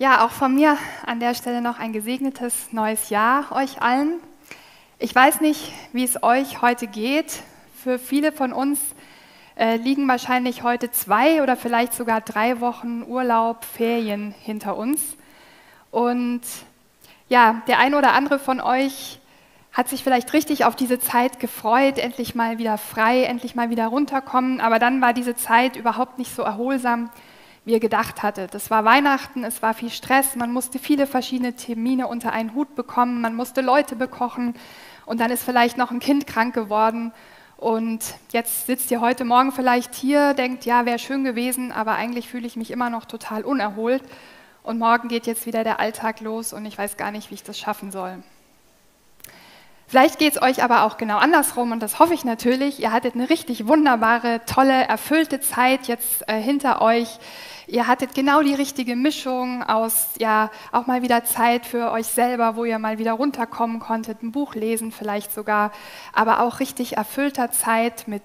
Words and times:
Ja, 0.00 0.24
auch 0.24 0.30
von 0.30 0.54
mir 0.54 0.78
an 1.06 1.18
der 1.18 1.34
Stelle 1.34 1.60
noch 1.60 1.80
ein 1.80 1.92
gesegnetes 1.92 2.72
neues 2.72 3.10
Jahr 3.10 3.50
euch 3.50 3.82
allen. 3.82 4.20
Ich 5.00 5.12
weiß 5.12 5.40
nicht, 5.40 5.72
wie 5.92 6.04
es 6.04 6.22
euch 6.22 6.62
heute 6.62 6.86
geht. 6.86 7.42
Für 7.82 7.98
viele 7.98 8.30
von 8.30 8.52
uns 8.52 8.78
äh, 9.56 9.74
liegen 9.74 10.06
wahrscheinlich 10.06 10.62
heute 10.62 10.92
zwei 10.92 11.42
oder 11.42 11.56
vielleicht 11.56 11.94
sogar 11.94 12.20
drei 12.20 12.60
Wochen 12.60 13.02
Urlaub, 13.08 13.64
Ferien 13.64 14.36
hinter 14.40 14.76
uns. 14.76 15.16
Und 15.90 16.42
ja, 17.28 17.62
der 17.66 17.80
ein 17.80 17.96
oder 17.96 18.12
andere 18.12 18.38
von 18.38 18.60
euch 18.60 19.18
hat 19.72 19.88
sich 19.88 20.04
vielleicht 20.04 20.32
richtig 20.32 20.64
auf 20.64 20.76
diese 20.76 21.00
Zeit 21.00 21.40
gefreut, 21.40 21.98
endlich 21.98 22.36
mal 22.36 22.58
wieder 22.58 22.78
frei, 22.78 23.24
endlich 23.24 23.56
mal 23.56 23.68
wieder 23.68 23.88
runterkommen. 23.88 24.60
Aber 24.60 24.78
dann 24.78 25.00
war 25.00 25.12
diese 25.12 25.34
Zeit 25.34 25.74
überhaupt 25.74 26.18
nicht 26.18 26.32
so 26.32 26.42
erholsam 26.42 27.10
wie 27.68 27.72
ihr 27.72 27.80
gedacht 27.80 28.22
hattet. 28.22 28.54
Es 28.54 28.70
war 28.70 28.86
Weihnachten, 28.86 29.44
es 29.44 29.60
war 29.60 29.74
viel 29.74 29.90
Stress, 29.90 30.36
man 30.36 30.50
musste 30.50 30.78
viele 30.78 31.06
verschiedene 31.06 31.54
Termine 31.54 32.06
unter 32.06 32.32
einen 32.32 32.54
Hut 32.54 32.74
bekommen, 32.74 33.20
man 33.20 33.36
musste 33.36 33.60
Leute 33.60 33.94
bekochen 33.94 34.54
und 35.04 35.20
dann 35.20 35.30
ist 35.30 35.42
vielleicht 35.42 35.76
noch 35.76 35.90
ein 35.90 36.00
Kind 36.00 36.26
krank 36.26 36.54
geworden. 36.54 37.12
Und 37.58 38.00
jetzt 38.30 38.66
sitzt 38.66 38.90
ihr 38.90 39.02
heute 39.02 39.26
Morgen 39.26 39.52
vielleicht 39.52 39.94
hier, 39.94 40.32
denkt, 40.32 40.64
ja, 40.64 40.86
wäre 40.86 40.98
schön 40.98 41.24
gewesen, 41.24 41.70
aber 41.70 41.96
eigentlich 41.96 42.26
fühle 42.26 42.46
ich 42.46 42.56
mich 42.56 42.70
immer 42.70 42.88
noch 42.88 43.04
total 43.04 43.44
unerholt. 43.44 44.02
Und 44.62 44.78
morgen 44.78 45.08
geht 45.08 45.26
jetzt 45.26 45.44
wieder 45.44 45.62
der 45.62 45.78
Alltag 45.78 46.20
los 46.20 46.54
und 46.54 46.64
ich 46.64 46.78
weiß 46.78 46.96
gar 46.96 47.10
nicht, 47.10 47.30
wie 47.30 47.34
ich 47.34 47.42
das 47.42 47.58
schaffen 47.58 47.92
soll. 47.92 48.22
Vielleicht 49.88 50.18
geht 50.18 50.34
es 50.34 50.42
euch 50.42 50.62
aber 50.62 50.82
auch 50.82 50.98
genau 50.98 51.16
andersrum 51.16 51.72
und 51.72 51.82
das 51.82 51.98
hoffe 51.98 52.12
ich 52.12 52.22
natürlich. 52.22 52.78
Ihr 52.78 52.92
hattet 52.92 53.14
eine 53.14 53.30
richtig 53.30 53.66
wunderbare, 53.66 54.42
tolle, 54.44 54.86
erfüllte 54.86 55.40
Zeit 55.40 55.88
jetzt 55.88 56.28
äh, 56.28 56.38
hinter 56.38 56.82
euch. 56.82 57.18
Ihr 57.70 57.86
hattet 57.86 58.14
genau 58.14 58.40
die 58.40 58.54
richtige 58.54 58.96
Mischung 58.96 59.62
aus, 59.62 60.12
ja, 60.18 60.50
auch 60.72 60.86
mal 60.86 61.02
wieder 61.02 61.26
Zeit 61.26 61.66
für 61.66 61.92
euch 61.92 62.06
selber, 62.06 62.56
wo 62.56 62.64
ihr 62.64 62.78
mal 62.78 62.96
wieder 62.96 63.12
runterkommen 63.12 63.78
konntet, 63.78 64.22
ein 64.22 64.32
Buch 64.32 64.54
lesen 64.54 64.90
vielleicht 64.90 65.34
sogar, 65.34 65.70
aber 66.14 66.40
auch 66.40 66.60
richtig 66.60 66.96
erfüllter 66.96 67.50
Zeit 67.50 68.08
mit 68.08 68.22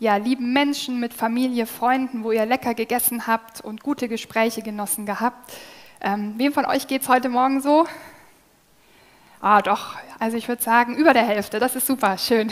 ja, 0.00 0.16
lieben 0.16 0.52
Menschen, 0.52 0.98
mit 0.98 1.14
Familie, 1.14 1.66
Freunden, 1.66 2.24
wo 2.24 2.32
ihr 2.32 2.44
lecker 2.46 2.74
gegessen 2.74 3.28
habt 3.28 3.60
und 3.60 3.84
gute 3.84 4.08
Gespräche 4.08 4.60
genossen 4.60 5.06
gehabt. 5.06 5.52
Ähm, 6.00 6.34
wem 6.36 6.52
von 6.52 6.64
euch 6.64 6.88
geht 6.88 7.02
es 7.02 7.08
heute 7.08 7.28
Morgen 7.28 7.60
so? 7.60 7.86
Ah, 9.40 9.62
doch, 9.62 9.94
also 10.18 10.36
ich 10.36 10.48
würde 10.48 10.64
sagen, 10.64 10.96
über 10.96 11.14
der 11.14 11.26
Hälfte, 11.26 11.60
das 11.60 11.76
ist 11.76 11.86
super, 11.86 12.18
schön. 12.18 12.50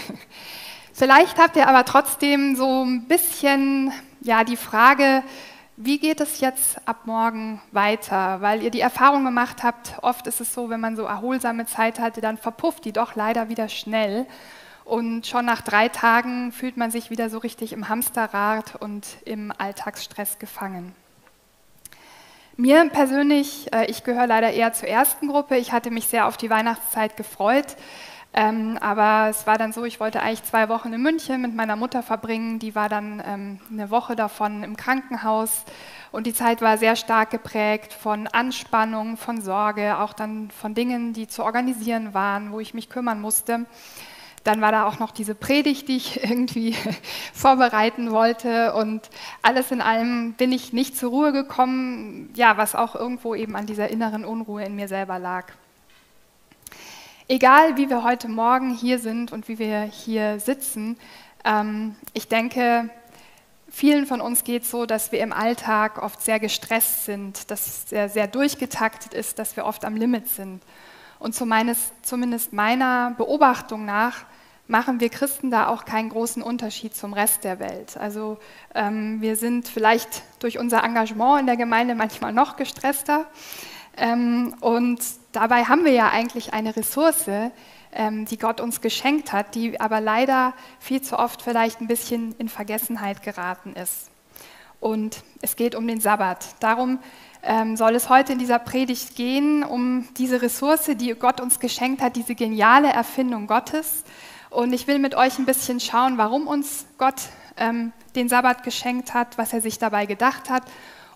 Vielleicht 0.92 1.36
habt 1.36 1.56
ihr 1.56 1.68
aber 1.68 1.84
trotzdem 1.84 2.54
so 2.54 2.84
ein 2.84 3.08
bisschen 3.08 3.92
ja, 4.20 4.44
die 4.44 4.56
Frage, 4.56 5.24
wie 5.80 5.98
geht 6.00 6.20
es 6.20 6.40
jetzt 6.40 6.76
ab 6.88 7.02
morgen 7.04 7.62
weiter? 7.70 8.40
Weil 8.40 8.64
ihr 8.64 8.72
die 8.72 8.80
Erfahrung 8.80 9.24
gemacht 9.24 9.62
habt, 9.62 9.94
oft 10.02 10.26
ist 10.26 10.40
es 10.40 10.52
so, 10.52 10.70
wenn 10.70 10.80
man 10.80 10.96
so 10.96 11.04
erholsame 11.04 11.66
Zeit 11.66 12.00
hatte, 12.00 12.20
dann 12.20 12.36
verpufft 12.36 12.84
die 12.84 12.92
doch 12.92 13.14
leider 13.14 13.48
wieder 13.48 13.68
schnell. 13.68 14.26
Und 14.84 15.28
schon 15.28 15.44
nach 15.44 15.62
drei 15.62 15.88
Tagen 15.88 16.50
fühlt 16.50 16.76
man 16.76 16.90
sich 16.90 17.10
wieder 17.10 17.30
so 17.30 17.38
richtig 17.38 17.72
im 17.72 17.88
Hamsterrad 17.88 18.74
und 18.74 19.06
im 19.24 19.52
Alltagsstress 19.56 20.40
gefangen. 20.40 20.96
Mir 22.56 22.88
persönlich, 22.90 23.72
äh, 23.72 23.88
ich 23.88 24.02
gehöre 24.02 24.26
leider 24.26 24.50
eher 24.50 24.72
zur 24.72 24.88
ersten 24.88 25.28
Gruppe. 25.28 25.58
Ich 25.58 25.70
hatte 25.70 25.92
mich 25.92 26.08
sehr 26.08 26.26
auf 26.26 26.36
die 26.36 26.50
Weihnachtszeit 26.50 27.16
gefreut. 27.16 27.76
Ähm, 28.34 28.78
aber 28.80 29.30
es 29.30 29.46
war 29.46 29.56
dann 29.56 29.72
so, 29.72 29.84
ich 29.84 30.00
wollte 30.00 30.20
eigentlich 30.20 30.44
zwei 30.44 30.68
Wochen 30.68 30.92
in 30.92 31.02
München 31.02 31.40
mit 31.40 31.54
meiner 31.54 31.76
Mutter 31.76 32.02
verbringen. 32.02 32.58
Die 32.58 32.74
war 32.74 32.88
dann 32.88 33.22
ähm, 33.26 33.60
eine 33.70 33.90
Woche 33.90 34.16
davon 34.16 34.62
im 34.62 34.76
Krankenhaus. 34.76 35.64
Und 36.12 36.26
die 36.26 36.34
Zeit 36.34 36.60
war 36.60 36.78
sehr 36.78 36.96
stark 36.96 37.30
geprägt 37.30 37.92
von 37.92 38.26
Anspannung, 38.26 39.16
von 39.16 39.40
Sorge, 39.40 39.98
auch 39.98 40.12
dann 40.12 40.50
von 40.50 40.74
Dingen, 40.74 41.14
die 41.14 41.26
zu 41.26 41.42
organisieren 41.42 42.14
waren, 42.14 42.52
wo 42.52 42.60
ich 42.60 42.74
mich 42.74 42.90
kümmern 42.90 43.20
musste. 43.20 43.66
Dann 44.44 44.60
war 44.60 44.72
da 44.72 44.86
auch 44.86 44.98
noch 44.98 45.10
diese 45.10 45.34
Predigt, 45.34 45.88
die 45.88 45.96
ich 45.96 46.22
irgendwie 46.30 46.76
vorbereiten 47.32 48.10
wollte. 48.10 48.74
Und 48.74 49.08
alles 49.40 49.70
in 49.70 49.80
allem 49.80 50.34
bin 50.34 50.52
ich 50.52 50.74
nicht 50.74 50.98
zur 50.98 51.10
Ruhe 51.10 51.32
gekommen, 51.32 52.30
ja, 52.34 52.58
was 52.58 52.74
auch 52.74 52.94
irgendwo 52.94 53.34
eben 53.34 53.56
an 53.56 53.66
dieser 53.66 53.88
inneren 53.88 54.26
Unruhe 54.26 54.64
in 54.64 54.76
mir 54.76 54.88
selber 54.88 55.18
lag. 55.18 55.46
Egal, 57.30 57.76
wie 57.76 57.90
wir 57.90 58.04
heute 58.04 58.26
Morgen 58.26 58.70
hier 58.72 58.98
sind 58.98 59.32
und 59.32 59.48
wie 59.48 59.58
wir 59.58 59.82
hier 59.82 60.40
sitzen, 60.40 60.96
ähm, 61.44 61.94
ich 62.14 62.26
denke, 62.26 62.88
vielen 63.68 64.06
von 64.06 64.22
uns 64.22 64.44
geht 64.44 64.62
es 64.62 64.70
so, 64.70 64.86
dass 64.86 65.12
wir 65.12 65.20
im 65.20 65.34
Alltag 65.34 66.02
oft 66.02 66.22
sehr 66.22 66.40
gestresst 66.40 67.04
sind, 67.04 67.50
dass 67.50 67.66
es 67.66 67.90
sehr, 67.90 68.08
sehr 68.08 68.28
durchgetaktet 68.28 69.12
ist, 69.12 69.38
dass 69.38 69.56
wir 69.56 69.66
oft 69.66 69.84
am 69.84 69.94
Limit 69.94 70.26
sind. 70.26 70.62
Und 71.18 71.34
zumindest 71.34 72.54
meiner 72.54 73.10
Beobachtung 73.18 73.84
nach 73.84 74.24
machen 74.66 74.98
wir 74.98 75.10
Christen 75.10 75.50
da 75.50 75.68
auch 75.68 75.84
keinen 75.84 76.08
großen 76.08 76.42
Unterschied 76.42 76.96
zum 76.96 77.12
Rest 77.12 77.44
der 77.44 77.60
Welt. 77.60 77.98
Also 77.98 78.38
ähm, 78.74 79.20
wir 79.20 79.36
sind 79.36 79.68
vielleicht 79.68 80.22
durch 80.38 80.58
unser 80.58 80.82
Engagement 80.82 81.40
in 81.40 81.46
der 81.46 81.58
Gemeinde 81.58 81.94
manchmal 81.94 82.32
noch 82.32 82.56
gestresster. 82.56 83.26
Ähm, 83.98 84.54
und 84.60 85.00
dabei 85.38 85.66
haben 85.66 85.84
wir 85.84 85.92
ja 85.92 86.08
eigentlich 86.08 86.52
eine 86.52 86.74
Ressource, 86.74 87.30
ähm, 87.92 88.24
die 88.24 88.38
Gott 88.38 88.60
uns 88.60 88.80
geschenkt 88.80 89.32
hat, 89.32 89.54
die 89.54 89.80
aber 89.80 90.00
leider 90.00 90.52
viel 90.80 91.00
zu 91.00 91.16
oft 91.16 91.42
vielleicht 91.42 91.80
ein 91.80 91.86
bisschen 91.86 92.34
in 92.38 92.48
Vergessenheit 92.48 93.22
geraten 93.22 93.74
ist. 93.74 94.10
Und 94.80 95.22
es 95.40 95.54
geht 95.54 95.76
um 95.76 95.86
den 95.86 96.00
Sabbat. 96.00 96.56
Darum 96.58 96.98
ähm, 97.44 97.76
soll 97.76 97.94
es 97.94 98.08
heute 98.08 98.32
in 98.32 98.40
dieser 98.40 98.58
Predigt 98.58 99.14
gehen, 99.14 99.62
um 99.62 100.08
diese 100.16 100.42
Ressource, 100.42 100.90
die 100.96 101.14
Gott 101.14 101.40
uns 101.40 101.60
geschenkt 101.60 102.02
hat, 102.02 102.16
diese 102.16 102.34
geniale 102.34 102.88
Erfindung 102.88 103.46
Gottes. 103.46 104.02
Und 104.50 104.72
ich 104.72 104.88
will 104.88 104.98
mit 104.98 105.14
euch 105.14 105.38
ein 105.38 105.46
bisschen 105.46 105.78
schauen, 105.78 106.18
warum 106.18 106.48
uns 106.48 106.86
Gott 106.98 107.28
ähm, 107.56 107.92
den 108.16 108.28
Sabbat 108.28 108.64
geschenkt 108.64 109.14
hat, 109.14 109.38
was 109.38 109.52
er 109.52 109.60
sich 109.60 109.78
dabei 109.78 110.06
gedacht 110.06 110.50
hat 110.50 110.64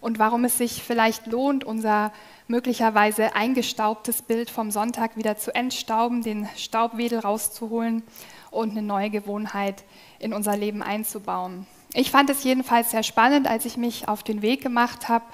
und 0.03 0.19
warum 0.19 0.45
es 0.45 0.59
sich 0.59 0.83
vielleicht 0.83 1.27
lohnt, 1.27 1.65
unser 1.65 2.13
möglicherweise 2.49 3.35
eingestaubtes 3.35 4.21
Bild 4.21 4.51
vom 4.51 4.71
Sonntag 4.71 5.17
wieder 5.17 5.39
zu 5.39 5.55
entstauben, 5.55 6.23
den 6.23 6.49
Staubwedel 6.57 7.21
rauszuholen 7.21 8.03
und 8.51 8.73
eine 8.73 8.83
neue 8.83 9.09
Gewohnheit 9.09 9.85
in 10.19 10.35
unser 10.35 10.57
Leben 10.57 10.83
einzubauen. 10.83 11.67
Ich 11.95 12.11
fand 12.11 12.31
es 12.31 12.43
jedenfalls 12.43 12.91
sehr 12.91 13.03
spannend, 13.03 13.47
als 13.47 13.65
ich 13.65 13.77
mich 13.77 14.09
auf 14.09 14.23
den 14.23 14.43
Weg 14.43 14.63
gemacht 14.63 15.09
habe, 15.09 15.25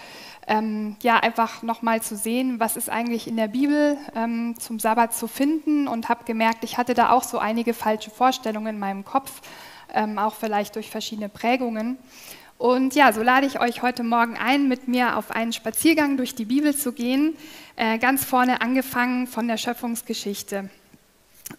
ähm, 0.46 0.96
ja, 1.02 1.18
einfach 1.18 1.62
nochmal 1.62 2.02
zu 2.02 2.16
sehen, 2.16 2.58
was 2.58 2.76
ist 2.76 2.88
eigentlich 2.88 3.26
in 3.26 3.36
der 3.36 3.48
Bibel 3.48 3.96
ähm, 4.14 4.54
zum 4.58 4.78
Sabbat 4.78 5.14
zu 5.14 5.28
finden 5.28 5.88
und 5.88 6.08
habe 6.08 6.24
gemerkt, 6.24 6.64
ich 6.64 6.78
hatte 6.78 6.94
da 6.94 7.10
auch 7.10 7.22
so 7.22 7.38
einige 7.38 7.74
falsche 7.74 8.10
Vorstellungen 8.10 8.74
in 8.74 8.78
meinem 8.78 9.04
Kopf, 9.04 9.42
ähm, 9.92 10.18
auch 10.18 10.34
vielleicht 10.34 10.76
durch 10.76 10.90
verschiedene 10.90 11.28
Prägungen. 11.28 11.98
Und 12.58 12.96
ja, 12.96 13.12
so 13.12 13.22
lade 13.22 13.46
ich 13.46 13.60
euch 13.60 13.82
heute 13.82 14.02
Morgen 14.02 14.36
ein, 14.36 14.66
mit 14.66 14.88
mir 14.88 15.16
auf 15.16 15.30
einen 15.30 15.52
Spaziergang 15.52 16.16
durch 16.16 16.34
die 16.34 16.44
Bibel 16.44 16.74
zu 16.74 16.92
gehen, 16.92 17.36
äh, 17.76 17.98
ganz 17.98 18.24
vorne 18.24 18.60
angefangen 18.60 19.28
von 19.28 19.46
der 19.46 19.56
Schöpfungsgeschichte. 19.56 20.68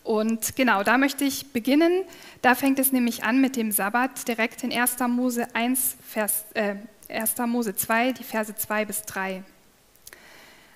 Und 0.04 0.58
genau, 0.58 0.84
da 0.84 0.98
möchte 0.98 1.24
ich 1.24 1.54
beginnen. 1.54 2.04
Da 2.42 2.54
fängt 2.54 2.80
es 2.80 2.92
nämlich 2.92 3.24
an 3.24 3.40
mit 3.40 3.56
dem 3.56 3.72
Sabbat, 3.72 4.28
direkt 4.28 4.62
in 4.64 4.74
1. 4.74 5.08
Mose 5.08 5.48
1, 5.56 5.96
Vers, 6.06 6.44
äh, 6.54 6.76
1. 7.08 7.48
Mose 7.48 7.78
2, 7.78 8.12
die 8.12 8.26
Verse 8.26 8.54
2 8.54 8.84
bis 8.84 9.04
3. 9.04 9.44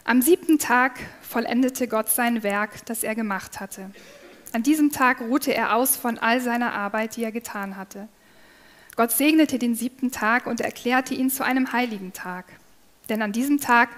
Am 0.05 0.21
siebten 0.21 0.57
Tag 0.57 0.99
vollendete 1.21 1.89
Gott 1.89 2.09
sein 2.09 2.43
Werk, 2.43 2.85
das 2.85 3.03
er 3.03 3.15
gemacht 3.15 3.59
hatte. 3.59 3.91
An 4.53 4.63
diesem 4.63 4.91
Tag 4.91 5.19
ruhte 5.19 5.53
er 5.53 5.75
aus 5.75 5.97
von 5.97 6.17
all 6.17 6.39
seiner 6.39 6.73
Arbeit, 6.73 7.17
die 7.17 7.25
er 7.25 7.33
getan 7.33 7.75
hatte. 7.75 8.07
Gott 8.95 9.11
segnete 9.11 9.57
den 9.57 9.75
siebten 9.75 10.11
Tag 10.11 10.45
und 10.45 10.61
erklärte 10.61 11.13
ihn 11.13 11.29
zu 11.29 11.43
einem 11.43 11.73
heiligen 11.73 12.13
Tag. 12.13 12.45
Denn 13.09 13.21
an 13.21 13.31
diesem 13.31 13.59
Tag 13.59 13.89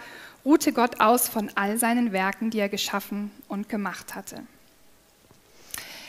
ruhte 0.46 0.72
Gott 0.72 1.00
aus 1.00 1.28
von 1.28 1.52
all 1.56 1.78
seinen 1.78 2.12
Werken, 2.12 2.50
die 2.50 2.60
er 2.60 2.70
geschaffen 2.70 3.32
und 3.48 3.68
gemacht 3.68 4.16
hatte. 4.16 4.44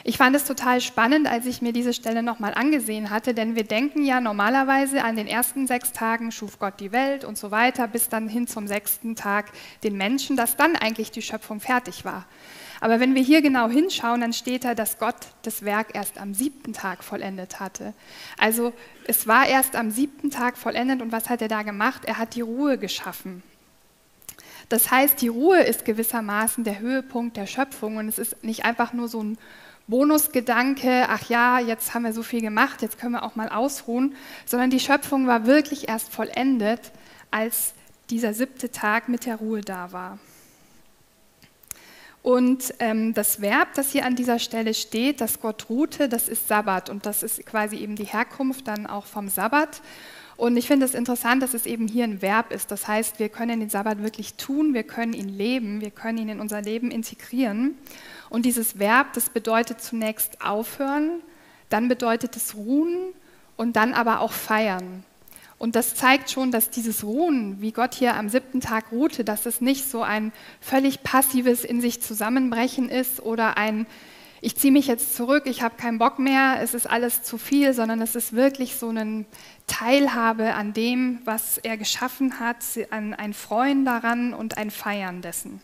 Ich 0.09 0.19
fand 0.19 0.37
es 0.37 0.45
total 0.45 0.81
spannend, 0.81 1.27
als 1.27 1.47
ich 1.47 1.63
mir 1.63 1.73
diese 1.73 1.93
Stelle 1.93 2.23
nochmal 2.23 2.55
angesehen 2.55 3.11
hatte, 3.11 3.35
denn 3.35 3.57
wir 3.57 3.65
denken 3.65 4.05
ja 4.05 4.21
normalerweise 4.21 5.03
an 5.03 5.17
den 5.17 5.27
ersten 5.27 5.67
sechs 5.67 5.91
Tagen 5.91 6.31
schuf 6.31 6.61
Gott 6.61 6.79
die 6.79 6.93
Welt 6.93 7.25
und 7.25 7.37
so 7.37 7.51
weiter, 7.51 7.89
bis 7.89 8.09
dann 8.09 8.29
hin 8.29 8.47
zum 8.47 8.69
sechsten 8.69 9.17
Tag 9.17 9.47
den 9.83 9.97
Menschen, 9.97 10.37
dass 10.37 10.57
dann 10.57 10.77
eigentlich 10.77 11.11
die 11.11 11.23
Schöpfung 11.23 11.59
fertig 11.59 12.05
war. 12.05 12.25
Aber 12.87 13.01
wenn 13.01 13.17
wir 13.17 13.23
hier 13.23 13.43
genau 13.43 13.69
hinschauen, 13.69 14.21
dann 14.21 14.33
steht 14.33 14.65
da, 14.65 14.77
dass 14.77 15.01
Gott 15.01 15.17
das 15.43 15.65
Werk 15.65 15.97
erst 15.97 16.19
am 16.19 16.35
siebten 16.35 16.73
Tag 16.73 17.03
vollendet 17.03 17.59
hatte. 17.59 17.95
Also 18.39 18.73
es 19.09 19.27
war 19.27 19.49
erst 19.49 19.75
am 19.75 19.91
siebten 19.91 20.31
Tag 20.31 20.57
vollendet 20.57 21.03
und 21.03 21.11
was 21.11 21.29
hat 21.29 21.43
er 21.43 21.49
da 21.49 21.65
gemacht? 21.65 22.05
Er 22.05 22.17
hat 22.17 22.37
die 22.37 22.43
Ruhe 22.43 22.79
geschaffen. 22.79 23.43
Das 24.69 24.93
heißt, 24.93 25.21
die 25.21 25.27
Ruhe 25.27 25.63
ist 25.63 25.85
gewissermaßen 25.85 26.63
der 26.63 26.79
Höhepunkt 26.79 27.37
der 27.37 27.49
Schöpfung 27.49 27.97
und 27.97 28.07
es 28.07 28.21
ist 28.21 28.45
nicht 28.45 28.65
einfach 28.65 28.93
nur 28.93 29.09
so 29.09 29.21
ein 29.21 29.37
Bonusgedanke, 29.89 31.07
ach 31.09 31.29
ja, 31.29 31.59
jetzt 31.59 31.93
haben 31.93 32.05
wir 32.05 32.13
so 32.13 32.23
viel 32.23 32.41
gemacht, 32.41 32.83
jetzt 32.83 33.01
können 33.01 33.15
wir 33.15 33.25
auch 33.25 33.35
mal 33.35 33.49
ausruhen, 33.49 34.15
sondern 34.45 34.71
die 34.71 34.79
Schöpfung 34.79 35.27
war 35.27 35.45
wirklich 35.45 35.89
erst 35.89 36.13
vollendet, 36.13 36.93
als 37.33 37.75
dieser 38.11 38.33
siebte 38.33 38.71
Tag 38.71 39.09
mit 39.09 39.27
der 39.27 39.39
Ruhe 39.39 39.63
da 39.63 39.91
war. 39.91 40.21
Und 42.27 42.75
ähm, 42.81 43.15
das 43.15 43.41
Verb, 43.41 43.75
das 43.75 43.93
hier 43.93 44.05
an 44.05 44.17
dieser 44.17 44.41
Stelle 44.41 44.75
steht, 44.75 45.21
das 45.21 45.41
Gott 45.41 45.71
ruhte, 45.71 46.09
das 46.09 46.27
ist 46.27 46.49
Sabbat. 46.49 46.91
Und 46.91 47.07
das 47.07 47.23
ist 47.23 47.47
quasi 47.47 47.77
eben 47.77 47.95
die 47.95 48.03
Herkunft 48.03 48.67
dann 48.67 48.89
auch 48.89 49.07
vom 49.07 49.29
Sabbat. 49.29 49.81
Und 50.37 50.57
ich 50.57 50.67
finde 50.67 50.87
es 50.87 50.97
interessant, 50.97 51.41
dass 51.41 51.55
es 51.55 51.67
eben 51.67 51.87
hier 51.87 52.03
ein 52.03 52.23
Verb 52.23 52.53
ist. 52.53 52.73
Das 52.73 52.89
heißt, 52.89 53.21
wir 53.21 53.29
können 53.29 53.61
den 53.61 53.71
Sabbat 53.71 54.03
wirklich 54.03 54.35
tun, 54.35 54.75
wir 54.75 54.83
können 54.83 55.13
ihn 55.13 55.29
leben, 55.29 55.81
wir 55.81 55.93
können 55.93 56.19
ihn 56.19 56.29
in 56.29 56.41
unser 56.41 56.63
Leben 56.63 56.91
integrieren. 56.91 57.79
Und 58.29 58.45
dieses 58.45 58.77
Verb, 58.81 59.13
das 59.13 59.29
bedeutet 59.29 59.81
zunächst 59.81 60.45
aufhören, 60.45 61.21
dann 61.69 61.87
bedeutet 61.87 62.35
es 62.35 62.57
ruhen 62.57 63.13
und 63.57 63.77
dann 63.77 63.95
aber 63.95 64.19
auch 64.19 64.33
feiern. 64.33 65.05
Und 65.59 65.75
das 65.75 65.95
zeigt 65.95 66.31
schon, 66.31 66.51
dass 66.51 66.69
dieses 66.69 67.03
Ruhen, 67.03 67.61
wie 67.61 67.73
Gott 67.73 67.95
hier 67.95 68.15
am 68.17 68.29
siebten 68.29 68.61
Tag 68.61 68.93
ruhte, 68.93 69.25
dass 69.25 69.47
es 69.47 69.61
nicht 69.61 69.89
so 69.89 70.03
ein 70.03 70.33
völlig 70.61 71.03
passives 71.03 71.65
in 71.65 71.81
sich 71.81 72.03
zusammenbrechen 72.03 72.91
ist 72.91 73.21
oder 73.23 73.57
ein, 73.57 73.87
ich 74.43 74.57
ziehe 74.57 74.73
mich 74.73 74.87
jetzt 74.87 75.17
zurück, 75.17 75.45
ich 75.47 75.63
habe 75.63 75.77
keinen 75.77 75.99
Bock 75.99 76.19
mehr, 76.19 76.59
es 76.61 76.75
ist 76.75 76.89
alles 76.89 77.23
zu 77.23 77.39
viel, 77.39 77.73
sondern 77.73 78.03
es 78.03 78.15
ist 78.15 78.35
wirklich 78.35 78.77
so 78.77 78.91
eine 78.91 79.25
Teilhabe 79.67 80.53
an 80.55 80.75
dem, 80.75 81.21
was 81.25 81.57
er 81.57 81.79
geschaffen 81.79 82.39
hat, 82.39 82.59
an 82.91 83.15
ein 83.15 83.33
Freuen 83.33 83.87
daran 83.87 84.35
und 84.35 84.59
ein 84.59 84.71
Feiern 84.71 85.23
dessen. 85.23 85.63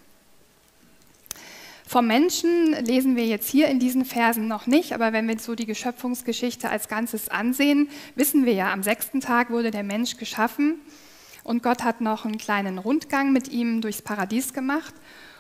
Vom 1.92 2.06
Menschen 2.06 2.72
lesen 2.86 3.16
wir 3.16 3.26
jetzt 3.26 3.50
hier 3.50 3.68
in 3.68 3.78
diesen 3.78 4.06
Versen 4.06 4.48
noch 4.48 4.66
nicht, 4.66 4.94
aber 4.94 5.12
wenn 5.12 5.28
wir 5.28 5.38
so 5.38 5.54
die 5.54 5.66
Geschöpfungsgeschichte 5.66 6.70
als 6.70 6.88
Ganzes 6.88 7.28
ansehen, 7.28 7.90
wissen 8.14 8.46
wir 8.46 8.54
ja, 8.54 8.72
am 8.72 8.82
sechsten 8.82 9.20
Tag 9.20 9.50
wurde 9.50 9.70
der 9.70 9.82
Mensch 9.82 10.16
geschaffen 10.16 10.80
und 11.44 11.62
Gott 11.62 11.84
hat 11.84 12.00
noch 12.00 12.24
einen 12.24 12.38
kleinen 12.38 12.78
Rundgang 12.78 13.30
mit 13.30 13.48
ihm 13.48 13.82
durchs 13.82 14.00
Paradies 14.00 14.54
gemacht. 14.54 14.94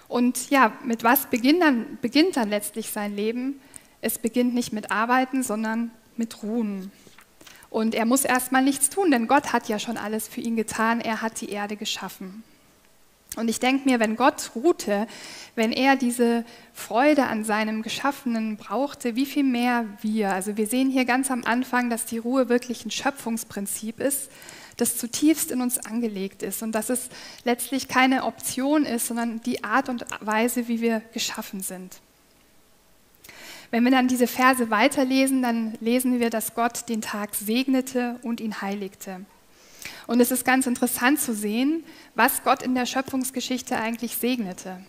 Und 0.08 0.50
ja, 0.50 0.74
mit 0.84 1.02
was 1.04 1.24
beginnt 1.24 1.62
dann, 1.62 1.96
beginnt 2.02 2.36
dann 2.36 2.50
letztlich 2.50 2.90
sein 2.90 3.16
Leben? 3.16 3.58
Es 4.02 4.18
beginnt 4.18 4.52
nicht 4.52 4.74
mit 4.74 4.90
Arbeiten, 4.90 5.42
sondern 5.42 5.90
mit 6.18 6.42
Ruhen. 6.42 6.92
Und 7.70 7.94
er 7.94 8.04
muss 8.04 8.26
erstmal 8.26 8.62
nichts 8.62 8.90
tun, 8.90 9.10
denn 9.10 9.26
Gott 9.26 9.54
hat 9.54 9.70
ja 9.70 9.78
schon 9.78 9.96
alles 9.96 10.28
für 10.28 10.42
ihn 10.42 10.56
getan. 10.56 11.00
Er 11.00 11.22
hat 11.22 11.40
die 11.40 11.48
Erde 11.48 11.76
geschaffen. 11.76 12.44
Und 13.36 13.48
ich 13.48 13.60
denke 13.60 13.88
mir, 13.88 13.98
wenn 13.98 14.16
Gott 14.16 14.50
ruhte, 14.54 15.06
wenn 15.54 15.72
er 15.72 15.96
diese 15.96 16.44
Freude 16.74 17.24
an 17.24 17.44
seinem 17.44 17.82
Geschaffenen 17.82 18.56
brauchte, 18.56 19.16
wie 19.16 19.26
viel 19.26 19.44
mehr 19.44 19.86
wir. 20.02 20.32
Also 20.32 20.56
wir 20.56 20.66
sehen 20.66 20.90
hier 20.90 21.04
ganz 21.04 21.30
am 21.30 21.44
Anfang, 21.44 21.88
dass 21.88 22.04
die 22.04 22.18
Ruhe 22.18 22.48
wirklich 22.48 22.84
ein 22.84 22.90
Schöpfungsprinzip 22.90 24.00
ist, 24.00 24.30
das 24.76 24.98
zutiefst 24.98 25.50
in 25.50 25.60
uns 25.60 25.78
angelegt 25.78 26.42
ist 26.42 26.62
und 26.62 26.72
dass 26.72 26.90
es 26.90 27.08
letztlich 27.44 27.88
keine 27.88 28.24
Option 28.24 28.84
ist, 28.84 29.06
sondern 29.06 29.40
die 29.42 29.64
Art 29.64 29.88
und 29.88 30.04
Weise, 30.20 30.68
wie 30.68 30.80
wir 30.80 31.00
geschaffen 31.12 31.60
sind. 31.60 32.00
Wenn 33.70 33.84
wir 33.84 33.90
dann 33.90 34.08
diese 34.08 34.26
Verse 34.26 34.68
weiterlesen, 34.70 35.40
dann 35.40 35.78
lesen 35.80 36.20
wir, 36.20 36.28
dass 36.28 36.54
Gott 36.54 36.90
den 36.90 37.00
Tag 37.00 37.34
segnete 37.34 38.18
und 38.22 38.40
ihn 38.40 38.60
heiligte. 38.60 39.24
Und 40.06 40.20
es 40.20 40.30
ist 40.30 40.44
ganz 40.44 40.66
interessant 40.66 41.20
zu 41.20 41.34
sehen, 41.34 41.84
was 42.14 42.42
Gott 42.42 42.62
in 42.62 42.74
der 42.74 42.86
Schöpfungsgeschichte 42.86 43.76
eigentlich 43.76 44.16
segnete. 44.16 44.80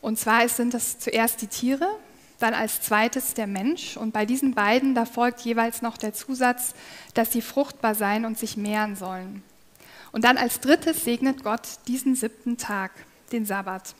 Und 0.00 0.18
zwar 0.18 0.48
sind 0.48 0.74
das 0.74 0.98
zuerst 0.98 1.42
die 1.42 1.48
Tiere, 1.48 1.88
dann 2.38 2.54
als 2.54 2.80
zweites 2.80 3.34
der 3.34 3.46
Mensch. 3.46 3.96
Und 3.96 4.12
bei 4.12 4.24
diesen 4.24 4.54
beiden, 4.54 4.94
da 4.94 5.04
folgt 5.04 5.40
jeweils 5.40 5.82
noch 5.82 5.96
der 5.96 6.14
Zusatz, 6.14 6.74
dass 7.14 7.32
sie 7.32 7.42
fruchtbar 7.42 7.94
sein 7.94 8.24
und 8.24 8.38
sich 8.38 8.56
mehren 8.56 8.96
sollen. 8.96 9.42
Und 10.12 10.24
dann 10.24 10.38
als 10.38 10.60
drittes 10.60 11.04
segnet 11.04 11.44
Gott 11.44 11.62
diesen 11.86 12.14
siebten 12.14 12.56
Tag, 12.56 12.92
den 13.32 13.44
Sabbat. 13.44 13.94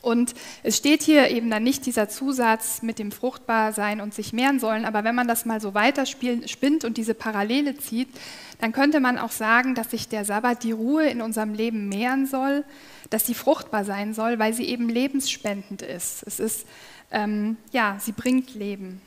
Und 0.00 0.34
es 0.64 0.76
steht 0.76 1.02
hier 1.02 1.28
eben 1.28 1.48
dann 1.48 1.62
nicht 1.62 1.86
dieser 1.86 2.08
Zusatz 2.08 2.82
mit 2.82 2.98
dem 2.98 3.12
fruchtbar 3.12 3.72
sein 3.72 4.00
und 4.00 4.14
sich 4.14 4.32
mehren 4.32 4.58
sollen, 4.58 4.84
aber 4.84 5.04
wenn 5.04 5.14
man 5.14 5.28
das 5.28 5.44
mal 5.44 5.60
so 5.60 5.74
weiter 5.74 6.06
spinnt 6.06 6.84
und 6.84 6.96
diese 6.96 7.14
Parallele 7.14 7.76
zieht, 7.76 8.08
dann 8.60 8.72
könnte 8.72 9.00
man 9.00 9.18
auch 9.18 9.30
sagen, 9.30 9.74
dass 9.74 9.90
sich 9.90 10.08
der 10.08 10.24
Sabbat 10.24 10.64
die 10.64 10.72
Ruhe 10.72 11.06
in 11.06 11.20
unserem 11.20 11.54
Leben 11.54 11.88
mehren 11.88 12.26
soll, 12.26 12.64
dass 13.10 13.26
sie 13.26 13.34
fruchtbar 13.34 13.84
sein 13.84 14.14
soll, 14.14 14.38
weil 14.38 14.54
sie 14.54 14.64
eben 14.64 14.88
lebensspendend 14.88 15.82
ist. 15.82 16.24
Es 16.26 16.40
ist, 16.40 16.66
ähm, 17.12 17.56
ja, 17.72 17.96
sie 18.00 18.12
bringt 18.12 18.54
Leben. 18.54 19.00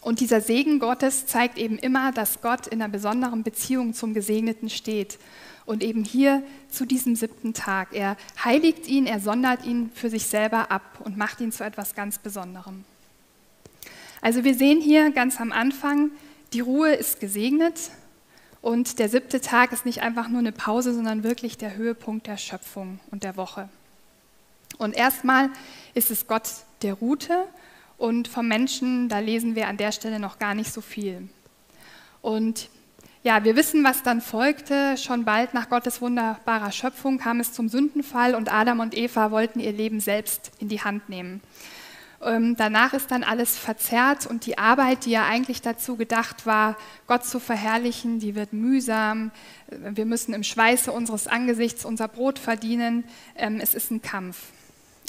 Und 0.00 0.20
dieser 0.20 0.40
Segen 0.40 0.78
Gottes 0.78 1.26
zeigt 1.26 1.58
eben 1.58 1.78
immer, 1.78 2.12
dass 2.12 2.40
Gott 2.40 2.66
in 2.66 2.80
einer 2.80 2.90
besonderen 2.90 3.42
Beziehung 3.42 3.94
zum 3.94 4.14
Gesegneten 4.14 4.70
steht 4.70 5.18
und 5.68 5.82
eben 5.82 6.02
hier 6.02 6.42
zu 6.70 6.86
diesem 6.86 7.14
siebten 7.14 7.52
Tag. 7.52 7.88
Er 7.92 8.16
heiligt 8.42 8.88
ihn, 8.88 9.06
er 9.06 9.20
sondert 9.20 9.66
ihn 9.66 9.90
für 9.94 10.08
sich 10.08 10.26
selber 10.26 10.70
ab 10.70 10.82
und 11.04 11.18
macht 11.18 11.40
ihn 11.40 11.52
zu 11.52 11.62
etwas 11.62 11.94
ganz 11.94 12.18
Besonderem. 12.18 12.84
Also 14.22 14.44
wir 14.44 14.54
sehen 14.54 14.80
hier 14.80 15.10
ganz 15.10 15.38
am 15.38 15.52
Anfang, 15.52 16.10
die 16.54 16.60
Ruhe 16.60 16.94
ist 16.94 17.20
gesegnet 17.20 17.90
und 18.62 18.98
der 18.98 19.10
siebte 19.10 19.42
Tag 19.42 19.72
ist 19.72 19.84
nicht 19.84 20.00
einfach 20.00 20.28
nur 20.28 20.38
eine 20.38 20.52
Pause, 20.52 20.94
sondern 20.94 21.22
wirklich 21.22 21.58
der 21.58 21.76
Höhepunkt 21.76 22.26
der 22.26 22.38
Schöpfung 22.38 22.98
und 23.10 23.22
der 23.22 23.36
Woche. 23.36 23.68
Und 24.78 24.96
erstmal 24.96 25.50
ist 25.92 26.10
es 26.10 26.26
Gott, 26.26 26.48
der 26.80 26.94
ruhte 26.94 27.44
und 27.98 28.26
vom 28.26 28.48
Menschen, 28.48 29.10
da 29.10 29.18
lesen 29.18 29.54
wir 29.54 29.68
an 29.68 29.76
der 29.76 29.92
Stelle 29.92 30.18
noch 30.18 30.38
gar 30.38 30.54
nicht 30.54 30.72
so 30.72 30.80
viel. 30.80 31.28
Und 32.22 32.70
ja, 33.22 33.44
wir 33.44 33.56
wissen, 33.56 33.82
was 33.84 34.02
dann 34.02 34.20
folgte. 34.20 34.96
Schon 34.96 35.24
bald 35.24 35.52
nach 35.52 35.68
Gottes 35.68 36.00
wunderbarer 36.00 36.72
Schöpfung 36.72 37.18
kam 37.18 37.40
es 37.40 37.52
zum 37.52 37.68
Sündenfall 37.68 38.34
und 38.34 38.52
Adam 38.52 38.80
und 38.80 38.96
Eva 38.96 39.30
wollten 39.30 39.60
ihr 39.60 39.72
Leben 39.72 40.00
selbst 40.00 40.52
in 40.58 40.68
die 40.68 40.82
Hand 40.82 41.08
nehmen. 41.08 41.40
Ähm, 42.20 42.56
danach 42.56 42.94
ist 42.94 43.10
dann 43.10 43.22
alles 43.22 43.56
verzerrt 43.56 44.26
und 44.26 44.46
die 44.46 44.58
Arbeit, 44.58 45.04
die 45.04 45.10
ja 45.10 45.26
eigentlich 45.26 45.62
dazu 45.62 45.96
gedacht 45.96 46.46
war, 46.46 46.76
Gott 47.06 47.24
zu 47.24 47.38
verherrlichen, 47.38 48.18
die 48.18 48.34
wird 48.34 48.52
mühsam. 48.52 49.30
Wir 49.68 50.04
müssen 50.04 50.34
im 50.34 50.42
Schweiße 50.42 50.90
unseres 50.90 51.28
Angesichts 51.28 51.84
unser 51.84 52.08
Brot 52.08 52.38
verdienen. 52.38 53.04
Ähm, 53.36 53.60
es 53.60 53.74
ist 53.74 53.90
ein 53.90 54.02
Kampf. 54.02 54.38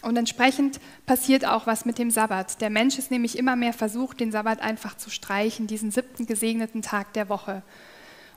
Und 0.03 0.17
entsprechend 0.17 0.79
passiert 1.05 1.45
auch 1.45 1.67
was 1.67 1.83
mit 1.85 1.97
dem 1.97 2.09
Sabbat. 2.09 2.61
Der 2.61 2.69
Mensch 2.69 2.97
ist 2.97 3.11
nämlich 3.11 3.37
immer 3.37 3.55
mehr 3.55 3.73
versucht, 3.73 4.19
den 4.19 4.31
Sabbat 4.31 4.61
einfach 4.61 4.95
zu 4.95 5.09
streichen, 5.09 5.67
diesen 5.67 5.91
siebten 5.91 6.25
gesegneten 6.25 6.81
Tag 6.81 7.11
der 7.13 7.27
Woche. 7.27 7.63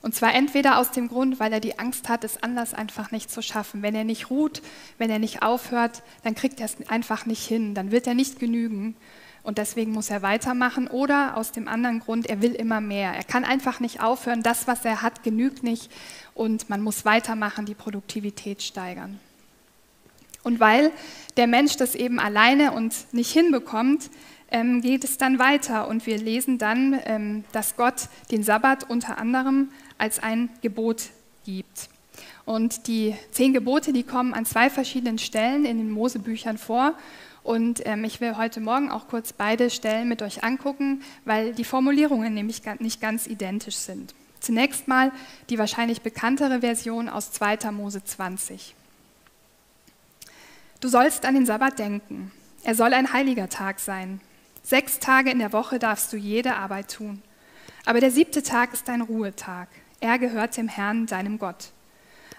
Und 0.03 0.13
zwar 0.13 0.35
entweder 0.35 0.79
aus 0.79 0.91
dem 0.91 1.07
Grund, 1.07 1.39
weil 1.39 1.53
er 1.53 1.61
die 1.61 1.79
Angst 1.79 2.09
hat, 2.09 2.25
es 2.25 2.43
anders 2.43 2.73
einfach 2.73 3.11
nicht 3.11 3.31
zu 3.31 3.41
schaffen. 3.41 3.81
Wenn 3.81 3.95
er 3.95 4.03
nicht 4.03 4.29
ruht, 4.29 4.61
wenn 4.97 5.09
er 5.09 5.17
nicht 5.17 5.41
aufhört, 5.41 6.03
dann 6.23 6.35
kriegt 6.35 6.59
er 6.59 6.65
es 6.65 6.75
einfach 6.89 7.25
nicht 7.25 7.47
hin, 7.47 7.73
dann 7.73 7.89
wird 7.89 8.05
er 8.05 8.13
nicht 8.13 8.37
genügen. 8.37 8.97
Und 9.43 9.57
deswegen 9.57 9.93
muss 9.93 10.09
er 10.09 10.21
weitermachen. 10.21 10.87
Oder 10.87 11.37
aus 11.37 11.53
dem 11.53 11.69
anderen 11.69 12.01
Grund, 12.01 12.27
er 12.29 12.41
will 12.41 12.53
immer 12.53 12.81
mehr. 12.81 13.13
Er 13.13 13.23
kann 13.23 13.45
einfach 13.45 13.79
nicht 13.79 14.01
aufhören. 14.01 14.43
Das, 14.43 14.67
was 14.67 14.83
er 14.83 15.01
hat, 15.01 15.23
genügt 15.23 15.63
nicht. 15.63 15.89
Und 16.33 16.69
man 16.69 16.81
muss 16.81 17.05
weitermachen, 17.05 17.65
die 17.65 17.73
Produktivität 17.73 18.61
steigern. 18.61 19.21
Und 20.43 20.59
weil 20.59 20.91
der 21.37 21.47
Mensch 21.47 21.77
das 21.77 21.95
eben 21.95 22.19
alleine 22.19 22.73
und 22.73 22.93
nicht 23.13 23.31
hinbekommt, 23.31 24.09
ähm, 24.51 24.81
geht 24.81 25.05
es 25.05 25.17
dann 25.17 25.39
weiter. 25.39 25.87
Und 25.87 26.05
wir 26.05 26.17
lesen 26.17 26.57
dann, 26.57 26.99
ähm, 27.05 27.45
dass 27.53 27.77
Gott 27.77 28.09
den 28.31 28.43
Sabbat 28.43 28.89
unter 28.89 29.17
anderem 29.17 29.69
als 30.03 30.19
ein 30.19 30.49
Gebot 30.61 31.11
gibt. 31.45 31.87
Und 32.43 32.87
die 32.87 33.15
zehn 33.31 33.53
Gebote, 33.53 33.93
die 33.93 34.03
kommen 34.03 34.33
an 34.33 34.45
zwei 34.45 34.69
verschiedenen 34.69 35.17
Stellen 35.17 35.63
in 35.63 35.77
den 35.77 35.89
Mosebüchern 35.89 36.57
vor. 36.57 36.93
Und 37.41 37.85
ähm, 37.85 38.03
ich 38.03 38.19
will 38.19 38.35
heute 38.35 38.59
Morgen 38.59 38.91
auch 38.91 39.07
kurz 39.07 39.31
beide 39.31 39.69
Stellen 39.69 40.09
mit 40.09 40.21
euch 40.21 40.43
angucken, 40.43 41.03
weil 41.23 41.53
die 41.53 41.63
Formulierungen 41.63 42.33
nämlich 42.33 42.63
nicht 42.79 42.99
ganz 42.99 43.27
identisch 43.27 43.77
sind. 43.77 44.13
Zunächst 44.41 44.89
mal 44.89 45.13
die 45.49 45.57
wahrscheinlich 45.57 46.01
bekanntere 46.01 46.59
Version 46.59 47.07
aus 47.07 47.31
2. 47.31 47.71
Mose 47.71 48.03
20. 48.03 48.75
Du 50.81 50.89
sollst 50.89 51.25
an 51.25 51.35
den 51.35 51.45
Sabbat 51.45 51.79
denken. 51.79 52.33
Er 52.65 52.75
soll 52.75 52.93
ein 52.93 53.13
heiliger 53.13 53.47
Tag 53.47 53.79
sein. 53.79 54.19
Sechs 54.63 54.99
Tage 54.99 55.31
in 55.31 55.39
der 55.39 55.53
Woche 55.53 55.79
darfst 55.79 56.11
du 56.11 56.17
jede 56.17 56.55
Arbeit 56.55 56.91
tun. 56.91 57.21
Aber 57.85 57.99
der 57.99 58.11
siebte 58.11 58.43
Tag 58.43 58.73
ist 58.73 58.87
dein 58.89 59.01
Ruhetag. 59.01 59.69
Er 60.03 60.19
gehört 60.19 60.57
dem 60.57 60.67
Herrn, 60.67 61.05
deinem 61.05 61.39
Gott. 61.39 61.71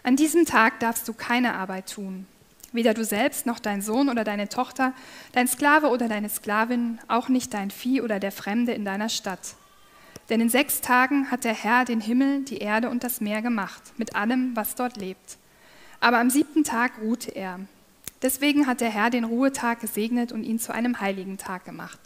An 0.03 0.17
diesem 0.17 0.45
Tag 0.45 0.81
darfst 0.81 1.09
du 1.09 1.15
keine 1.15 1.55
Arbeit 1.55 1.91
tun. 1.91 2.27
Weder 2.73 2.93
du 2.93 3.07
selbst 3.07 3.47
noch 3.47 3.59
dein 3.59 3.81
Sohn 3.81 4.11
oder 4.11 4.23
deine 4.23 4.51
Tochter, 4.51 4.93
dein 5.33 5.49
Sklave 5.49 5.89
oder 5.89 6.07
deine 6.07 6.29
Sklavin, 6.29 6.99
auch 7.09 7.31
nicht 7.31 7.55
dein 7.55 7.71
Vieh 7.71 8.03
oder 8.03 8.21
der 8.21 8.33
Fremde 8.33 8.73
in 8.73 8.85
deiner 8.85 9.09
Stadt. 9.09 9.55
Denn 10.29 10.43
in 10.43 10.51
sechs 10.51 10.83
Tagen 10.83 11.31
hat 11.31 11.45
der 11.45 11.55
Herr 11.55 11.87
den 11.87 12.03
Himmel, 12.03 12.43
die 12.45 12.59
Erde 12.59 12.91
und 12.91 13.03
das 13.03 13.23
Meer 13.23 13.41
gemacht, 13.41 13.95
mit 13.97 14.15
allem, 14.15 14.55
was 14.55 14.75
dort 14.75 14.99
lebt. 14.99 15.39
Aber 16.01 16.19
am 16.19 16.29
siebten 16.29 16.65
Tag 16.65 16.99
ruhte 17.01 17.31
er. 17.31 17.61
Deswegen 18.21 18.67
hat 18.67 18.83
der 18.83 18.91
Herr 18.91 19.09
den 19.09 19.25
Ruhetag 19.25 19.81
gesegnet 19.81 20.33
und 20.33 20.45
ihn 20.45 20.59
zu 20.59 20.75
einem 20.75 21.01
heiligen 21.01 21.39
Tag 21.39 21.65
gemacht. 21.65 21.99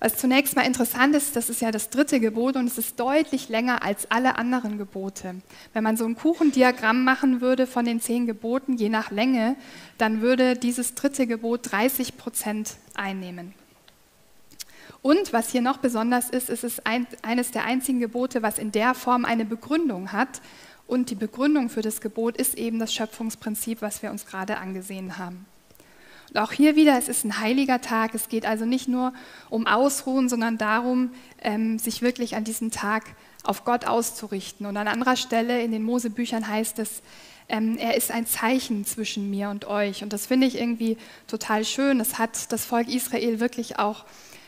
Was 0.00 0.16
zunächst 0.16 0.56
mal 0.56 0.66
interessant 0.66 1.14
ist, 1.14 1.36
das 1.36 1.48
ist 1.48 1.60
ja 1.60 1.70
das 1.70 1.90
dritte 1.90 2.20
Gebot 2.20 2.56
und 2.56 2.66
es 2.66 2.78
ist 2.78 3.00
deutlich 3.00 3.48
länger 3.48 3.82
als 3.82 4.10
alle 4.10 4.36
anderen 4.36 4.76
Gebote. 4.76 5.36
Wenn 5.72 5.84
man 5.84 5.96
so 5.96 6.04
ein 6.04 6.16
Kuchendiagramm 6.16 7.04
machen 7.04 7.40
würde 7.40 7.66
von 7.66 7.84
den 7.84 8.00
zehn 8.00 8.26
Geboten, 8.26 8.76
je 8.76 8.88
nach 8.88 9.10
Länge, 9.10 9.56
dann 9.96 10.20
würde 10.20 10.56
dieses 10.56 10.94
dritte 10.94 11.26
Gebot 11.26 11.72
30 11.72 12.16
Prozent 12.16 12.76
einnehmen. 12.94 13.54
Und 15.00 15.32
was 15.34 15.50
hier 15.50 15.60
noch 15.60 15.78
besonders 15.78 16.30
ist, 16.30 16.48
es 16.48 16.64
ist 16.64 16.86
ein, 16.86 17.06
eines 17.20 17.50
der 17.50 17.64
einzigen 17.64 18.00
Gebote, 18.00 18.42
was 18.42 18.58
in 18.58 18.72
der 18.72 18.94
Form 18.94 19.24
eine 19.24 19.44
Begründung 19.44 20.12
hat. 20.12 20.40
Und 20.86 21.10
die 21.10 21.14
Begründung 21.14 21.68
für 21.68 21.82
das 21.82 22.00
Gebot 22.00 22.36
ist 22.36 22.56
eben 22.56 22.78
das 22.78 22.92
Schöpfungsprinzip, 22.94 23.82
was 23.82 24.02
wir 24.02 24.10
uns 24.10 24.26
gerade 24.26 24.56
angesehen 24.56 25.18
haben. 25.18 25.46
Und 26.34 26.40
auch 26.40 26.52
hier 26.52 26.74
wieder, 26.74 26.98
es 26.98 27.08
ist 27.08 27.24
ein 27.24 27.38
heiliger 27.38 27.80
Tag. 27.80 28.12
Es 28.14 28.28
geht 28.28 28.44
also 28.44 28.64
nicht 28.64 28.88
nur 28.88 29.12
um 29.50 29.68
Ausruhen, 29.68 30.28
sondern 30.28 30.58
darum, 30.58 31.10
ähm, 31.40 31.78
sich 31.78 32.02
wirklich 32.02 32.34
an 32.34 32.42
diesem 32.42 32.72
Tag 32.72 33.04
auf 33.44 33.64
Gott 33.64 33.86
auszurichten. 33.86 34.66
Und 34.66 34.76
an 34.76 34.88
anderer 34.88 35.14
Stelle 35.14 35.62
in 35.62 35.70
den 35.70 35.84
Mosebüchern 35.84 36.48
heißt 36.48 36.80
es, 36.80 37.02
ähm, 37.48 37.78
er 37.78 37.96
ist 37.96 38.10
ein 38.10 38.26
Zeichen 38.26 38.84
zwischen 38.84 39.30
mir 39.30 39.48
und 39.48 39.66
euch. 39.66 40.02
Und 40.02 40.12
das 40.12 40.26
finde 40.26 40.48
ich 40.48 40.58
irgendwie 40.58 40.96
total 41.28 41.64
schön. 41.64 42.00
Das 42.00 42.18
hat 42.18 42.50
das 42.50 42.64
Volk 42.64 42.88
Israel 42.88 43.38
wirklich 43.38 43.78
auch 43.78 44.04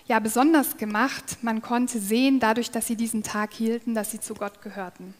ja, 0.09 0.19
besonders 0.19 0.79
gemacht. 0.79 1.39
Man 1.43 1.63
konnte 1.63 2.01
sehen, 2.01 2.41
dadurch, 2.41 2.73
dass 2.73 2.89
sie 2.89 2.97
diesen 2.97 3.23
Tag 3.23 3.53
hielten, 3.55 3.95
dass 3.95 4.11
sie 4.11 4.19
zu 4.19 4.35
Gott 4.35 4.61
gehörten. 4.61 5.15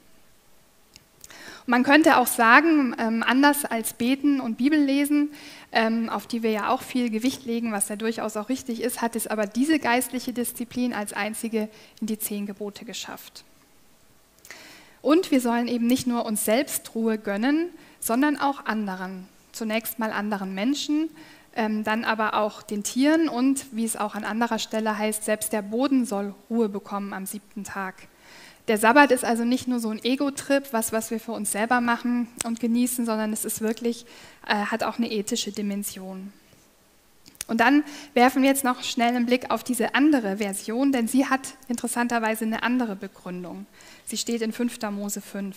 Man 1.69 1.83
könnte 1.83 2.19
auch 2.19 2.29
sagen, 2.29 2.95
ähm, 2.97 3.25
anders 3.27 3.65
als 3.65 3.93
Beten 3.93 4.41
und 4.41 4.57
Bibellesen, 4.57 5.33
ähm, 5.73 6.09
auf 6.09 6.29
die 6.29 6.45
wir 6.45 6.51
ja 6.51 6.69
auch 6.69 6.81
viel 6.81 7.11
Gewicht 7.11 7.45
legen, 7.45 7.73
was 7.73 7.89
ja 7.89 7.97
durchaus 7.97 8.37
auch 8.37 8.49
richtig 8.49 8.81
ist, 8.81 9.03
hat 9.03 9.17
es 9.17 9.27
aber 9.27 9.47
diese 9.47 9.81
geistliche 9.81 10.33
Disziplin 10.33 10.95
als 10.95 11.13
einzige 11.13 11.69
in 12.01 12.07
die 12.07 12.21
zehn 12.21 12.47
Gebote 12.47 12.85
geschafft. 12.85 13.45
Und 15.03 15.33
wir 15.33 15.41
sollen 15.41 15.67
eben 15.67 15.89
nicht 15.89 16.07
nur 16.07 16.25
uns 16.25 16.45
selbst 16.45 16.95
Ruhe 16.95 17.19
gönnen, 17.19 17.71
sondern 17.99 18.39
auch 18.39 18.67
anderen. 18.67 19.27
Zunächst 19.51 19.99
mal 19.99 20.13
anderen 20.13 20.55
Menschen, 20.55 21.11
ähm, 21.57 21.83
dann 21.83 22.05
aber 22.05 22.35
auch 22.35 22.63
den 22.63 22.85
Tieren 22.85 23.29
und, 23.29 23.67
wie 23.73 23.85
es 23.85 23.97
auch 23.97 24.15
an 24.15 24.25
anderer 24.25 24.61
Stelle 24.61 24.97
heißt, 24.99 25.25
selbst 25.25 25.53
der 25.53 25.63
Boden 25.63 26.05
soll 26.05 26.33
Ruhe 26.49 26.69
bekommen 26.69 27.13
am 27.13 27.27
siebten 27.27 27.65
Tag. 27.65 28.09
Der 28.69 28.79
Sabbat 28.79 29.13
ist 29.13 29.25
also 29.25 29.45
nicht 29.45 29.69
nur 29.69 29.79
so 29.79 29.91
ein 29.91 30.03
Ego-Trip, 30.03 30.73
was, 30.73 30.93
was 30.93 31.11
wir 31.11 31.21
für 31.21 31.33
uns 31.33 31.53
selber 31.53 31.81
machen 31.81 32.29
und 32.45 32.59
genießen, 32.59 33.07
sondern 33.07 33.33
es 33.33 33.45
ist 33.45 33.61
wirklich, 33.61 34.07
äh, 34.47 34.55
hat 34.55 34.83
auch 34.83 34.99
eine 34.99 35.11
ethische 35.11 35.53
Dimension. 35.53 36.33
Und 37.47 37.61
dann 37.61 37.85
werfen 38.15 38.43
wir 38.43 38.49
jetzt 38.49 38.65
noch 38.65 38.83
schnell 38.83 39.15
einen 39.15 39.27
Blick 39.27 39.53
auf 39.53 39.63
diese 39.63 39.95
andere 39.95 40.39
Version, 40.39 40.91
denn 40.91 41.07
sie 41.07 41.27
hat 41.27 41.55
interessanterweise 41.69 42.45
eine 42.45 42.65
andere 42.65 42.97
Begründung. 42.97 43.67
Sie 44.05 44.17
steht 44.17 44.43
in 44.43 44.53
5. 44.53 44.91
Mose 44.91 45.21
5. 45.21 45.57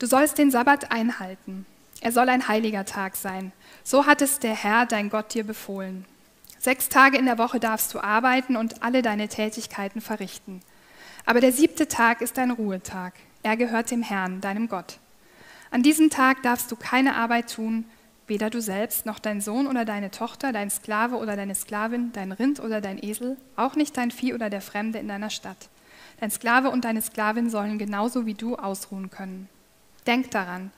Du 0.00 0.06
sollst 0.06 0.38
den 0.38 0.50
Sabbat 0.50 0.90
einhalten. 0.90 1.66
Er 2.00 2.10
soll 2.10 2.28
ein 2.28 2.48
heiliger 2.48 2.84
Tag 2.84 3.14
sein. 3.14 3.52
So 3.84 4.06
hat 4.06 4.22
es 4.22 4.40
der 4.40 4.54
Herr, 4.54 4.86
dein 4.86 5.08
Gott, 5.08 5.34
dir 5.34 5.44
befohlen. 5.44 6.04
Sechs 6.58 6.88
Tage 6.88 7.16
in 7.16 7.26
der 7.26 7.38
Woche 7.38 7.60
darfst 7.60 7.94
du 7.94 8.00
arbeiten 8.00 8.56
und 8.56 8.82
alle 8.82 9.02
deine 9.02 9.28
Tätigkeiten 9.28 10.00
verrichten. 10.00 10.62
Aber 11.26 11.40
der 11.40 11.52
siebte 11.52 11.88
Tag 11.88 12.20
ist 12.20 12.36
dein 12.36 12.50
Ruhetag. 12.50 13.14
Er 13.42 13.56
gehört 13.56 13.90
dem 13.90 14.02
Herrn, 14.02 14.40
deinem 14.40 14.68
Gott. 14.68 14.98
An 15.70 15.82
diesem 15.82 16.10
Tag 16.10 16.42
darfst 16.42 16.70
du 16.70 16.76
keine 16.76 17.16
Arbeit 17.16 17.52
tun, 17.52 17.84
weder 18.26 18.50
du 18.50 18.60
selbst 18.60 19.06
noch 19.06 19.18
dein 19.18 19.40
Sohn 19.40 19.66
oder 19.66 19.84
deine 19.84 20.10
Tochter, 20.10 20.52
dein 20.52 20.70
Sklave 20.70 21.16
oder 21.16 21.36
deine 21.36 21.54
Sklavin, 21.54 22.12
dein 22.12 22.32
Rind 22.32 22.60
oder 22.60 22.80
dein 22.80 23.02
Esel, 23.02 23.36
auch 23.56 23.74
nicht 23.74 23.96
dein 23.96 24.10
Vieh 24.10 24.34
oder 24.34 24.50
der 24.50 24.60
Fremde 24.60 24.98
in 24.98 25.08
deiner 25.08 25.30
Stadt. 25.30 25.68
Dein 26.20 26.30
Sklave 26.30 26.70
und 26.70 26.84
deine 26.84 27.02
Sklavin 27.02 27.50
sollen 27.50 27.78
genauso 27.78 28.24
wie 28.24 28.34
du 28.34 28.56
ausruhen 28.56 29.10
können. 29.10 29.48
Denk 30.06 30.30
daran, 30.30 30.70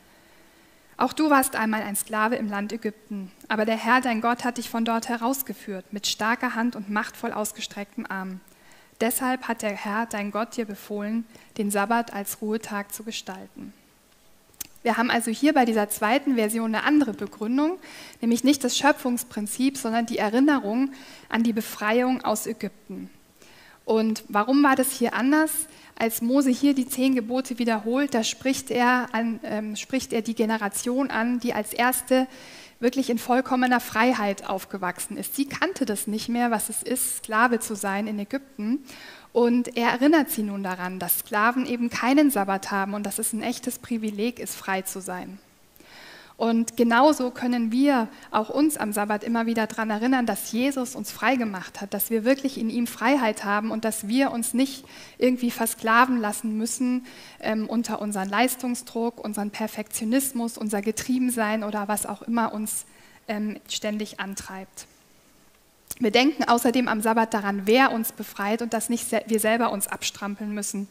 auch 0.99 1.13
du 1.13 1.29
warst 1.29 1.57
einmal 1.57 1.83
ein 1.83 1.95
Sklave 1.95 2.37
im 2.37 2.49
Land 2.49 2.73
Ägypten, 2.73 3.31
aber 3.49 3.67
der 3.67 3.77
Herr, 3.77 4.01
dein 4.01 4.23
Gott, 4.23 4.45
hat 4.45 4.57
dich 4.57 4.71
von 4.71 4.87
dort 4.87 5.09
herausgeführt, 5.09 5.93
mit 5.93 6.07
starker 6.07 6.55
Hand 6.55 6.75
und 6.75 6.89
machtvoll 6.89 7.33
ausgestrecktem 7.33 8.07
Arm. 8.09 8.41
Deshalb 9.01 9.49
hat 9.49 9.63
der 9.63 9.73
Herr, 9.73 10.07
dein 10.07 10.31
Gott, 10.31 10.57
dir 10.57 10.65
befohlen, 10.65 11.25
den 11.59 11.71
Sabbat 11.71 12.15
als 12.15 12.41
Ruhetag 12.41 12.95
zu 12.95 13.05
gestalten. 13.05 13.73
Wir 14.83 14.97
haben 14.97 15.11
also 15.11 15.33
hier 15.33 15.53
bei 15.53 15.65
dieser 15.65 15.89
zweiten 15.89 16.37
Version 16.37 16.75
eine 16.75 16.85
andere 16.85 17.13
Begründung, 17.13 17.79
nämlich 18.21 18.45
nicht 18.45 18.63
das 18.63 18.79
Schöpfungsprinzip, 18.79 19.77
sondern 19.77 20.07
die 20.07 20.19
Erinnerung 20.19 20.93
an 21.29 21.43
die 21.43 21.53
Befreiung 21.53 22.23
aus 22.23 22.47
Ägypten. 22.47 23.11
Und 23.85 24.25
warum 24.29 24.63
war 24.63 24.77
das 24.77 24.93
hier 24.93 25.15
anders? 25.15 25.51
Als 25.99 26.23
Mose 26.23 26.51
hier 26.51 26.75
die 26.75 26.87
zehn 26.87 27.15
Gebote 27.15 27.59
wiederholt, 27.59 28.15
da 28.15 28.23
spricht 28.23 28.71
er, 28.71 29.09
an, 29.13 29.41
ähm, 29.43 29.77
spricht 29.77 30.13
er 30.13 30.23
die 30.23 30.35
Generation 30.35 31.11
an, 31.11 31.41
die 31.41 31.53
als 31.53 31.73
erste 31.73 32.29
wirklich 32.81 33.11
in 33.11 33.19
vollkommener 33.19 33.81
Freiheit 33.81 34.49
aufgewachsen 34.49 35.17
ist. 35.17 35.35
Sie 35.35 35.47
kannte 35.47 35.87
das 35.87 36.07
nicht 36.07 36.29
mehr, 36.29 36.51
was 36.51 36.69
es 36.69 36.83
ist, 36.83 37.19
Sklave 37.19 37.59
zu 37.61 37.75
sein 37.75 38.07
in 38.07 38.19
Ägypten. 38.19 38.85
Und 39.33 39.77
er 39.77 39.91
erinnert 39.91 40.31
sie 40.31 40.43
nun 40.43 40.63
daran, 40.63 40.99
dass 40.99 41.21
Sklaven 41.21 41.67
eben 41.67 41.91
keinen 41.91 42.31
Sabbat 42.31 42.71
haben 42.71 42.95
und 42.95 43.05
dass 43.05 43.19
es 43.19 43.33
ein 43.33 43.43
echtes 43.43 43.79
Privileg 43.79 44.39
ist, 44.39 44.57
frei 44.57 44.83
zu 44.83 45.01
sein. 45.01 45.39
Und 46.37 46.77
genauso 46.77 47.31
können 47.31 47.73
wir 47.73 48.09
auch 48.31 48.51
uns 48.51 48.77
am 48.77 48.93
Sabbat 48.93 49.25
immer 49.25 49.47
wieder 49.47 49.67
daran 49.67 49.89
erinnern, 49.89 50.27
dass 50.27 50.53
Jesus 50.53 50.95
uns 50.95 51.11
frei 51.11 51.37
gemacht 51.37 51.81
hat, 51.81 51.95
dass 51.95 52.11
wir 52.11 52.25
wirklich 52.25 52.59
in 52.59 52.69
ihm 52.69 52.87
Freiheit 52.87 53.45
haben 53.45 53.71
und 53.71 53.87
dass 53.87 54.07
wir 54.07 54.33
uns 54.33 54.53
nicht 54.53 54.85
irgendwie 55.17 55.51
versklaven 55.51 56.19
lassen 56.19 56.59
müssen 56.59 57.07
ähm, 57.41 57.67
unter 57.67 58.03
unseren 58.03 58.29
Leistungsdruck, 58.29 59.25
unseren 59.25 59.51
Perfektionismus, 59.51 60.59
unser 60.59 60.83
Getriebensein 60.83 61.65
oder 61.65 61.89
was 61.89 62.05
auch 62.05 62.21
immer 62.21 62.53
uns 62.53 62.85
ähm, 63.29 63.59
ständig 63.67 64.21
antreibt. 64.21 64.87
Wir 65.99 66.11
denken 66.11 66.45
außerdem 66.45 66.89
am 66.89 67.01
Sabbat 67.01 67.33
daran, 67.33 67.63
wer 67.65 67.93
uns 67.93 68.13
befreit 68.13 68.61
und 68.61 68.75
dass 68.75 68.91
nicht 68.91 69.11
wir 69.11 69.41
selber 69.41 69.73
uns 69.73 69.89
abstrampeln 69.89 70.53
müssen, 70.53 70.89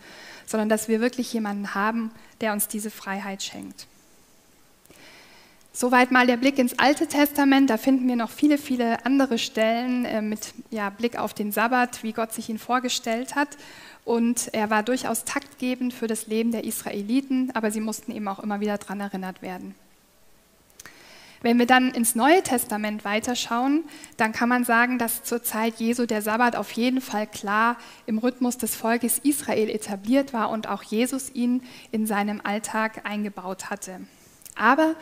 sondern 0.48 0.70
dass 0.70 0.88
wir 0.88 1.02
wirklich 1.02 1.32
jemanden 1.34 1.76
haben, 1.76 2.10
der 2.42 2.54
uns 2.54 2.68
diese 2.68 2.90
Freiheit 2.90 3.44
schenkt. 3.44 3.86
Soweit 5.78 6.10
mal 6.10 6.26
der 6.26 6.38
Blick 6.38 6.58
ins 6.58 6.80
Alte 6.80 7.06
Testament. 7.06 7.70
Da 7.70 7.76
finden 7.76 8.08
wir 8.08 8.16
noch 8.16 8.30
viele, 8.30 8.58
viele 8.58 9.06
andere 9.06 9.38
Stellen 9.38 10.06
äh, 10.06 10.22
mit 10.22 10.54
ja, 10.70 10.90
Blick 10.90 11.20
auf 11.20 11.34
den 11.34 11.52
Sabbat, 11.52 12.02
wie 12.02 12.14
Gott 12.14 12.32
sich 12.32 12.48
ihn 12.48 12.60
vorgestellt 12.60 13.36
hat. 13.36 13.50
Und 14.06 14.54
er 14.54 14.70
war 14.70 14.84
durchaus 14.84 15.26
taktgebend 15.26 15.94
für 15.94 16.08
das 16.08 16.28
Leben 16.28 16.54
der 16.54 16.64
Israeliten, 16.64 17.52
aber 17.54 17.72
sie 17.72 17.82
mussten 17.82 18.14
eben 18.14 18.26
auch 18.30 18.40
immer 18.40 18.62
wieder 18.62 18.78
daran 18.78 19.02
erinnert 19.02 19.42
werden. 19.42 19.76
Wenn 21.42 21.60
wir 21.60 21.66
dann 21.66 21.92
ins 21.92 22.16
Neue 22.16 22.42
Testament 22.42 23.04
weiterschauen, 23.04 23.84
dann 24.16 24.32
kann 24.32 24.48
man 24.48 24.64
sagen, 24.64 24.98
dass 24.98 25.24
zur 25.24 25.44
Zeit 25.44 25.76
Jesu 25.82 26.06
der 26.06 26.22
Sabbat 26.22 26.56
auf 26.56 26.72
jeden 26.72 27.02
Fall 27.02 27.28
klar 27.28 27.76
im 28.06 28.18
Rhythmus 28.18 28.58
des 28.58 28.78
Volkes 28.78 29.20
Israel 29.24 29.70
etabliert 29.70 30.32
war 30.32 30.52
und 30.52 30.70
auch 30.70 30.84
Jesus 30.84 31.36
ihn 31.36 31.64
in 31.92 32.08
seinem 32.08 32.40
Alltag 32.46 33.02
eingebaut 33.04 33.70
hatte. 33.70 34.00
Aber 34.56 34.96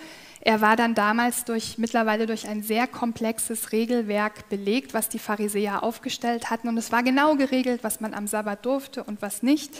er 0.45 0.59
war 0.59 0.75
dann 0.75 0.93
damals 0.93 1.45
durch, 1.45 1.77
mittlerweile 1.77 2.25
durch 2.25 2.49
ein 2.49 2.63
sehr 2.63 2.85
komplexes 2.85 3.71
Regelwerk 3.71 4.49
belegt, 4.49 4.93
was 4.93 5.07
die 5.07 5.17
Pharisäer 5.17 5.83
aufgestellt 5.83 6.49
hatten. 6.49 6.67
Und 6.67 6.77
es 6.77 6.91
war 6.91 7.01
genau 7.01 7.35
geregelt, 7.35 7.81
was 7.81 8.01
man 8.01 8.13
am 8.13 8.27
Sabbat 8.27 8.65
durfte 8.65 9.05
und 9.05 9.21
was 9.21 9.41
nicht. 9.41 9.71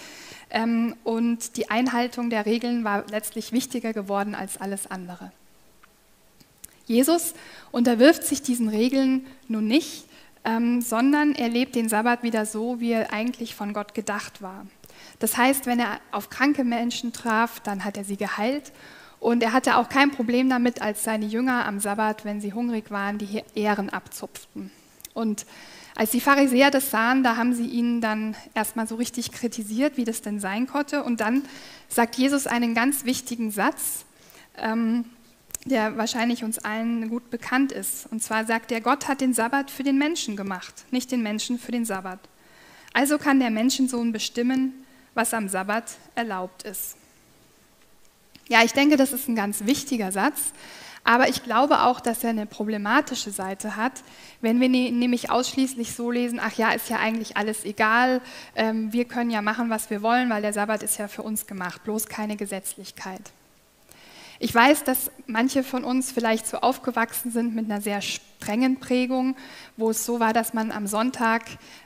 Ähm, 0.49 0.95
und 1.03 1.57
die 1.57 1.69
Einhaltung 1.69 2.29
der 2.29 2.45
Regeln 2.45 2.85
war 2.85 3.03
letztlich 3.11 3.51
wichtiger 3.51 3.91
geworden 3.91 4.35
als 4.35 4.55
alles 4.55 4.89
andere. 4.89 5.33
Jesus 6.85 7.33
unterwirft 7.73 8.23
sich 8.23 8.41
diesen 8.41 8.69
Regeln 8.69 9.27
nun 9.49 9.67
nicht, 9.67 10.05
ähm, 10.45 10.79
sondern 10.79 11.35
er 11.35 11.49
lebt 11.49 11.75
den 11.75 11.89
Sabbat 11.89 12.23
wieder 12.23 12.45
so, 12.45 12.79
wie 12.79 12.93
er 12.93 13.11
eigentlich 13.11 13.53
von 13.53 13.73
Gott 13.73 13.93
gedacht 13.93 14.41
war. 14.41 14.65
Das 15.19 15.35
heißt, 15.35 15.65
wenn 15.65 15.81
er 15.81 15.99
auf 16.11 16.29
kranke 16.29 16.63
Menschen 16.63 17.11
traf, 17.11 17.59
dann 17.59 17.83
hat 17.83 17.97
er 17.97 18.05
sie 18.05 18.15
geheilt 18.15 18.71
und 19.23 19.41
er 19.41 19.53
hatte 19.53 19.77
auch 19.77 19.87
kein 19.87 20.11
Problem 20.11 20.49
damit, 20.49 20.81
als 20.81 21.05
seine 21.05 21.25
Jünger 21.25 21.65
am 21.65 21.79
Sabbat, 21.79 22.25
wenn 22.25 22.41
sie 22.41 22.51
hungrig 22.51 22.91
waren, 22.91 23.17
die 23.17 23.41
Ehren 23.55 23.89
abzupften. 23.89 24.69
Und 25.13 25.45
als 25.95 26.11
die 26.11 26.19
Pharisäer 26.19 26.71
das 26.71 26.91
sahen, 26.91 27.23
da 27.23 27.37
haben 27.37 27.53
sie 27.53 27.67
ihn 27.67 28.01
dann 28.01 28.35
erstmal 28.53 28.85
so 28.85 28.95
richtig 28.95 29.31
kritisiert, 29.31 29.95
wie 29.95 30.03
das 30.03 30.21
denn 30.21 30.41
sein 30.41 30.67
konnte. 30.67 31.05
Und 31.05 31.21
dann 31.21 31.43
sagt 31.87 32.15
Jesus 32.15 32.47
einen 32.47 32.75
ganz 32.75 33.05
wichtigen 33.05 33.49
Satz, 33.49 34.03
ähm, 34.57 35.05
der 35.63 35.95
wahrscheinlich 35.95 36.43
uns 36.43 36.59
allen 36.59 37.07
gut 37.07 37.29
bekannt 37.29 37.71
ist. 37.71 38.11
Und 38.11 38.21
zwar 38.21 38.43
sagt 38.43 38.73
er, 38.73 38.81
Gott 38.81 39.07
hat 39.07 39.21
den 39.21 39.33
Sabbat 39.33 39.71
für 39.71 39.83
den 39.83 39.97
Menschen 39.97 40.35
gemacht, 40.35 40.83
nicht 40.91 41.13
den 41.13 41.23
Menschen 41.23 41.59
für 41.59 41.71
den 41.71 41.85
Sabbat. 41.85 42.19
Also 42.91 43.17
kann 43.17 43.39
der 43.39 43.51
Menschensohn 43.51 44.11
bestimmen, 44.11 44.73
was 45.13 45.33
am 45.33 45.47
Sabbat 45.47 45.85
erlaubt 46.15 46.63
ist. 46.63 46.97
Ja, 48.53 48.61
ich 48.63 48.73
denke, 48.73 48.97
das 48.97 49.13
ist 49.13 49.27
ein 49.27 49.35
ganz 49.35 49.65
wichtiger 49.65 50.11
Satz. 50.11 50.53
Aber 51.03 51.27
ich 51.27 51.41
glaube 51.41 51.81
auch, 51.81 51.99
dass 51.99 52.23
er 52.23 52.29
eine 52.29 52.45
problematische 52.45 53.31
Seite 53.31 53.75
hat, 53.75 54.03
wenn 54.41 54.61
wir 54.61 54.69
nämlich 54.69 55.31
ausschließlich 55.31 55.95
so 55.95 56.11
lesen, 56.11 56.39
ach 56.39 56.53
ja, 56.53 56.69
ist 56.69 56.87
ja 56.87 56.97
eigentlich 56.97 57.35
alles 57.35 57.65
egal, 57.65 58.21
ähm, 58.55 58.93
wir 58.93 59.05
können 59.05 59.31
ja 59.31 59.41
machen, 59.41 59.71
was 59.71 59.89
wir 59.89 60.03
wollen, 60.03 60.29
weil 60.29 60.43
der 60.43 60.53
Sabbat 60.53 60.83
ist 60.83 60.99
ja 60.99 61.07
für 61.07 61.23
uns 61.23 61.47
gemacht, 61.47 61.83
bloß 61.83 62.05
keine 62.05 62.37
Gesetzlichkeit. 62.37 63.31
Ich 64.43 64.53
weiß, 64.53 64.83
dass 64.83 65.09
manche 65.25 65.63
von 65.63 65.85
uns 65.85 66.11
vielleicht 66.11 66.47
so 66.47 66.57
aufgewachsen 66.57 67.31
sind 67.31 67.55
mit 67.55 67.71
einer 67.71 67.79
sehr 67.79 68.01
strengen 68.01 68.77
Prägung, 68.77 69.37
wo 69.77 69.91
es 69.91 70.05
so 70.05 70.19
war, 70.19 70.33
dass 70.33 70.53
man 70.53 70.73
am 70.73 70.85
Sonntag 70.85 71.43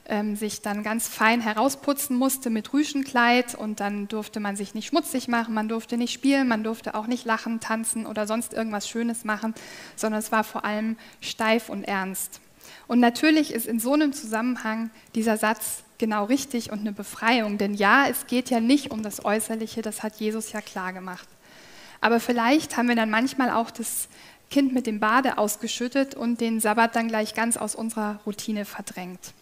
ähm, 0.08 0.36
sich 0.36 0.64
dann 0.64 0.82
ganz 0.82 1.08
fein 1.08 1.40
herausputzen 1.40 2.18
musste 2.18 2.50
mit 2.50 2.74
Rüschenkleid 2.74 3.54
und 3.54 3.80
dann 3.80 4.08
durfte 4.08 4.40
man 4.40 4.56
sich 4.56 4.74
nicht 4.74 4.88
schmutzig 4.88 5.28
machen, 5.28 5.54
man 5.54 5.70
durfte 5.70 5.98
nicht 5.98 6.12
spielen, 6.12 6.48
man 6.48 6.64
durfte 6.64 6.96
auch 6.96 7.06
nicht 7.06 7.26
lachen, 7.26 7.60
tanzen 7.60 8.08
oder 8.08 8.26
sonst 8.26 8.56
irgendwas 8.56 8.90
Schönes 8.90 9.24
machen, 9.24 9.54
sondern 9.96 10.18
es 10.18 10.32
war 10.32 10.44
vor 10.44 10.66
allem 10.66 10.98
steif 11.22 11.70
und 11.70 11.84
ernst. 11.84 12.42
Und 12.88 13.00
natürlich 13.00 13.54
ist 13.54 13.68
in 13.68 13.80
so 13.80 13.94
einem 13.94 14.14
Zusammenhang 14.14 14.90
dieser 15.14 15.38
Satz 15.38 15.84
genau 16.00 16.26
richtig 16.26 16.72
und 16.72 16.80
eine 16.80 16.92
Befreiung, 16.92 17.60
denn 17.60 17.76
ja, 17.76 18.08
es 18.10 18.26
geht 18.26 18.50
ja 18.50 18.60
nicht 18.60 18.90
um 18.90 19.04
das 19.04 19.24
Äußerliche, 19.24 19.84
das 19.84 20.02
hat 20.02 20.16
Jesus 20.16 20.54
ja 20.54 20.62
klar 20.62 20.92
gemacht. 20.92 21.28
Aber 22.02 22.20
vielleicht 22.20 22.78
haben 22.78 22.88
wir 22.88 22.96
dann 22.96 23.10
manchmal 23.10 23.52
auch 23.52 23.72
das 23.72 24.08
Kind 24.50 24.74
mit 24.74 24.88
dem 24.88 25.00
Bade 25.00 25.38
ausgeschüttet 25.38 26.16
und 26.16 26.40
den 26.40 26.60
Sabbat 26.60 26.96
dann 26.96 27.08
gleich 27.08 27.34
ganz 27.34 27.58
aus 27.58 27.76
unserer 27.76 28.20
Routine 28.26 28.66
verdrängt. 28.66 29.34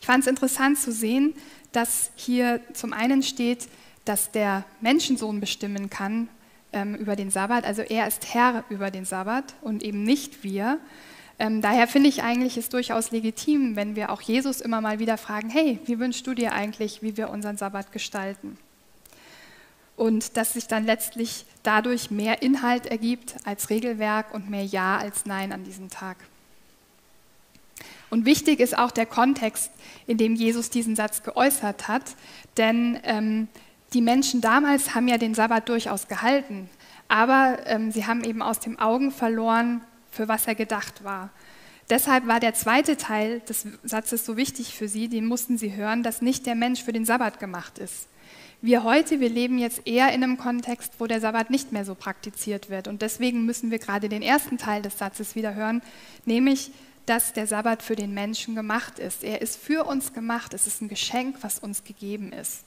Ich 0.00 0.06
fand 0.06 0.22
es 0.22 0.28
interessant 0.28 0.78
zu 0.78 0.92
sehen, 0.92 1.34
dass 1.72 2.10
hier 2.14 2.60
zum 2.72 2.92
einen 2.92 3.22
steht, 3.22 3.68
dass 4.04 4.30
der 4.30 4.64
Menschensohn 4.80 5.40
bestimmen 5.40 5.90
kann 5.90 6.28
ähm, 6.72 6.94
über 6.94 7.16
den 7.16 7.30
Sabbat, 7.30 7.64
also 7.64 7.82
er 7.82 8.06
ist 8.06 8.32
Herr 8.32 8.64
über 8.70 8.90
den 8.90 9.04
Sabbat 9.04 9.54
und 9.62 9.82
eben 9.82 10.02
nicht 10.04 10.42
wir. 10.42 10.78
Ähm, 11.38 11.60
daher 11.60 11.86
finde 11.86 12.08
ich 12.08 12.22
eigentlich 12.22 12.56
es 12.56 12.68
durchaus 12.68 13.10
legitim, 13.10 13.76
wenn 13.76 13.96
wir 13.96 14.10
auch 14.10 14.20
Jesus 14.20 14.60
immer 14.60 14.80
mal 14.80 14.98
wieder 14.98 15.16
fragen, 15.16 15.48
hey, 15.50 15.78
wie 15.86 15.98
wünschst 15.98 16.26
du 16.26 16.34
dir 16.34 16.52
eigentlich, 16.52 17.02
wie 17.02 17.16
wir 17.16 17.30
unseren 17.30 17.56
Sabbat 17.56 17.92
gestalten? 17.92 18.58
Und 20.00 20.38
dass 20.38 20.54
sich 20.54 20.66
dann 20.66 20.86
letztlich 20.86 21.44
dadurch 21.62 22.10
mehr 22.10 22.40
Inhalt 22.40 22.86
ergibt 22.86 23.34
als 23.44 23.68
Regelwerk 23.68 24.32
und 24.32 24.48
mehr 24.48 24.64
Ja 24.64 24.96
als 24.96 25.26
Nein 25.26 25.52
an 25.52 25.62
diesem 25.62 25.90
Tag. 25.90 26.16
Und 28.08 28.24
wichtig 28.24 28.60
ist 28.60 28.78
auch 28.78 28.92
der 28.92 29.04
Kontext, 29.04 29.70
in 30.06 30.16
dem 30.16 30.34
Jesus 30.34 30.70
diesen 30.70 30.96
Satz 30.96 31.22
geäußert 31.22 31.86
hat, 31.86 32.16
denn 32.56 32.98
ähm, 33.02 33.48
die 33.92 34.00
Menschen 34.00 34.40
damals 34.40 34.94
haben 34.94 35.06
ja 35.06 35.18
den 35.18 35.34
Sabbat 35.34 35.68
durchaus 35.68 36.08
gehalten, 36.08 36.70
aber 37.08 37.58
ähm, 37.66 37.92
sie 37.92 38.06
haben 38.06 38.24
eben 38.24 38.40
aus 38.40 38.58
dem 38.58 38.78
Augen 38.78 39.12
verloren, 39.12 39.82
für 40.10 40.28
was 40.28 40.46
er 40.46 40.54
gedacht 40.54 41.04
war. 41.04 41.28
Deshalb 41.90 42.26
war 42.26 42.40
der 42.40 42.54
zweite 42.54 42.96
Teil 42.96 43.40
des 43.40 43.66
Satzes 43.82 44.24
so 44.24 44.38
wichtig 44.38 44.74
für 44.74 44.88
sie, 44.88 45.08
den 45.08 45.26
mussten 45.26 45.58
sie 45.58 45.76
hören, 45.76 46.02
dass 46.02 46.22
nicht 46.22 46.46
der 46.46 46.54
Mensch 46.54 46.82
für 46.82 46.94
den 46.94 47.04
Sabbat 47.04 47.38
gemacht 47.38 47.78
ist. 47.78 48.08
Wir 48.62 48.84
heute, 48.84 49.20
wir 49.20 49.30
leben 49.30 49.58
jetzt 49.58 49.86
eher 49.86 50.12
in 50.12 50.22
einem 50.22 50.36
Kontext, 50.36 50.92
wo 50.98 51.06
der 51.06 51.20
Sabbat 51.20 51.48
nicht 51.48 51.72
mehr 51.72 51.86
so 51.86 51.94
praktiziert 51.94 52.68
wird. 52.68 52.88
Und 52.88 53.00
deswegen 53.00 53.46
müssen 53.46 53.70
wir 53.70 53.78
gerade 53.78 54.10
den 54.10 54.20
ersten 54.20 54.58
Teil 54.58 54.82
des 54.82 54.98
Satzes 54.98 55.34
wieder 55.34 55.54
hören, 55.54 55.80
nämlich, 56.26 56.70
dass 57.06 57.32
der 57.32 57.46
Sabbat 57.46 57.82
für 57.82 57.96
den 57.96 58.12
Menschen 58.12 58.54
gemacht 58.54 58.98
ist. 58.98 59.24
Er 59.24 59.40
ist 59.40 59.56
für 59.56 59.84
uns 59.84 60.12
gemacht. 60.12 60.52
Es 60.52 60.66
ist 60.66 60.82
ein 60.82 60.88
Geschenk, 60.88 61.36
was 61.40 61.58
uns 61.58 61.84
gegeben 61.84 62.32
ist. 62.32 62.64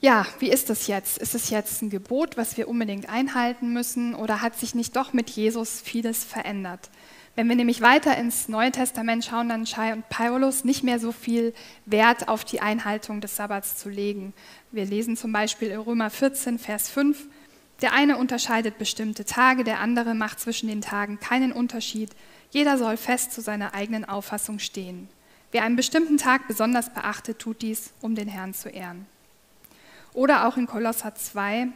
Ja, 0.00 0.26
wie 0.38 0.50
ist 0.50 0.70
das 0.70 0.86
jetzt? 0.86 1.18
Ist 1.18 1.34
es 1.34 1.50
jetzt 1.50 1.82
ein 1.82 1.90
Gebot, 1.90 2.36
was 2.36 2.56
wir 2.56 2.68
unbedingt 2.68 3.08
einhalten 3.08 3.72
müssen 3.72 4.14
oder 4.14 4.40
hat 4.40 4.58
sich 4.58 4.74
nicht 4.74 4.96
doch 4.96 5.12
mit 5.12 5.30
Jesus 5.30 5.80
vieles 5.82 6.24
verändert? 6.24 6.90
Wenn 7.36 7.48
wir 7.48 7.56
nämlich 7.56 7.80
weiter 7.80 8.16
ins 8.16 8.48
Neue 8.48 8.70
Testament 8.70 9.24
schauen, 9.24 9.48
dann 9.48 9.66
scheint 9.66 10.08
Paulus 10.08 10.64
nicht 10.64 10.84
mehr 10.84 11.00
so 11.00 11.10
viel 11.10 11.52
Wert 11.84 12.28
auf 12.28 12.44
die 12.44 12.60
Einhaltung 12.60 13.20
des 13.20 13.34
Sabbats 13.34 13.76
zu 13.76 13.88
legen. 13.88 14.32
Wir 14.70 14.84
lesen 14.84 15.16
zum 15.16 15.32
Beispiel 15.32 15.68
in 15.68 15.80
Römer 15.80 16.10
14, 16.10 16.60
Vers 16.60 16.88
5, 16.88 17.26
der 17.82 17.92
eine 17.92 18.18
unterscheidet 18.18 18.78
bestimmte 18.78 19.24
Tage, 19.24 19.64
der 19.64 19.80
andere 19.80 20.14
macht 20.14 20.38
zwischen 20.38 20.68
den 20.68 20.80
Tagen 20.80 21.18
keinen 21.18 21.50
Unterschied. 21.50 22.10
Jeder 22.50 22.78
soll 22.78 22.96
fest 22.96 23.32
zu 23.32 23.40
seiner 23.40 23.74
eigenen 23.74 24.04
Auffassung 24.04 24.60
stehen. 24.60 25.08
Wer 25.50 25.64
einen 25.64 25.76
bestimmten 25.76 26.18
Tag 26.18 26.46
besonders 26.46 26.94
beachtet, 26.94 27.40
tut 27.40 27.62
dies, 27.62 27.92
um 28.00 28.14
den 28.14 28.28
Herrn 28.28 28.54
zu 28.54 28.68
ehren. 28.68 29.06
Oder 30.12 30.46
auch 30.46 30.56
in 30.56 30.68
Kolosser 30.68 31.16
2, 31.16 31.68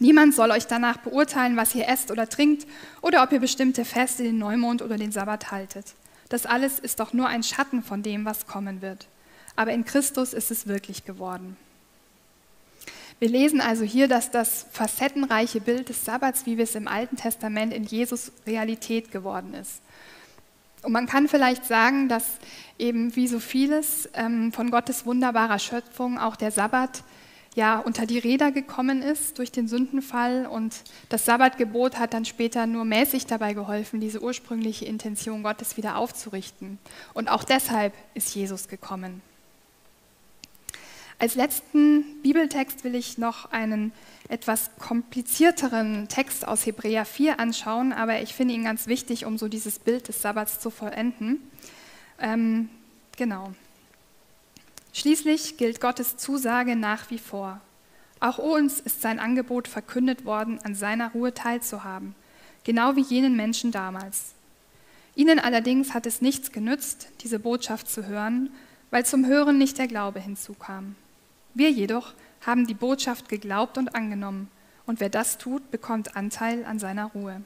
Niemand 0.00 0.34
soll 0.34 0.50
euch 0.50 0.66
danach 0.66 0.98
beurteilen, 0.98 1.56
was 1.56 1.74
ihr 1.74 1.88
esst 1.88 2.10
oder 2.10 2.28
trinkt 2.28 2.66
oder 3.00 3.22
ob 3.22 3.32
ihr 3.32 3.40
bestimmte 3.40 3.84
Feste, 3.84 4.24
den 4.24 4.38
Neumond 4.38 4.82
oder 4.82 4.96
den 4.96 5.12
Sabbat 5.12 5.50
haltet. 5.50 5.94
Das 6.28 6.46
alles 6.46 6.78
ist 6.78 7.00
doch 7.00 7.12
nur 7.12 7.28
ein 7.28 7.42
Schatten 7.42 7.82
von 7.82 8.02
dem, 8.02 8.24
was 8.24 8.46
kommen 8.46 8.82
wird. 8.82 9.06
Aber 9.56 9.72
in 9.72 9.84
Christus 9.84 10.32
ist 10.32 10.50
es 10.50 10.66
wirklich 10.66 11.04
geworden. 11.04 11.56
Wir 13.20 13.28
lesen 13.28 13.60
also 13.60 13.84
hier, 13.84 14.08
dass 14.08 14.32
das 14.32 14.66
facettenreiche 14.72 15.60
Bild 15.60 15.88
des 15.88 16.04
Sabbats, 16.04 16.46
wie 16.46 16.56
wir 16.56 16.64
es 16.64 16.74
im 16.74 16.88
Alten 16.88 17.16
Testament 17.16 17.72
in 17.72 17.84
Jesus 17.84 18.32
Realität 18.46 19.12
geworden 19.12 19.54
ist. 19.54 19.80
Und 20.82 20.92
man 20.92 21.06
kann 21.06 21.28
vielleicht 21.28 21.64
sagen, 21.64 22.08
dass 22.08 22.24
eben 22.78 23.14
wie 23.16 23.28
so 23.28 23.38
vieles 23.38 24.08
ähm, 24.14 24.52
von 24.52 24.70
Gottes 24.70 25.06
wunderbarer 25.06 25.58
Schöpfung 25.58 26.18
auch 26.18 26.36
der 26.36 26.50
Sabbat 26.50 27.04
ja, 27.54 27.78
unter 27.78 28.04
die 28.06 28.18
Räder 28.18 28.50
gekommen 28.50 29.02
ist 29.02 29.38
durch 29.38 29.52
den 29.52 29.68
Sündenfall 29.68 30.46
und 30.46 30.74
das 31.08 31.24
Sabbatgebot 31.24 31.98
hat 31.98 32.12
dann 32.12 32.24
später 32.24 32.66
nur 32.66 32.84
mäßig 32.84 33.26
dabei 33.26 33.54
geholfen, 33.54 34.00
diese 34.00 34.20
ursprüngliche 34.20 34.86
Intention 34.86 35.42
Gottes 35.42 35.76
wieder 35.76 35.96
aufzurichten. 35.96 36.78
Und 37.12 37.28
auch 37.28 37.44
deshalb 37.44 37.92
ist 38.14 38.34
Jesus 38.34 38.68
gekommen. 38.68 39.22
Als 41.20 41.36
letzten 41.36 42.20
Bibeltext 42.22 42.82
will 42.82 42.96
ich 42.96 43.18
noch 43.18 43.52
einen 43.52 43.92
etwas 44.28 44.70
komplizierteren 44.80 46.08
Text 46.08 46.46
aus 46.46 46.66
Hebräer 46.66 47.04
4 47.04 47.38
anschauen, 47.38 47.92
aber 47.92 48.20
ich 48.20 48.34
finde 48.34 48.54
ihn 48.54 48.64
ganz 48.64 48.88
wichtig, 48.88 49.24
um 49.24 49.38
so 49.38 49.46
dieses 49.46 49.78
Bild 49.78 50.08
des 50.08 50.20
Sabbats 50.22 50.58
zu 50.58 50.70
vollenden. 50.70 51.38
Ähm, 52.18 52.68
genau. 53.16 53.52
Schließlich 54.96 55.56
gilt 55.56 55.80
Gottes 55.80 56.16
Zusage 56.16 56.76
nach 56.76 57.10
wie 57.10 57.18
vor. 57.18 57.60
Auch 58.20 58.38
uns 58.38 58.78
ist 58.78 59.02
sein 59.02 59.18
Angebot 59.18 59.66
verkündet 59.66 60.24
worden, 60.24 60.60
an 60.62 60.76
seiner 60.76 61.10
Ruhe 61.10 61.34
teilzuhaben, 61.34 62.14
genau 62.62 62.94
wie 62.94 63.02
jenen 63.02 63.34
Menschen 63.34 63.72
damals. 63.72 64.34
Ihnen 65.16 65.40
allerdings 65.40 65.94
hat 65.94 66.06
es 66.06 66.22
nichts 66.22 66.52
genützt, 66.52 67.08
diese 67.22 67.40
Botschaft 67.40 67.90
zu 67.90 68.06
hören, 68.06 68.50
weil 68.92 69.04
zum 69.04 69.26
Hören 69.26 69.58
nicht 69.58 69.78
der 69.78 69.88
Glaube 69.88 70.20
hinzukam. 70.20 70.94
Wir 71.54 71.72
jedoch 71.72 72.14
haben 72.46 72.68
die 72.68 72.74
Botschaft 72.74 73.28
geglaubt 73.28 73.78
und 73.78 73.96
angenommen, 73.96 74.48
und 74.86 75.00
wer 75.00 75.08
das 75.08 75.38
tut, 75.38 75.72
bekommt 75.72 76.16
Anteil 76.16 76.64
an 76.64 76.78
seiner 76.78 77.06
Ruhe. 77.06 77.42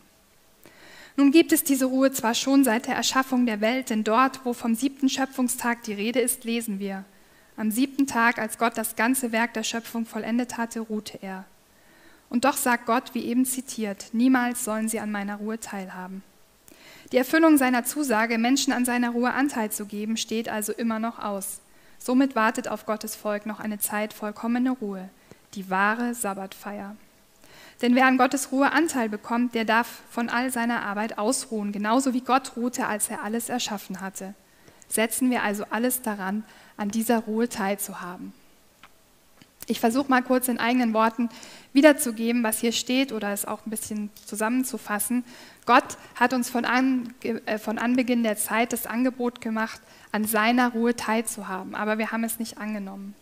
Nun 1.16 1.30
gibt 1.30 1.52
es 1.52 1.64
diese 1.64 1.86
Ruhe 1.86 2.12
zwar 2.12 2.34
schon 2.34 2.62
seit 2.62 2.88
der 2.88 2.96
Erschaffung 2.96 3.46
der 3.46 3.62
Welt, 3.62 3.88
denn 3.88 4.04
dort, 4.04 4.44
wo 4.44 4.52
vom 4.52 4.74
siebten 4.74 5.08
Schöpfungstag 5.08 5.82
die 5.84 5.94
Rede 5.94 6.20
ist, 6.20 6.44
lesen 6.44 6.78
wir, 6.78 7.06
am 7.58 7.70
siebten 7.70 8.06
Tag, 8.06 8.38
als 8.38 8.56
Gott 8.56 8.78
das 8.78 8.96
ganze 8.96 9.32
Werk 9.32 9.52
der 9.52 9.64
Schöpfung 9.64 10.06
vollendet 10.06 10.56
hatte, 10.56 10.80
ruhte 10.80 11.18
er. 11.20 11.44
Und 12.30 12.44
doch 12.44 12.56
sagt 12.56 12.86
Gott, 12.86 13.14
wie 13.14 13.24
eben 13.24 13.44
zitiert, 13.44 14.06
niemals 14.12 14.64
sollen 14.64 14.88
sie 14.88 15.00
an 15.00 15.10
meiner 15.10 15.36
Ruhe 15.36 15.58
teilhaben. 15.58 16.22
Die 17.10 17.16
Erfüllung 17.16 17.56
seiner 17.56 17.84
Zusage, 17.84 18.38
Menschen 18.38 18.72
an 18.72 18.84
seiner 18.84 19.10
Ruhe 19.10 19.32
Anteil 19.32 19.72
zu 19.72 19.86
geben, 19.86 20.16
steht 20.16 20.48
also 20.48 20.72
immer 20.72 20.98
noch 20.98 21.18
aus. 21.18 21.60
Somit 21.98 22.36
wartet 22.36 22.68
auf 22.68 22.86
Gottes 22.86 23.16
Volk 23.16 23.46
noch 23.46 23.60
eine 23.60 23.78
Zeit 23.78 24.12
vollkommene 24.12 24.70
Ruhe, 24.70 25.08
die 25.54 25.68
wahre 25.70 26.14
Sabbatfeier. 26.14 26.96
Denn 27.80 27.94
wer 27.94 28.06
an 28.06 28.18
Gottes 28.18 28.52
Ruhe 28.52 28.72
Anteil 28.72 29.08
bekommt, 29.08 29.54
der 29.54 29.64
darf 29.64 30.02
von 30.10 30.28
all 30.28 30.50
seiner 30.52 30.82
Arbeit 30.82 31.18
ausruhen, 31.18 31.72
genauso 31.72 32.12
wie 32.12 32.20
Gott 32.20 32.56
ruhte, 32.56 32.86
als 32.86 33.08
er 33.08 33.22
alles 33.22 33.48
erschaffen 33.48 34.00
hatte. 34.00 34.34
Setzen 34.88 35.30
wir 35.30 35.42
also 35.42 35.64
alles 35.70 36.02
daran, 36.02 36.44
an 36.78 36.88
dieser 36.90 37.18
Ruhe 37.18 37.50
teilzuhaben. 37.50 38.32
Ich 39.66 39.80
versuche 39.80 40.08
mal 40.08 40.22
kurz 40.22 40.48
in 40.48 40.58
eigenen 40.58 40.94
Worten 40.94 41.28
wiederzugeben, 41.74 42.42
was 42.42 42.58
hier 42.58 42.72
steht 42.72 43.12
oder 43.12 43.32
es 43.34 43.44
auch 43.44 43.66
ein 43.66 43.70
bisschen 43.70 44.08
zusammenzufassen. 44.24 45.24
Gott 45.66 45.98
hat 46.14 46.32
uns 46.32 46.48
von, 46.48 46.64
an, 46.64 47.12
äh, 47.22 47.58
von 47.58 47.76
Anbeginn 47.76 48.22
der 48.22 48.38
Zeit 48.38 48.72
das 48.72 48.86
Angebot 48.86 49.42
gemacht, 49.42 49.82
an 50.10 50.24
seiner 50.24 50.72
Ruhe 50.72 50.96
teilzuhaben, 50.96 51.74
aber 51.74 51.98
wir 51.98 52.12
haben 52.12 52.24
es 52.24 52.38
nicht 52.38 52.56
angenommen. 52.56 53.14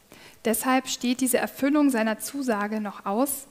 Deshalb 0.45 0.87
steht 0.87 1.21
diese 1.21 1.39
Erfüllung 1.39 1.91
seiner 1.91 2.21
Zusage 2.21 2.81
noch 2.81 3.05
aus 3.05 3.49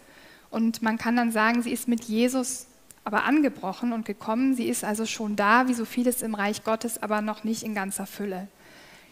und 0.50 0.82
man 0.82 0.98
kann 0.98 1.18
dann 1.18 1.34
sagen, 1.34 1.62
sie 1.62 1.72
ist 1.72 1.90
mit 1.90 2.06
Jesus 2.06 2.68
aber 3.04 3.24
angebrochen 3.24 3.94
und 3.94 4.06
gekommen. 4.06 4.56
Sie 4.56 4.68
ist 4.68 4.84
also 4.84 5.06
schon 5.06 5.36
da, 5.36 5.68
wie 5.68 5.74
so 5.74 5.86
vieles 5.86 6.22
im 6.22 6.34
Reich 6.34 6.64
Gottes, 6.64 7.04
aber 7.04 7.22
noch 7.22 7.44
nicht 7.44 7.64
in 7.64 7.76
ganzer 7.76 8.06
Fülle. 8.06 8.48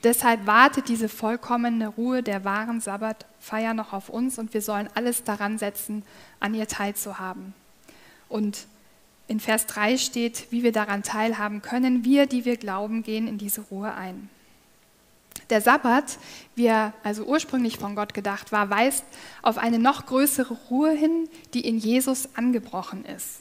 Deshalb 0.04 0.46
wartet 0.46 0.90
diese 0.90 1.08
vollkommene 1.08 1.88
Ruhe 1.88 2.24
der 2.24 2.44
wahren 2.44 2.82
Sabbatfeier 2.82 3.74
noch 3.74 3.94
auf 3.94 4.10
uns 4.10 4.38
und 4.38 4.54
wir 4.54 4.62
sollen 4.62 4.90
alles 4.96 5.24
daran 5.24 5.58
setzen, 5.58 6.04
an 6.40 6.54
ihr 6.54 6.68
teilzuhaben. 6.68 7.54
Und 8.28 8.68
in 9.28 9.40
Vers 9.40 9.66
3 9.68 9.98
steht, 9.98 10.48
wie 10.52 10.64
wir 10.64 10.74
daran 10.74 11.04
teilhaben 11.04 11.62
können. 11.62 12.04
Wir, 12.04 12.26
die 12.26 12.44
wir 12.44 12.58
glauben, 12.58 13.04
gehen 13.04 13.28
in 13.28 13.38
diese 13.38 13.62
Ruhe 13.62 13.94
ein. 13.94 14.30
Der 15.50 15.62
Sabbat, 15.62 16.18
wie 16.56 16.66
er 16.66 16.94
also 17.04 17.24
ursprünglich 17.24 17.78
von 17.78 17.96
Gott 17.96 18.14
gedacht 18.14 18.52
war, 18.52 18.70
weist 18.70 19.06
auf 19.42 19.58
eine 19.58 19.80
noch 19.80 20.06
größere 20.06 20.54
Ruhe 20.70 20.92
hin, 20.92 21.30
die 21.54 21.66
in 21.66 21.78
Jesus 21.78 22.30
angebrochen 22.36 23.06
ist. 23.06 23.40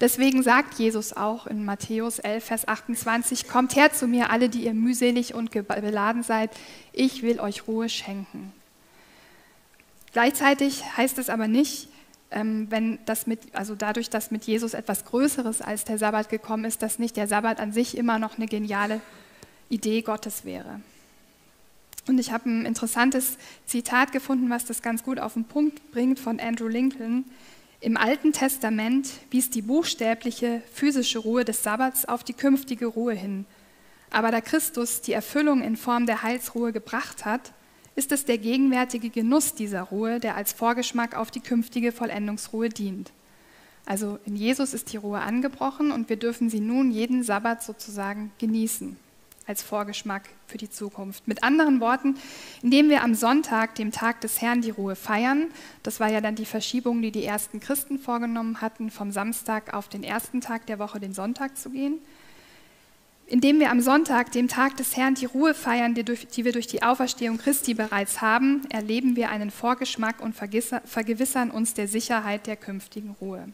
Deswegen 0.00 0.42
sagt 0.42 0.78
Jesus 0.78 1.12
auch 1.12 1.46
in 1.46 1.64
Matthäus 1.64 2.18
11, 2.18 2.44
Vers 2.44 2.68
28, 2.68 3.48
Kommt 3.48 3.76
her 3.76 3.92
zu 3.92 4.06
mir, 4.06 4.30
alle, 4.30 4.48
die 4.48 4.64
ihr 4.64 4.74
mühselig 4.74 5.34
und 5.34 5.50
beladen 5.50 6.22
seid, 6.22 6.50
ich 6.92 7.22
will 7.22 7.40
euch 7.40 7.66
Ruhe 7.66 7.88
schenken. 7.88 8.52
Gleichzeitig 10.12 10.84
heißt 10.96 11.18
es 11.18 11.30
aber 11.30 11.48
nicht, 11.48 11.88
ähm, 12.30 12.66
wenn 12.70 12.98
das 13.06 13.26
mit, 13.26 13.40
also 13.54 13.74
dadurch, 13.74 14.10
dass 14.10 14.30
mit 14.30 14.44
Jesus 14.44 14.74
etwas 14.74 15.04
Größeres 15.04 15.62
als 15.62 15.84
der 15.84 15.98
Sabbat 15.98 16.28
gekommen 16.28 16.64
ist, 16.64 16.82
dass 16.82 16.98
nicht 16.98 17.16
der 17.16 17.26
Sabbat 17.26 17.60
an 17.60 17.72
sich 17.72 17.96
immer 17.96 18.18
noch 18.18 18.36
eine 18.36 18.46
geniale 18.46 19.00
Idee 19.68 20.02
Gottes 20.02 20.44
wäre. 20.44 20.80
Und 22.06 22.18
ich 22.18 22.32
habe 22.32 22.48
ein 22.48 22.64
interessantes 22.64 23.36
Zitat 23.66 24.12
gefunden, 24.12 24.48
was 24.50 24.64
das 24.64 24.82
ganz 24.82 25.04
gut 25.04 25.20
auf 25.20 25.34
den 25.34 25.44
Punkt 25.44 25.90
bringt 25.92 26.18
von 26.18 26.40
Andrew 26.40 26.68
Lincoln. 26.68 27.24
Im 27.80 27.96
Alten 27.96 28.32
Testament 28.32 29.08
wies 29.30 29.50
die 29.50 29.62
buchstäbliche 29.62 30.62
physische 30.72 31.20
Ruhe 31.20 31.44
des 31.44 31.62
Sabbats 31.62 32.06
auf 32.06 32.24
die 32.24 32.32
künftige 32.32 32.86
Ruhe 32.86 33.14
hin. 33.14 33.46
Aber 34.10 34.32
da 34.32 34.40
Christus 34.40 35.00
die 35.00 35.12
Erfüllung 35.12 35.62
in 35.62 35.76
Form 35.76 36.04
der 36.04 36.24
Heilsruhe 36.24 36.72
gebracht 36.72 37.24
hat, 37.24 37.52
ist 37.94 38.10
es 38.10 38.24
der 38.24 38.38
gegenwärtige 38.38 39.10
Genuss 39.10 39.54
dieser 39.54 39.82
Ruhe, 39.82 40.18
der 40.18 40.34
als 40.34 40.52
Vorgeschmack 40.52 41.16
auf 41.16 41.30
die 41.30 41.40
künftige 41.40 41.92
Vollendungsruhe 41.92 42.68
dient. 42.68 43.12
Also 43.86 44.18
in 44.24 44.34
Jesus 44.34 44.74
ist 44.74 44.92
die 44.92 44.96
Ruhe 44.96 45.20
angebrochen 45.20 45.92
und 45.92 46.08
wir 46.08 46.16
dürfen 46.16 46.50
sie 46.50 46.60
nun 46.60 46.90
jeden 46.90 47.22
Sabbat 47.22 47.62
sozusagen 47.62 48.32
genießen 48.38 48.96
als 49.48 49.62
Vorgeschmack 49.62 50.28
für 50.46 50.58
die 50.58 50.68
Zukunft. 50.68 51.26
Mit 51.26 51.42
anderen 51.42 51.80
Worten, 51.80 52.16
indem 52.62 52.90
wir 52.90 53.02
am 53.02 53.14
Sonntag, 53.14 53.74
dem 53.76 53.92
Tag 53.92 54.20
des 54.20 54.42
Herrn, 54.42 54.60
die 54.60 54.70
Ruhe 54.70 54.94
feiern, 54.94 55.46
das 55.82 56.00
war 56.00 56.10
ja 56.10 56.20
dann 56.20 56.34
die 56.34 56.44
Verschiebung, 56.44 57.00
die 57.00 57.10
die 57.10 57.24
ersten 57.24 57.58
Christen 57.58 57.98
vorgenommen 57.98 58.60
hatten, 58.60 58.90
vom 58.90 59.10
Samstag 59.10 59.72
auf 59.72 59.88
den 59.88 60.04
ersten 60.04 60.42
Tag 60.42 60.66
der 60.66 60.78
Woche, 60.78 61.00
den 61.00 61.14
Sonntag 61.14 61.56
zu 61.56 61.70
gehen, 61.70 61.98
indem 63.26 63.58
wir 63.58 63.70
am 63.70 63.80
Sonntag, 63.80 64.32
dem 64.32 64.48
Tag 64.48 64.76
des 64.76 64.96
Herrn, 64.96 65.14
die 65.14 65.26
Ruhe 65.26 65.54
feiern, 65.54 65.94
die, 65.94 66.04
durch, 66.04 66.28
die 66.28 66.44
wir 66.44 66.52
durch 66.52 66.66
die 66.66 66.82
Auferstehung 66.82 67.38
Christi 67.38 67.72
bereits 67.72 68.20
haben, 68.20 68.62
erleben 68.70 69.16
wir 69.16 69.30
einen 69.30 69.50
Vorgeschmack 69.50 70.20
und 70.20 70.34
vergewissern 70.34 71.50
uns 71.50 71.72
der 71.72 71.88
Sicherheit 71.88 72.46
der 72.46 72.56
künftigen 72.56 73.16
Ruhe. 73.20 73.48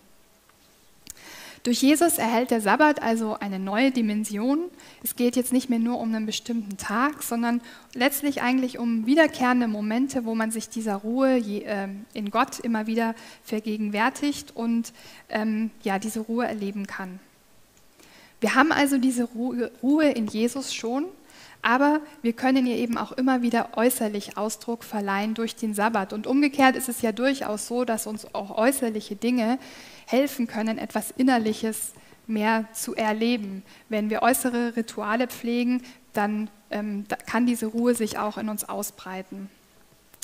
Durch 1.64 1.80
Jesus 1.80 2.18
erhält 2.18 2.50
der 2.50 2.60
Sabbat 2.60 3.00
also 3.02 3.38
eine 3.40 3.58
neue 3.58 3.90
Dimension. 3.90 4.70
Es 5.02 5.16
geht 5.16 5.34
jetzt 5.34 5.50
nicht 5.50 5.70
mehr 5.70 5.78
nur 5.78 5.98
um 5.98 6.14
einen 6.14 6.26
bestimmten 6.26 6.76
Tag, 6.76 7.22
sondern 7.22 7.62
letztlich 7.94 8.42
eigentlich 8.42 8.78
um 8.78 9.06
wiederkehrende 9.06 9.66
Momente, 9.66 10.26
wo 10.26 10.34
man 10.34 10.50
sich 10.50 10.68
dieser 10.68 10.96
Ruhe 10.96 11.38
ähm, 11.38 12.04
in 12.12 12.30
Gott 12.30 12.60
immer 12.60 12.86
wieder 12.86 13.14
vergegenwärtigt 13.44 14.54
und 14.54 14.92
ähm, 15.30 15.70
ja, 15.82 15.98
diese 15.98 16.20
Ruhe 16.20 16.46
erleben 16.46 16.86
kann. 16.86 17.18
Wir 18.42 18.54
haben 18.54 18.70
also 18.70 18.98
diese 18.98 19.24
Ruhe 19.24 20.10
in 20.10 20.26
Jesus 20.26 20.74
schon, 20.74 21.06
aber 21.62 22.00
wir 22.20 22.34
können 22.34 22.66
ihr 22.66 22.76
eben 22.76 22.98
auch 22.98 23.12
immer 23.12 23.40
wieder 23.40 23.70
äußerlich 23.78 24.36
Ausdruck 24.36 24.84
verleihen 24.84 25.32
durch 25.32 25.56
den 25.56 25.72
Sabbat. 25.72 26.12
Und 26.12 26.26
umgekehrt 26.26 26.76
ist 26.76 26.90
es 26.90 27.00
ja 27.00 27.10
durchaus 27.10 27.68
so, 27.68 27.86
dass 27.86 28.06
uns 28.06 28.34
auch 28.34 28.58
äußerliche 28.58 29.16
Dinge 29.16 29.58
helfen 30.06 30.46
können, 30.46 30.78
etwas 30.78 31.10
Innerliches 31.10 31.92
mehr 32.26 32.66
zu 32.72 32.94
erleben. 32.94 33.62
Wenn 33.88 34.10
wir 34.10 34.22
äußere 34.22 34.76
Rituale 34.76 35.26
pflegen, 35.26 35.82
dann 36.12 36.48
ähm, 36.74 37.04
da 37.08 37.16
kann 37.16 37.46
diese 37.46 37.66
Ruhe 37.66 37.94
sich 37.94 38.18
auch 38.18 38.36
in 38.36 38.48
uns 38.48 38.68
ausbreiten. 38.68 39.48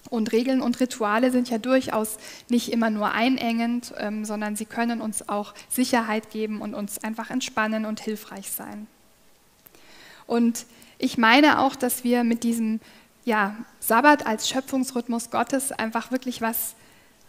Und 0.09 0.33
Regeln 0.33 0.61
und 0.61 0.81
Rituale 0.81 1.31
sind 1.31 1.49
ja 1.51 1.59
durchaus 1.59 2.16
nicht 2.49 2.73
immer 2.73 2.90
nur 2.90 3.12
einengend, 3.12 3.93
ähm, 3.99 4.25
sondern 4.25 4.57
sie 4.57 4.64
können 4.64 5.01
uns 5.01 5.29
auch 5.29 5.55
Sicherheit 5.69 6.31
geben 6.31 6.61
und 6.61 6.75
uns 6.75 7.05
einfach 7.05 7.31
entspannen 7.31 7.85
und 7.85 8.01
hilfreich 8.01 8.51
sein. 8.51 8.87
Und 10.27 10.66
ich 10.99 11.19
meine 11.19 11.61
auch, 11.61 11.77
dass 11.77 12.03
wir 12.03 12.25
mit 12.25 12.43
diesem 12.43 12.81
ja, 13.25 13.55
Sabbat 13.79 14.27
als 14.27 14.49
Schöpfungsrhythmus 14.49 15.31
Gottes 15.31 15.71
einfach 15.71 16.11
wirklich 16.11 16.40
was 16.40 16.75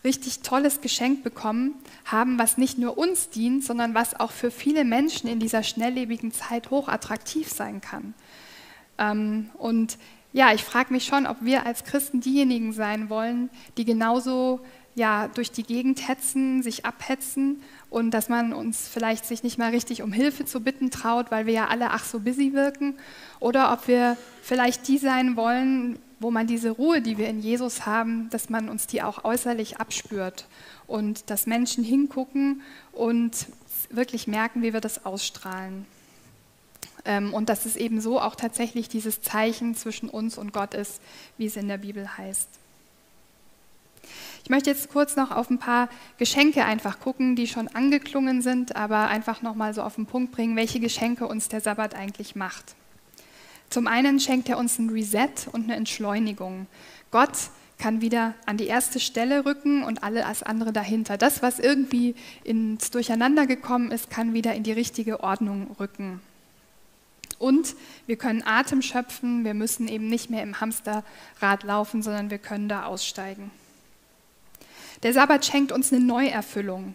richtig 0.03 0.39
tolles 0.39 0.81
Geschenk 0.81 1.23
bekommen 1.23 1.75
haben, 2.05 2.39
was 2.39 2.57
nicht 2.57 2.77
nur 2.77 2.97
uns 2.97 3.29
dient, 3.29 3.63
sondern 3.63 3.93
was 3.93 4.19
auch 4.19 4.31
für 4.31 4.51
viele 4.51 4.83
Menschen 4.83 5.29
in 5.29 5.39
dieser 5.39 5.63
schnelllebigen 5.63 6.31
Zeit 6.31 6.71
hochattraktiv 6.71 7.49
sein 7.49 7.81
kann. 7.81 8.13
Ähm, 8.97 9.49
und 9.57 9.97
ja, 10.33 10.53
ich 10.53 10.63
frage 10.63 10.93
mich 10.93 11.05
schon, 11.05 11.27
ob 11.27 11.37
wir 11.41 11.65
als 11.65 11.83
Christen 11.83 12.21
diejenigen 12.21 12.73
sein 12.73 13.09
wollen, 13.09 13.49
die 13.77 13.85
genauso 13.85 14.61
ja, 14.95 15.29
durch 15.29 15.51
die 15.51 15.63
Gegend 15.63 16.07
hetzen, 16.07 16.63
sich 16.63 16.85
abhetzen 16.85 17.61
und 17.89 18.11
dass 18.11 18.27
man 18.27 18.53
uns 18.53 18.87
vielleicht 18.87 19.25
sich 19.25 19.43
nicht 19.43 19.57
mal 19.57 19.71
richtig 19.71 20.01
um 20.01 20.11
Hilfe 20.11 20.45
zu 20.45 20.61
bitten 20.61 20.91
traut, 20.91 21.31
weil 21.31 21.45
wir 21.45 21.53
ja 21.53 21.67
alle 21.67 21.91
ach 21.91 22.03
so 22.03 22.19
busy 22.19 22.53
wirken, 22.53 22.95
oder 23.39 23.71
ob 23.71 23.87
wir 23.87 24.17
vielleicht 24.41 24.87
die 24.87 24.97
sein 24.97 25.35
wollen, 25.35 25.97
wo 26.21 26.29
man 26.29 26.45
diese 26.45 26.69
Ruhe, 26.69 27.01
die 27.01 27.17
wir 27.17 27.27
in 27.27 27.41
Jesus 27.41 27.87
haben, 27.87 28.29
dass 28.29 28.49
man 28.49 28.69
uns 28.69 28.85
die 28.85 29.01
auch 29.01 29.23
äußerlich 29.25 29.77
abspürt 29.77 30.45
und 30.85 31.29
dass 31.31 31.47
Menschen 31.47 31.83
hingucken 31.83 32.61
und 32.91 33.47
wirklich 33.89 34.27
merken, 34.27 34.61
wie 34.61 34.71
wir 34.71 34.81
das 34.81 35.03
ausstrahlen. 35.03 35.85
Ähm, 37.05 37.33
und 37.33 37.49
dass 37.49 37.65
es 37.65 37.75
eben 37.75 37.99
so 37.99 38.21
auch 38.21 38.35
tatsächlich 38.35 38.87
dieses 38.87 39.21
Zeichen 39.21 39.73
zwischen 39.73 40.09
uns 40.09 40.37
und 40.37 40.53
Gott 40.53 40.75
ist, 40.75 41.01
wie 41.39 41.47
es 41.47 41.55
in 41.55 41.67
der 41.67 41.79
Bibel 41.79 42.17
heißt. 42.17 42.47
Ich 44.43 44.49
möchte 44.51 44.69
jetzt 44.69 44.91
kurz 44.91 45.15
noch 45.15 45.31
auf 45.31 45.49
ein 45.49 45.57
paar 45.57 45.89
Geschenke 46.19 46.65
einfach 46.65 46.99
gucken, 46.99 47.35
die 47.35 47.47
schon 47.47 47.67
angeklungen 47.67 48.43
sind, 48.43 48.75
aber 48.75 49.07
einfach 49.07 49.41
noch 49.41 49.55
mal 49.55 49.73
so 49.73 49.81
auf 49.81 49.95
den 49.95 50.05
Punkt 50.05 50.31
bringen, 50.31 50.55
welche 50.55 50.79
Geschenke 50.79 51.27
uns 51.27 51.47
der 51.47 51.61
Sabbat 51.61 51.95
eigentlich 51.95 52.35
macht. 52.35 52.75
Zum 53.71 53.87
einen 53.87 54.19
schenkt 54.19 54.49
er 54.49 54.57
uns 54.57 54.77
ein 54.77 54.89
Reset 54.89 55.47
und 55.53 55.63
eine 55.63 55.77
Entschleunigung. 55.77 56.67
Gott 57.09 57.31
kann 57.79 58.01
wieder 58.01 58.35
an 58.45 58.57
die 58.57 58.67
erste 58.67 58.99
Stelle 58.99 59.45
rücken 59.45 59.83
und 59.83 60.03
alles 60.03 60.43
andere 60.43 60.73
dahinter. 60.73 61.17
Das, 61.17 61.41
was 61.41 61.57
irgendwie 61.57 62.13
ins 62.43 62.91
Durcheinander 62.91 63.47
gekommen 63.47 63.91
ist, 63.91 64.09
kann 64.09 64.33
wieder 64.33 64.53
in 64.53 64.63
die 64.63 64.73
richtige 64.73 65.21
Ordnung 65.23 65.73
rücken. 65.79 66.19
Und 67.39 67.75
wir 68.07 68.17
können 68.17 68.43
Atem 68.45 68.81
schöpfen, 68.81 69.45
wir 69.45 69.53
müssen 69.53 69.87
eben 69.87 70.09
nicht 70.09 70.29
mehr 70.29 70.43
im 70.43 70.59
Hamsterrad 70.59 71.63
laufen, 71.63 72.03
sondern 72.03 72.29
wir 72.29 72.39
können 72.39 72.67
da 72.67 72.85
aussteigen. 72.85 73.51
Der 75.01 75.13
Sabbat 75.13 75.45
schenkt 75.45 75.71
uns 75.71 75.93
eine 75.93 76.03
Neuerfüllung. 76.03 76.93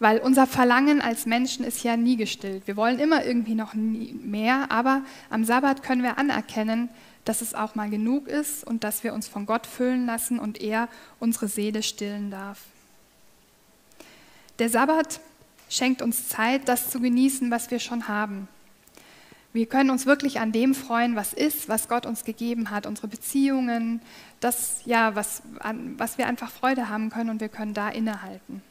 Weil 0.00 0.18
unser 0.18 0.46
Verlangen 0.46 1.00
als 1.00 1.24
Menschen 1.24 1.64
ist 1.64 1.84
ja 1.84 1.96
nie 1.96 2.16
gestillt. 2.16 2.66
Wir 2.66 2.76
wollen 2.76 2.98
immer 2.98 3.24
irgendwie 3.24 3.54
noch 3.54 3.74
mehr, 3.74 4.70
aber 4.70 5.02
am 5.30 5.44
Sabbat 5.44 5.82
können 5.82 6.02
wir 6.02 6.18
anerkennen, 6.18 6.88
dass 7.24 7.40
es 7.40 7.54
auch 7.54 7.74
mal 7.74 7.88
genug 7.88 8.28
ist 8.28 8.64
und 8.66 8.84
dass 8.84 9.04
wir 9.04 9.14
uns 9.14 9.28
von 9.28 9.46
Gott 9.46 9.66
füllen 9.66 10.06
lassen 10.06 10.38
und 10.38 10.60
er 10.60 10.88
unsere 11.20 11.48
Seele 11.48 11.82
stillen 11.82 12.30
darf. 12.30 12.60
Der 14.58 14.68
Sabbat 14.68 15.20
schenkt 15.68 16.02
uns 16.02 16.28
Zeit, 16.28 16.68
das 16.68 16.90
zu 16.90 17.00
genießen, 17.00 17.50
was 17.50 17.70
wir 17.70 17.78
schon 17.78 18.08
haben. 18.08 18.48
Wir 19.52 19.66
können 19.66 19.90
uns 19.90 20.04
wirklich 20.04 20.40
an 20.40 20.50
dem 20.50 20.74
freuen, 20.74 21.14
was 21.14 21.32
ist, 21.32 21.68
was 21.68 21.88
Gott 21.88 22.06
uns 22.06 22.24
gegeben 22.24 22.70
hat, 22.70 22.86
unsere 22.86 23.06
Beziehungen, 23.06 24.02
das, 24.40 24.82
ja, 24.84 25.14
was, 25.14 25.42
an, 25.60 25.94
was 25.96 26.18
wir 26.18 26.26
einfach 26.26 26.50
Freude 26.50 26.88
haben 26.88 27.08
können 27.08 27.30
und 27.30 27.40
wir 27.40 27.48
können 27.48 27.72
da 27.72 27.88
innehalten. 27.88 28.62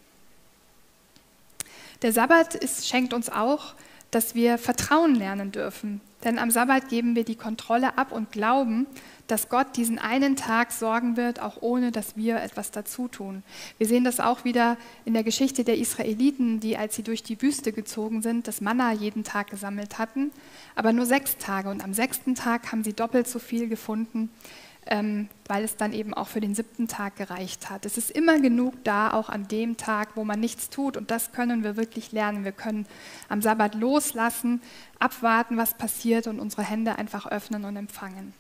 Der 2.03 2.11
Sabbat 2.11 2.53
ist, 2.53 2.85
schenkt 2.85 3.13
uns 3.13 3.29
auch, 3.29 3.75
dass 4.11 4.35
wir 4.35 4.57
Vertrauen 4.57 5.15
lernen 5.15 5.53
dürfen. 5.53 6.01
Denn 6.25 6.37
am 6.37 6.51
Sabbat 6.51 6.89
geben 6.89 7.15
wir 7.15 7.23
die 7.23 7.35
Kontrolle 7.37 7.97
ab 7.97 8.11
und 8.11 8.31
glauben, 8.31 8.87
dass 9.27 9.47
Gott 9.47 9.77
diesen 9.77 9.99
einen 9.99 10.35
Tag 10.35 10.73
sorgen 10.73 11.15
wird, 11.15 11.41
auch 11.41 11.61
ohne 11.61 11.91
dass 11.93 12.17
wir 12.17 12.41
etwas 12.41 12.71
dazu 12.71 13.07
tun. 13.07 13.41
Wir 13.77 13.87
sehen 13.87 14.03
das 14.03 14.19
auch 14.19 14.43
wieder 14.43 14.75
in 15.05 15.13
der 15.13 15.23
Geschichte 15.23 15.63
der 15.63 15.77
Israeliten, 15.77 16.59
die, 16.59 16.77
als 16.77 16.95
sie 16.95 17.03
durch 17.03 17.23
die 17.23 17.41
Wüste 17.41 17.71
gezogen 17.71 18.21
sind, 18.21 18.49
das 18.49 18.59
Manna 18.59 18.91
jeden 18.91 19.23
Tag 19.23 19.49
gesammelt 19.49 19.97
hatten, 19.97 20.31
aber 20.75 20.91
nur 20.91 21.05
sechs 21.05 21.37
Tage. 21.37 21.69
Und 21.69 21.83
am 21.83 21.93
sechsten 21.93 22.35
Tag 22.35 22.71
haben 22.73 22.83
sie 22.83 22.93
doppelt 22.93 23.29
so 23.29 23.39
viel 23.39 23.69
gefunden 23.69 24.29
ähm, 24.87 25.29
weil 25.47 25.63
es 25.63 25.77
dann 25.77 25.93
eben 25.93 26.13
auch 26.13 26.27
für 26.27 26.41
den 26.41 26.55
siebten 26.55 26.87
Tag 26.87 27.15
gereicht 27.15 27.69
hat. 27.69 27.85
Es 27.85 27.97
ist 27.97 28.11
immer 28.11 28.39
genug 28.39 28.73
da, 28.83 29.13
auch 29.13 29.29
an 29.29 29.47
dem 29.47 29.77
Tag, 29.77 30.09
wo 30.15 30.23
man 30.23 30.39
nichts 30.39 30.69
tut. 30.69 30.97
Und 30.97 31.11
das 31.11 31.31
können 31.31 31.63
wir 31.63 31.77
wirklich 31.77 32.11
lernen. 32.11 32.43
Wir 32.43 32.51
können 32.51 32.85
am 33.29 33.41
Sabbat 33.41 33.75
loslassen, 33.75 34.61
abwarten, 34.99 35.57
was 35.57 35.75
passiert 35.75 36.27
und 36.27 36.39
unsere 36.39 36.63
Hände 36.63 36.97
einfach 36.97 37.27
öffnen 37.27 37.65
und 37.65 37.77
empfangen. 37.77 38.33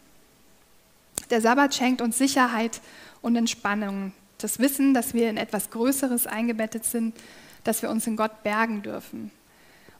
Der 1.29 1.41
Sabbat 1.41 1.73
schenkt 1.73 2.01
uns 2.01 2.17
Sicherheit 2.17 2.81
und 3.21 3.35
Entspannung. 3.35 4.11
Das 4.37 4.59
Wissen, 4.59 4.93
dass 4.93 5.13
wir 5.13 5.29
in 5.29 5.37
etwas 5.37 5.69
Größeres 5.69 6.27
eingebettet 6.27 6.83
sind, 6.83 7.15
dass 7.63 7.81
wir 7.81 7.89
uns 7.89 8.05
in 8.07 8.17
Gott 8.17 8.43
bergen 8.43 8.81
dürfen. 8.81 9.31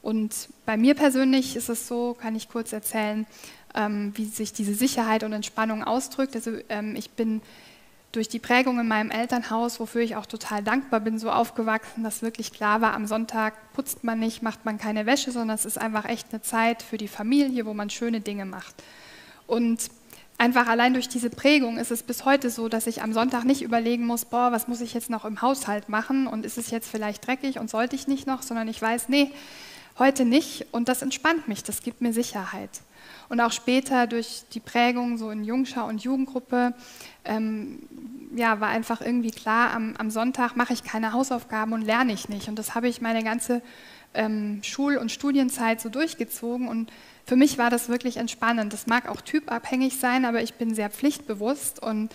Und 0.02 0.50
bei 0.66 0.76
mir 0.76 0.96
persönlich 0.96 1.56
ist 1.56 1.70
es 1.70 1.88
so, 1.88 2.14
kann 2.14 2.36
ich 2.36 2.50
kurz 2.50 2.74
erzählen, 2.74 3.26
wie 3.76 4.26
sich 4.26 4.54
diese 4.54 4.76
Sicherheit 4.76 5.24
und 5.24 5.34
Entspannung 5.34 5.84
ausdrückt. 5.84 6.36
Also 6.36 6.52
ähm, 6.70 6.96
ich 6.96 7.12
bin 7.12 7.42
durch 8.14 8.30
die 8.30 8.40
Prägung 8.40 8.80
in 8.80 8.88
meinem 8.88 9.10
Elternhaus, 9.10 9.80
wofür 9.80 10.02
ich 10.02 10.16
auch 10.16 10.28
total 10.28 10.64
dankbar 10.64 11.00
bin, 11.00 11.18
so 11.18 11.32
aufgewachsen, 11.32 12.04
dass 12.04 12.22
wirklich 12.22 12.54
klar 12.54 12.80
war, 12.80 12.94
am 12.94 13.08
Sonntag 13.08 13.56
putzt 13.74 14.04
man 14.04 14.20
nicht, 14.20 14.44
macht 14.44 14.66
man 14.66 14.78
keine 14.78 15.08
Wäsche, 15.08 15.32
sondern 15.32 15.56
es 15.56 15.66
ist 15.66 15.80
einfach 15.80 16.06
echt 16.06 16.28
eine 16.32 16.42
Zeit 16.44 16.84
für 16.84 16.98
die 16.98 17.08
Familie, 17.08 17.66
wo 17.66 17.74
man 17.74 17.90
schöne 17.90 18.22
Dinge 18.22 18.46
macht. 18.46 18.76
Und 19.48 19.90
einfach 20.38 20.68
allein 20.68 20.94
durch 20.94 21.10
diese 21.10 21.32
Prägung 21.32 21.78
ist 21.78 21.90
es 21.90 22.04
bis 22.04 22.24
heute 22.24 22.52
so, 22.52 22.70
dass 22.70 22.86
ich 22.86 23.02
am 23.02 23.14
Sonntag 23.14 23.46
nicht 23.46 23.64
überlegen 23.64 24.06
muss, 24.06 24.26
boah, 24.26 24.52
was 24.52 24.68
muss 24.68 24.82
ich 24.82 24.94
jetzt 24.94 25.10
noch 25.10 25.26
im 25.26 25.42
Haushalt 25.42 25.90
machen 25.90 26.28
und 26.28 26.46
ist 26.46 26.60
es 26.60 26.70
jetzt 26.70 26.90
vielleicht 26.90 27.26
dreckig 27.26 27.58
und 27.58 27.70
sollte 27.70 27.96
ich 27.96 28.08
nicht 28.08 28.28
noch, 28.28 28.44
sondern 28.44 28.68
ich 28.68 28.80
weiß, 28.80 29.10
nee, 29.10 29.32
heute 29.98 30.24
nicht 30.24 30.68
und 30.72 30.88
das 30.88 31.02
entspannt 31.02 31.48
mich, 31.48 31.64
das 31.64 31.82
gibt 31.82 32.02
mir 32.02 32.14
Sicherheit. 32.14 32.70
Und 33.30 33.40
auch 33.42 33.52
später 33.52 34.08
durch 34.08 34.44
die 34.54 34.60
Prägung 34.60 35.18
so 35.18 35.30
in 35.32 35.44
Jungschau 35.44 35.88
und 35.88 36.04
Jugendgruppe 36.04 36.74
ähm, 37.26 37.80
ja, 38.36 38.60
war 38.60 38.70
einfach 38.70 39.02
irgendwie 39.02 39.32
klar, 39.32 39.72
am, 39.74 39.96
am 39.98 40.10
Sonntag 40.10 40.56
mache 40.56 40.74
ich 40.74 40.84
keine 40.84 41.14
Hausaufgaben 41.14 41.74
und 41.74 41.82
lerne 41.82 42.14
ich 42.14 42.30
nicht. 42.30 42.48
Und 42.48 42.58
das 42.58 42.76
habe 42.76 42.88
ich 42.88 43.02
meine 43.02 43.24
ganze 43.24 43.62
ähm, 44.14 44.62
Schul- 44.64 44.98
und 44.98 45.12
Studienzeit 45.12 45.82
so 45.82 45.90
durchgezogen 45.90 46.68
und 46.68 46.92
für 47.26 47.36
mich 47.38 47.58
war 47.58 47.70
das 47.70 47.88
wirklich 47.88 48.18
entspannend. 48.18 48.74
Das 48.74 48.86
mag 48.86 49.08
auch 49.08 49.22
typabhängig 49.22 49.98
sein, 49.98 50.26
aber 50.26 50.42
ich 50.44 50.56
bin 50.56 50.76
sehr 50.76 50.90
pflichtbewusst 50.90 51.82
und 51.82 52.10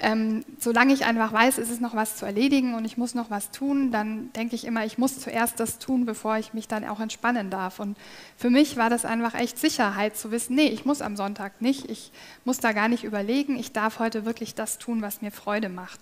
ähm, 0.00 0.44
solange 0.58 0.92
ich 0.92 1.04
einfach 1.04 1.32
weiß, 1.32 1.58
es 1.58 1.70
ist 1.70 1.80
noch 1.80 1.94
was 1.94 2.16
zu 2.16 2.26
erledigen 2.26 2.74
und 2.74 2.84
ich 2.84 2.96
muss 2.96 3.14
noch 3.14 3.30
was 3.30 3.50
tun, 3.52 3.92
dann 3.92 4.32
denke 4.32 4.56
ich 4.56 4.64
immer, 4.64 4.84
ich 4.84 4.98
muss 4.98 5.20
zuerst 5.20 5.60
das 5.60 5.78
tun, 5.78 6.04
bevor 6.04 6.36
ich 6.36 6.52
mich 6.52 6.66
dann 6.66 6.84
auch 6.84 6.98
entspannen 6.98 7.48
darf. 7.48 7.78
Und 7.78 7.96
für 8.36 8.50
mich 8.50 8.76
war 8.76 8.90
das 8.90 9.04
einfach 9.04 9.34
echt 9.34 9.58
Sicherheit 9.58 10.16
zu 10.16 10.30
wissen, 10.32 10.56
nee, 10.56 10.66
ich 10.66 10.84
muss 10.84 11.00
am 11.00 11.16
Sonntag 11.16 11.62
nicht, 11.62 11.88
ich 11.90 12.10
muss 12.44 12.58
da 12.58 12.72
gar 12.72 12.88
nicht 12.88 13.04
überlegen, 13.04 13.56
ich 13.56 13.72
darf 13.72 14.00
heute 14.00 14.24
wirklich 14.24 14.54
das 14.54 14.78
tun, 14.78 15.00
was 15.00 15.22
mir 15.22 15.30
Freude 15.30 15.68
macht. 15.68 16.00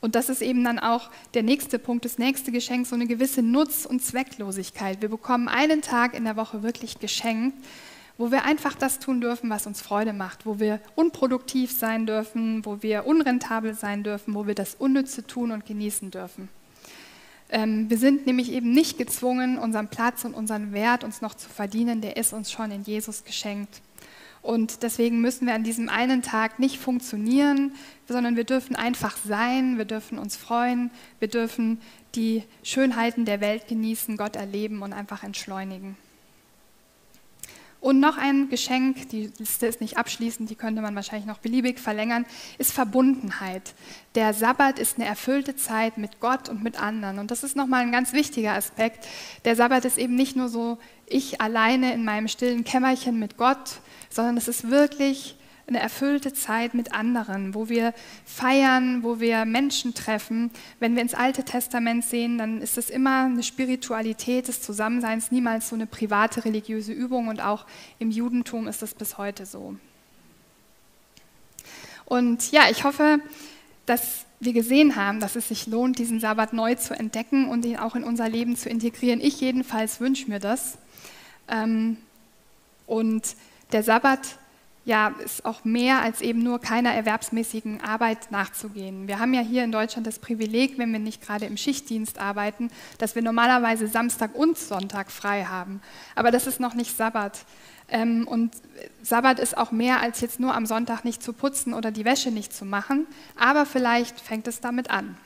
Und 0.00 0.14
das 0.14 0.28
ist 0.28 0.42
eben 0.42 0.62
dann 0.62 0.78
auch 0.78 1.10
der 1.34 1.42
nächste 1.42 1.80
Punkt, 1.80 2.04
das 2.04 2.18
nächste 2.18 2.52
Geschenk, 2.52 2.86
so 2.86 2.94
eine 2.94 3.06
gewisse 3.06 3.42
Nutz- 3.42 3.86
und 3.86 4.02
Zwecklosigkeit. 4.04 5.00
Wir 5.02 5.08
bekommen 5.08 5.48
einen 5.48 5.82
Tag 5.82 6.14
in 6.14 6.24
der 6.24 6.36
Woche 6.36 6.62
wirklich 6.62 7.00
geschenkt, 7.00 7.56
wo 8.18 8.30
wir 8.30 8.44
einfach 8.44 8.74
das 8.74 8.98
tun 8.98 9.20
dürfen, 9.20 9.50
was 9.50 9.66
uns 9.66 9.82
Freude 9.82 10.12
macht, 10.12 10.46
wo 10.46 10.58
wir 10.58 10.80
unproduktiv 10.94 11.70
sein 11.70 12.06
dürfen, 12.06 12.64
wo 12.64 12.82
wir 12.82 13.06
unrentabel 13.06 13.74
sein 13.74 14.02
dürfen, 14.02 14.34
wo 14.34 14.46
wir 14.46 14.54
das 14.54 14.74
Unnütze 14.74 15.26
tun 15.26 15.50
und 15.50 15.66
genießen 15.66 16.10
dürfen. 16.10 16.48
Ähm, 17.48 17.88
wir 17.90 17.98
sind 17.98 18.26
nämlich 18.26 18.50
eben 18.50 18.72
nicht 18.72 18.98
gezwungen, 18.98 19.58
unseren 19.58 19.88
Platz 19.88 20.24
und 20.24 20.34
unseren 20.34 20.72
Wert 20.72 21.04
uns 21.04 21.20
noch 21.20 21.34
zu 21.34 21.48
verdienen, 21.48 22.00
der 22.00 22.16
ist 22.16 22.32
uns 22.32 22.50
schon 22.50 22.70
in 22.70 22.82
Jesus 22.82 23.24
geschenkt. 23.24 23.82
Und 24.42 24.84
deswegen 24.84 25.20
müssen 25.20 25.46
wir 25.46 25.54
an 25.54 25.64
diesem 25.64 25.88
einen 25.88 26.22
Tag 26.22 26.58
nicht 26.60 26.78
funktionieren, 26.78 27.72
sondern 28.08 28.36
wir 28.36 28.44
dürfen 28.44 28.76
einfach 28.76 29.16
sein, 29.16 29.76
wir 29.76 29.84
dürfen 29.84 30.18
uns 30.18 30.36
freuen, 30.36 30.90
wir 31.18 31.28
dürfen 31.28 31.80
die 32.14 32.44
Schönheiten 32.62 33.24
der 33.24 33.40
Welt 33.40 33.66
genießen, 33.66 34.16
Gott 34.16 34.36
erleben 34.36 34.82
und 34.82 34.92
einfach 34.92 35.24
entschleunigen. 35.24 35.96
Und 37.86 38.00
noch 38.00 38.18
ein 38.18 38.48
Geschenk, 38.48 39.10
die 39.10 39.30
Liste 39.38 39.68
ist 39.68 39.80
nicht 39.80 39.96
abschließend, 39.96 40.50
die 40.50 40.56
könnte 40.56 40.82
man 40.82 40.96
wahrscheinlich 40.96 41.24
noch 41.24 41.38
beliebig 41.38 41.78
verlängern, 41.78 42.26
ist 42.58 42.72
Verbundenheit. 42.72 43.76
Der 44.16 44.34
Sabbat 44.34 44.80
ist 44.80 44.98
eine 44.98 45.06
erfüllte 45.06 45.54
Zeit 45.54 45.96
mit 45.96 46.18
Gott 46.18 46.48
und 46.48 46.64
mit 46.64 46.82
anderen. 46.82 47.20
Und 47.20 47.30
das 47.30 47.44
ist 47.44 47.54
nochmal 47.54 47.82
ein 47.82 47.92
ganz 47.92 48.12
wichtiger 48.12 48.54
Aspekt. 48.54 49.06
Der 49.44 49.54
Sabbat 49.54 49.84
ist 49.84 49.98
eben 49.98 50.16
nicht 50.16 50.34
nur 50.34 50.48
so 50.48 50.78
ich 51.06 51.40
alleine 51.40 51.94
in 51.94 52.04
meinem 52.04 52.26
stillen 52.26 52.64
Kämmerchen 52.64 53.20
mit 53.20 53.36
Gott, 53.36 53.78
sondern 54.10 54.36
es 54.36 54.48
ist 54.48 54.68
wirklich 54.68 55.36
eine 55.68 55.80
erfüllte 55.80 56.32
Zeit 56.32 56.74
mit 56.74 56.92
anderen, 56.92 57.54
wo 57.54 57.68
wir 57.68 57.92
feiern, 58.24 59.02
wo 59.02 59.18
wir 59.18 59.44
Menschen 59.44 59.94
treffen. 59.94 60.50
Wenn 60.78 60.94
wir 60.94 61.02
ins 61.02 61.14
Alte 61.14 61.42
Testament 61.42 62.04
sehen, 62.04 62.38
dann 62.38 62.60
ist 62.60 62.78
es 62.78 62.88
immer 62.88 63.24
eine 63.24 63.42
Spiritualität 63.42 64.46
des 64.46 64.62
Zusammenseins, 64.62 65.32
niemals 65.32 65.68
so 65.68 65.74
eine 65.74 65.86
private 65.86 66.44
religiöse 66.44 66.92
Übung 66.92 67.28
und 67.28 67.40
auch 67.40 67.66
im 67.98 68.10
Judentum 68.10 68.68
ist 68.68 68.82
es 68.82 68.94
bis 68.94 69.18
heute 69.18 69.44
so. 69.44 69.74
Und 72.04 72.52
ja, 72.52 72.70
ich 72.70 72.84
hoffe, 72.84 73.18
dass 73.86 74.24
wir 74.38 74.52
gesehen 74.52 74.94
haben, 74.94 75.18
dass 75.18 75.34
es 75.34 75.48
sich 75.48 75.66
lohnt, 75.66 75.98
diesen 75.98 76.20
Sabbat 76.20 76.52
neu 76.52 76.76
zu 76.76 76.94
entdecken 76.94 77.48
und 77.48 77.64
ihn 77.64 77.78
auch 77.78 77.96
in 77.96 78.04
unser 78.04 78.28
Leben 78.28 78.56
zu 78.56 78.68
integrieren. 78.68 79.20
Ich 79.20 79.40
jedenfalls 79.40 79.98
wünsche 79.98 80.28
mir 80.30 80.38
das. 80.38 80.78
Ähm, 81.48 81.96
und 82.86 83.34
der 83.72 83.82
Sabbat 83.82 84.38
ja, 84.86 85.08
ist 85.22 85.44
auch 85.44 85.64
mehr 85.64 86.00
als 86.00 86.20
eben 86.20 86.44
nur 86.44 86.60
keiner 86.60 86.94
erwerbsmäßigen 86.94 87.80
Arbeit 87.80 88.30
nachzugehen. 88.30 89.08
Wir 89.08 89.18
haben 89.18 89.34
ja 89.34 89.40
hier 89.40 89.64
in 89.64 89.72
Deutschland 89.72 90.06
das 90.06 90.20
Privileg, 90.20 90.78
wenn 90.78 90.92
wir 90.92 91.00
nicht 91.00 91.20
gerade 91.20 91.44
im 91.44 91.56
Schichtdienst 91.56 92.20
arbeiten, 92.20 92.70
dass 92.98 93.16
wir 93.16 93.22
normalerweise 93.22 93.88
Samstag 93.88 94.36
und 94.36 94.56
Sonntag 94.56 95.10
frei 95.10 95.44
haben. 95.44 95.82
Aber 96.14 96.30
das 96.30 96.46
ist 96.46 96.60
noch 96.60 96.74
nicht 96.74 96.96
Sabbat. 96.96 97.44
Ähm, 97.88 98.28
und 98.28 98.54
Sabbat 99.02 99.40
ist 99.40 99.58
auch 99.58 99.72
mehr 99.72 100.00
als 100.00 100.20
jetzt 100.20 100.38
nur 100.38 100.54
am 100.54 100.66
Sonntag 100.66 101.04
nicht 101.04 101.20
zu 101.20 101.32
putzen 101.32 101.74
oder 101.74 101.90
die 101.90 102.04
Wäsche 102.04 102.30
nicht 102.30 102.54
zu 102.54 102.64
machen. 102.64 103.08
Aber 103.34 103.66
vielleicht 103.66 104.20
fängt 104.20 104.46
es 104.46 104.60
damit 104.60 104.88
an. 104.90 105.16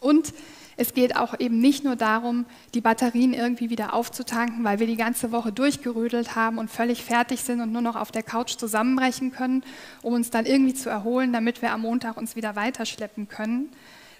Und 0.00 0.34
es 0.76 0.92
geht 0.92 1.16
auch 1.16 1.38
eben 1.40 1.58
nicht 1.58 1.84
nur 1.84 1.96
darum, 1.96 2.44
die 2.74 2.82
Batterien 2.82 3.32
irgendwie 3.32 3.70
wieder 3.70 3.94
aufzutanken, 3.94 4.62
weil 4.64 4.78
wir 4.78 4.86
die 4.86 4.96
ganze 4.96 5.32
Woche 5.32 5.50
durchgerödelt 5.50 6.36
haben 6.36 6.58
und 6.58 6.70
völlig 6.70 7.02
fertig 7.02 7.40
sind 7.40 7.60
und 7.60 7.72
nur 7.72 7.80
noch 7.80 7.96
auf 7.96 8.12
der 8.12 8.22
Couch 8.22 8.56
zusammenbrechen 8.56 9.32
können, 9.32 9.64
um 10.02 10.12
uns 10.12 10.30
dann 10.30 10.44
irgendwie 10.44 10.74
zu 10.74 10.90
erholen, 10.90 11.32
damit 11.32 11.62
wir 11.62 11.72
am 11.72 11.82
Montag 11.82 12.16
uns 12.18 12.36
wieder 12.36 12.56
weiterschleppen 12.56 13.28
können, 13.28 13.70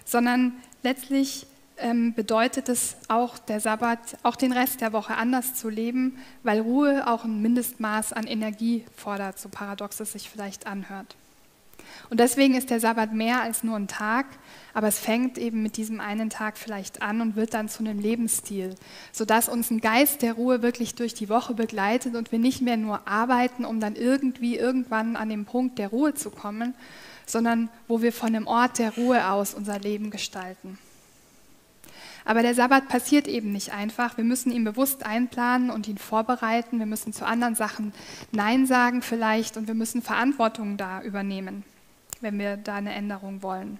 sondern 0.03 0.53
letztlich 0.81 1.45
ähm, 1.77 2.13
bedeutet 2.15 2.69
es 2.69 2.97
auch 3.07 3.37
der 3.37 3.59
Sabbat, 3.59 3.99
auch 4.23 4.35
den 4.35 4.51
Rest 4.51 4.81
der 4.81 4.93
Woche 4.93 5.15
anders 5.15 5.53
zu 5.53 5.69
leben, 5.69 6.17
weil 6.41 6.59
Ruhe 6.59 7.07
auch 7.07 7.23
ein 7.23 7.39
Mindestmaß 7.41 8.13
an 8.13 8.25
Energie 8.25 8.83
fordert, 8.95 9.37
so 9.37 9.49
paradox 9.49 9.99
es 9.99 10.13
sich 10.13 10.27
vielleicht 10.27 10.65
anhört. 10.65 11.15
Und 12.09 12.19
deswegen 12.19 12.55
ist 12.55 12.69
der 12.69 12.79
Sabbat 12.79 13.13
mehr 13.13 13.41
als 13.41 13.63
nur 13.63 13.75
ein 13.75 13.87
Tag, 13.87 14.25
aber 14.73 14.87
es 14.87 14.99
fängt 14.99 15.37
eben 15.37 15.61
mit 15.61 15.75
diesem 15.75 15.99
einen 15.99 16.29
Tag 16.29 16.57
vielleicht 16.57 17.01
an 17.01 17.19
und 17.19 17.35
wird 17.35 17.53
dann 17.53 17.67
zu 17.67 17.79
einem 17.79 17.99
Lebensstil, 17.99 18.75
sodass 19.11 19.49
uns 19.49 19.71
ein 19.71 19.81
Geist 19.81 20.21
der 20.21 20.33
Ruhe 20.33 20.61
wirklich 20.61 20.95
durch 20.95 21.13
die 21.13 21.29
Woche 21.29 21.53
begleitet 21.53 22.15
und 22.15 22.31
wir 22.31 22.39
nicht 22.39 22.61
mehr 22.61 22.77
nur 22.77 23.07
arbeiten, 23.07 23.65
um 23.65 23.79
dann 23.79 23.95
irgendwie 23.95 24.55
irgendwann 24.55 25.15
an 25.15 25.29
den 25.29 25.45
Punkt 25.45 25.79
der 25.79 25.89
Ruhe 25.89 26.13
zu 26.13 26.29
kommen, 26.29 26.75
sondern 27.25 27.69
wo 27.87 28.01
wir 28.01 28.13
von 28.13 28.31
dem 28.31 28.47
Ort 28.47 28.79
der 28.79 28.95
Ruhe 28.95 29.29
aus 29.29 29.53
unser 29.53 29.79
Leben 29.79 30.11
gestalten. 30.11 30.77
Aber 32.23 32.41
der 32.41 32.55
Sabbat 32.55 32.89
passiert 32.89 33.27
eben 33.27 33.53
nicht 33.53 33.71
einfach. 33.71 34.17
Wir 34.17 34.25
müssen 34.25 34.51
ihn 34.51 34.65
bewusst 34.65 35.05
einplanen 35.05 35.69
und 35.69 35.87
ihn 35.87 35.97
vorbereiten. 35.97 36.77
Wir 36.79 36.85
müssen 36.85 37.13
zu 37.13 37.25
anderen 37.25 37.55
Sachen 37.55 37.93
Nein 38.33 38.65
sagen 38.65 39.01
vielleicht 39.01 39.55
und 39.55 39.67
wir 39.67 39.75
müssen 39.75 40.01
Verantwortung 40.01 40.75
da 40.75 41.01
übernehmen 41.01 41.63
wenn 42.21 42.39
wir 42.39 42.57
da 42.57 42.75
eine 42.75 42.93
Änderung 42.93 43.41
wollen. 43.41 43.79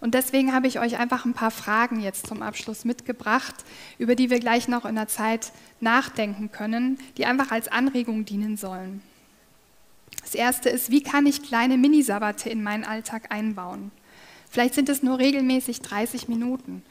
Und 0.00 0.14
deswegen 0.14 0.54
habe 0.54 0.66
ich 0.66 0.80
euch 0.80 0.98
einfach 0.98 1.26
ein 1.26 1.34
paar 1.34 1.50
Fragen 1.50 2.00
jetzt 2.00 2.26
zum 2.26 2.42
Abschluss 2.42 2.84
mitgebracht, 2.84 3.54
über 3.98 4.14
die 4.14 4.30
wir 4.30 4.40
gleich 4.40 4.66
noch 4.66 4.86
in 4.86 4.94
der 4.94 5.08
Zeit 5.08 5.52
nachdenken 5.80 6.50
können, 6.50 6.98
die 7.18 7.26
einfach 7.26 7.50
als 7.50 7.68
Anregung 7.68 8.24
dienen 8.24 8.56
sollen. 8.56 9.02
Das 10.22 10.34
erste 10.34 10.70
ist, 10.70 10.90
wie 10.90 11.02
kann 11.02 11.26
ich 11.26 11.42
kleine 11.42 11.76
Minisabbate 11.76 12.48
in 12.48 12.62
meinen 12.62 12.84
Alltag 12.84 13.30
einbauen? 13.30 13.90
Vielleicht 14.48 14.74
sind 14.74 14.88
es 14.88 15.02
nur 15.02 15.18
regelmäßig 15.18 15.82
30 15.82 16.28
Minuten. 16.28 16.82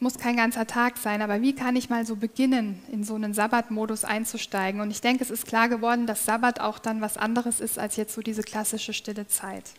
Muss 0.00 0.18
kein 0.18 0.36
ganzer 0.36 0.66
Tag 0.66 0.98
sein, 0.98 1.22
aber 1.22 1.40
wie 1.40 1.54
kann 1.54 1.76
ich 1.76 1.88
mal 1.88 2.04
so 2.04 2.16
beginnen, 2.16 2.82
in 2.92 3.04
so 3.04 3.14
einen 3.14 3.32
Sabbatmodus 3.32 4.04
einzusteigen? 4.04 4.80
Und 4.80 4.90
ich 4.90 5.00
denke, 5.00 5.24
es 5.24 5.30
ist 5.30 5.46
klar 5.46 5.68
geworden, 5.68 6.06
dass 6.06 6.26
Sabbat 6.26 6.60
auch 6.60 6.78
dann 6.78 7.00
was 7.00 7.16
anderes 7.16 7.60
ist 7.60 7.78
als 7.78 7.96
jetzt 7.96 8.14
so 8.14 8.20
diese 8.20 8.42
klassische 8.42 8.92
stille 8.92 9.26
Zeit. 9.28 9.72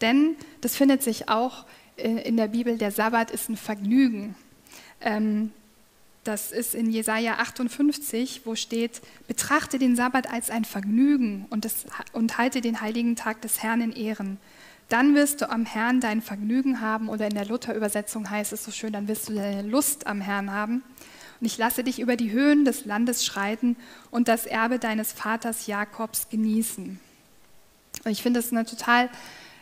Denn 0.00 0.36
das 0.60 0.76
findet 0.76 1.02
sich 1.02 1.28
auch 1.28 1.66
äh, 1.96 2.26
in 2.26 2.36
der 2.36 2.48
Bibel, 2.48 2.78
der 2.78 2.90
Sabbat 2.90 3.30
ist 3.30 3.48
ein 3.48 3.56
Vergnügen. 3.56 4.34
Ähm, 5.00 5.52
das 6.24 6.52
ist 6.52 6.74
in 6.74 6.90
Jesaja 6.90 7.38
58, 7.38 8.42
wo 8.44 8.54
steht: 8.54 9.00
Betrachte 9.26 9.78
den 9.78 9.96
Sabbat 9.96 10.30
als 10.30 10.50
ein 10.50 10.64
Vergnügen 10.64 11.46
und, 11.50 11.64
das, 11.64 11.86
und 12.12 12.38
halte 12.38 12.60
den 12.60 12.80
heiligen 12.80 13.16
Tag 13.16 13.40
des 13.42 13.62
Herrn 13.62 13.80
in 13.80 13.92
Ehren. 13.92 14.38
Dann 14.88 15.14
wirst 15.14 15.40
du 15.40 15.48
am 15.48 15.64
Herrn 15.64 16.00
dein 16.00 16.20
Vergnügen 16.20 16.80
haben, 16.80 17.08
oder 17.08 17.26
in 17.26 17.34
der 17.34 17.46
Luther-Übersetzung 17.46 18.28
heißt 18.28 18.52
es 18.52 18.64
so 18.64 18.70
schön: 18.70 18.92
Dann 18.92 19.08
wirst 19.08 19.28
du 19.28 19.34
deine 19.34 19.62
Lust 19.62 20.06
am 20.06 20.20
Herrn 20.20 20.52
haben. 20.52 20.82
und 21.40 21.46
ich 21.46 21.56
lasse 21.56 21.84
dich 21.84 22.00
über 22.00 22.16
die 22.16 22.32
Höhen 22.32 22.66
des 22.66 22.84
Landes 22.84 23.24
schreiten 23.24 23.76
und 24.10 24.28
das 24.28 24.44
Erbe 24.44 24.78
deines 24.78 25.12
Vaters 25.12 25.66
Jakobs 25.66 26.28
genießen. 26.28 27.00
Und 28.04 28.10
ich 28.10 28.22
finde 28.22 28.40
das 28.40 28.52
eine 28.52 28.66
total 28.66 29.08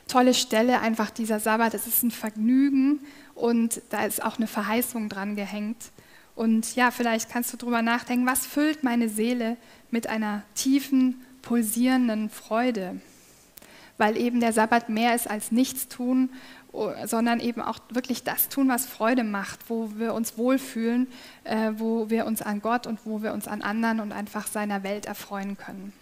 tolle 0.09 0.35
Stelle, 0.35 0.81
einfach 0.81 1.11
dieser 1.11 1.38
Sabbat. 1.38 1.75
Es 1.75 1.87
ist 1.87 2.03
ein 2.03 2.11
Vergnügen 2.11 3.01
und 3.35 3.81
da 3.90 4.05
ist 4.05 4.23
auch 4.23 4.38
eine 4.38 4.47
Verheißung 4.47 5.09
dran 5.09 5.37
gehängt. 5.37 5.92
Und 6.35 6.77
ja, 6.77 6.90
vielleicht 6.90 7.31
kannst 7.31 7.53
du 7.53 7.57
darüber 7.57 7.83
nachdenken, 7.83 8.27
was 8.27 8.47
füllt 8.47 8.85
meine 8.85 9.09
Seele 9.09 9.57
mit 9.90 10.07
einer 10.07 10.42
tiefen, 10.55 11.25
pulsierenden 11.42 12.31
Freude? 12.31 13.01
Weil 13.97 14.16
eben 14.16 14.40
der 14.40 14.53
Sabbat 14.53 14.88
mehr 14.88 15.14
ist 15.14 15.29
als 15.29 15.51
nichts 15.51 15.88
tun, 15.88 16.31
sondern 17.05 17.40
eben 17.40 17.61
auch 17.61 17.81
wirklich 17.90 18.23
das 18.23 18.49
tun, 18.49 18.68
was 18.68 18.87
Freude 18.87 19.25
macht, 19.25 19.68
wo 19.68 19.90
wir 19.97 20.14
uns 20.14 20.38
wohlfühlen, 20.38 21.09
äh, 21.44 21.73
wo 21.77 22.11
wir 22.11 22.27
uns 22.27 22.42
an 22.42 22.61
Gott 22.61 22.87
und 22.87 23.01
wo 23.05 23.23
wir 23.23 23.33
uns 23.33 23.49
an 23.49 23.62
anderen 23.62 24.01
und 24.01 24.12
einfach 24.12 24.47
seiner 24.47 24.83
Welt 24.83 25.07
erfreuen 25.07 25.57
können. 25.57 25.92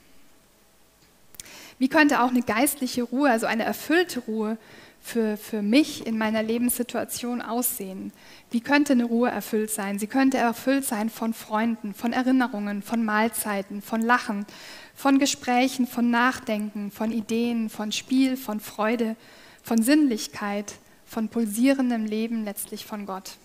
Wie 1.79 1.89
könnte 1.89 2.23
auch 2.23 2.31
eine 2.31 2.43
geistliche 2.43 3.03
Ruhe, 3.03 3.31
also 3.31 3.47
eine 3.47 3.65
erfüllte 3.65 4.21
Ruhe 4.21 4.57
für, 5.03 5.37
für 5.37 5.61
mich 5.61 6.07
in 6.07 6.17
meiner 6.17 6.43
Lebenssituation 6.43 7.43
aussehen? 7.43 8.13
Wie 8.51 8.61
könnte 8.61 8.95
eine 8.95 9.05
Ruhe 9.05 9.31
erfüllt 9.31 9.71
sein? 9.71 9.99
Sie 9.99 10.07
könnte 10.07 10.39
erfüllt 10.39 10.85
sein 10.85 11.11
von 11.11 11.35
Freunden, 11.35 11.93
von 11.93 12.13
Erinnerungen, 12.13 12.83
von 12.83 13.05
Mahlzeiten, 13.05 13.83
von 13.83 14.01
Lachen, 14.01 14.47
von 14.95 15.19
Gesprächen, 15.19 15.87
von 15.87 16.11
Nachdenken, 16.11 16.91
von 16.91 17.13
Ideen, 17.13 17.69
von 17.69 17.93
Spiel, 17.93 18.39
von 18.39 18.61
Freude, 18.61 19.17
von 19.63 19.83
Sinnlichkeit, 19.83 20.75
von 21.07 21.29
pulsierendem 21.29 22.07
Leben, 22.07 22.45
letztlich 22.45 22.87
von 22.87 23.05
Gott. 23.05 23.37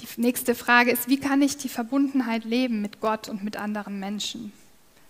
Die 0.00 0.20
nächste 0.20 0.54
Frage 0.54 0.90
ist, 0.90 1.08
wie 1.08 1.18
kann 1.18 1.42
ich 1.42 1.56
die 1.56 1.68
Verbundenheit 1.68 2.44
leben 2.44 2.82
mit 2.82 3.00
Gott 3.00 3.28
und 3.28 3.42
mit 3.42 3.56
anderen 3.56 3.98
Menschen? 3.98 4.52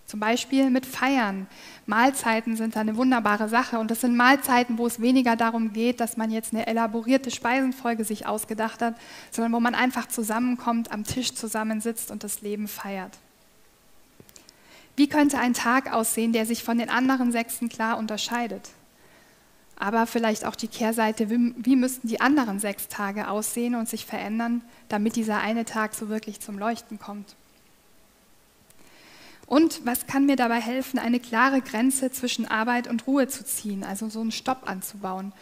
Zum 0.09 0.19
Beispiel 0.19 0.71
mit 0.71 0.87
Feiern. 0.87 1.45
Mahlzeiten 1.85 2.55
sind 2.55 2.75
eine 2.75 2.97
wunderbare 2.97 3.47
Sache 3.47 3.77
und 3.77 3.91
das 3.91 4.01
sind 4.01 4.17
Mahlzeiten, 4.17 4.79
wo 4.79 4.87
es 4.87 4.99
weniger 4.99 5.35
darum 5.35 5.71
geht, 5.71 5.99
dass 5.99 6.17
man 6.17 6.31
jetzt 6.31 6.51
eine 6.51 6.65
elaborierte 6.65 7.29
Speisenfolge 7.29 8.03
sich 8.03 8.25
ausgedacht 8.25 8.81
hat, 8.81 8.95
sondern 9.29 9.53
wo 9.53 9.59
man 9.59 9.75
einfach 9.75 10.07
zusammenkommt, 10.07 10.91
am 10.91 11.03
Tisch 11.03 11.35
zusammensitzt 11.35 12.09
und 12.09 12.23
das 12.23 12.41
Leben 12.41 12.67
feiert. 12.67 13.19
Wie 14.95 15.07
könnte 15.07 15.37
ein 15.37 15.53
Tag 15.53 15.93
aussehen, 15.93 16.33
der 16.33 16.47
sich 16.47 16.63
von 16.63 16.79
den 16.79 16.89
anderen 16.89 17.31
Sechsten 17.31 17.69
klar 17.69 17.99
unterscheidet? 17.99 18.67
Aber 19.75 20.07
vielleicht 20.07 20.43
auch 20.43 20.55
die 20.55 20.69
Kehrseite, 20.69 21.29
wie 21.29 21.75
müssten 21.75 22.07
die 22.07 22.19
anderen 22.19 22.59
sechs 22.59 22.87
Tage 22.87 23.27
aussehen 23.27 23.75
und 23.75 23.87
sich 23.87 24.07
verändern, 24.07 24.63
damit 24.87 25.15
dieser 25.15 25.39
eine 25.39 25.65
Tag 25.65 25.93
so 25.93 26.09
wirklich 26.09 26.39
zum 26.39 26.57
Leuchten 26.57 26.97
kommt? 26.97 27.35
Und 29.49 29.83
was 29.83 30.05
kann 30.05 30.27
mir 30.27 30.35
dabei 30.35 30.61
helfen, 30.61 30.99
eine 30.99 31.19
klare 31.19 31.61
Grenze 31.61 32.11
zwischen 32.11 32.45
Arbeit 32.45 32.87
und 32.87 33.07
Ruhe 33.07 33.27
zu 33.27 33.43
ziehen, 33.43 33.83
also 33.83 34.07
so 34.07 34.21
einen 34.21 34.31
Stopp 34.31 34.69
anzubauen? 34.69 35.33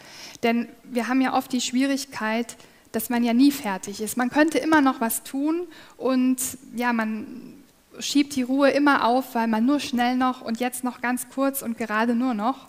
Denn 0.42 0.66
wir 0.82 1.08
haben 1.08 1.20
ja 1.20 1.34
oft 1.34 1.52
die 1.52 1.60
Schwierigkeit, 1.60 2.56
dass 2.92 3.10
man 3.10 3.22
ja 3.22 3.34
nie 3.34 3.52
fertig 3.52 4.00
ist. 4.00 4.16
Man 4.16 4.30
könnte 4.30 4.56
immer 4.56 4.80
noch 4.80 5.02
was 5.02 5.24
tun 5.24 5.66
und 5.98 6.38
ja, 6.74 6.94
man 6.94 7.52
schiebt 7.98 8.34
die 8.34 8.44
Ruhe 8.44 8.70
immer 8.70 9.04
auf, 9.04 9.34
weil 9.34 9.46
man 9.46 9.66
nur 9.66 9.78
schnell 9.78 10.16
noch 10.16 10.40
und 10.40 10.58
jetzt 10.58 10.84
noch 10.84 11.02
ganz 11.02 11.28
kurz 11.28 11.60
und 11.60 11.76
gerade 11.76 12.14
nur 12.14 12.32
noch. 12.32 12.68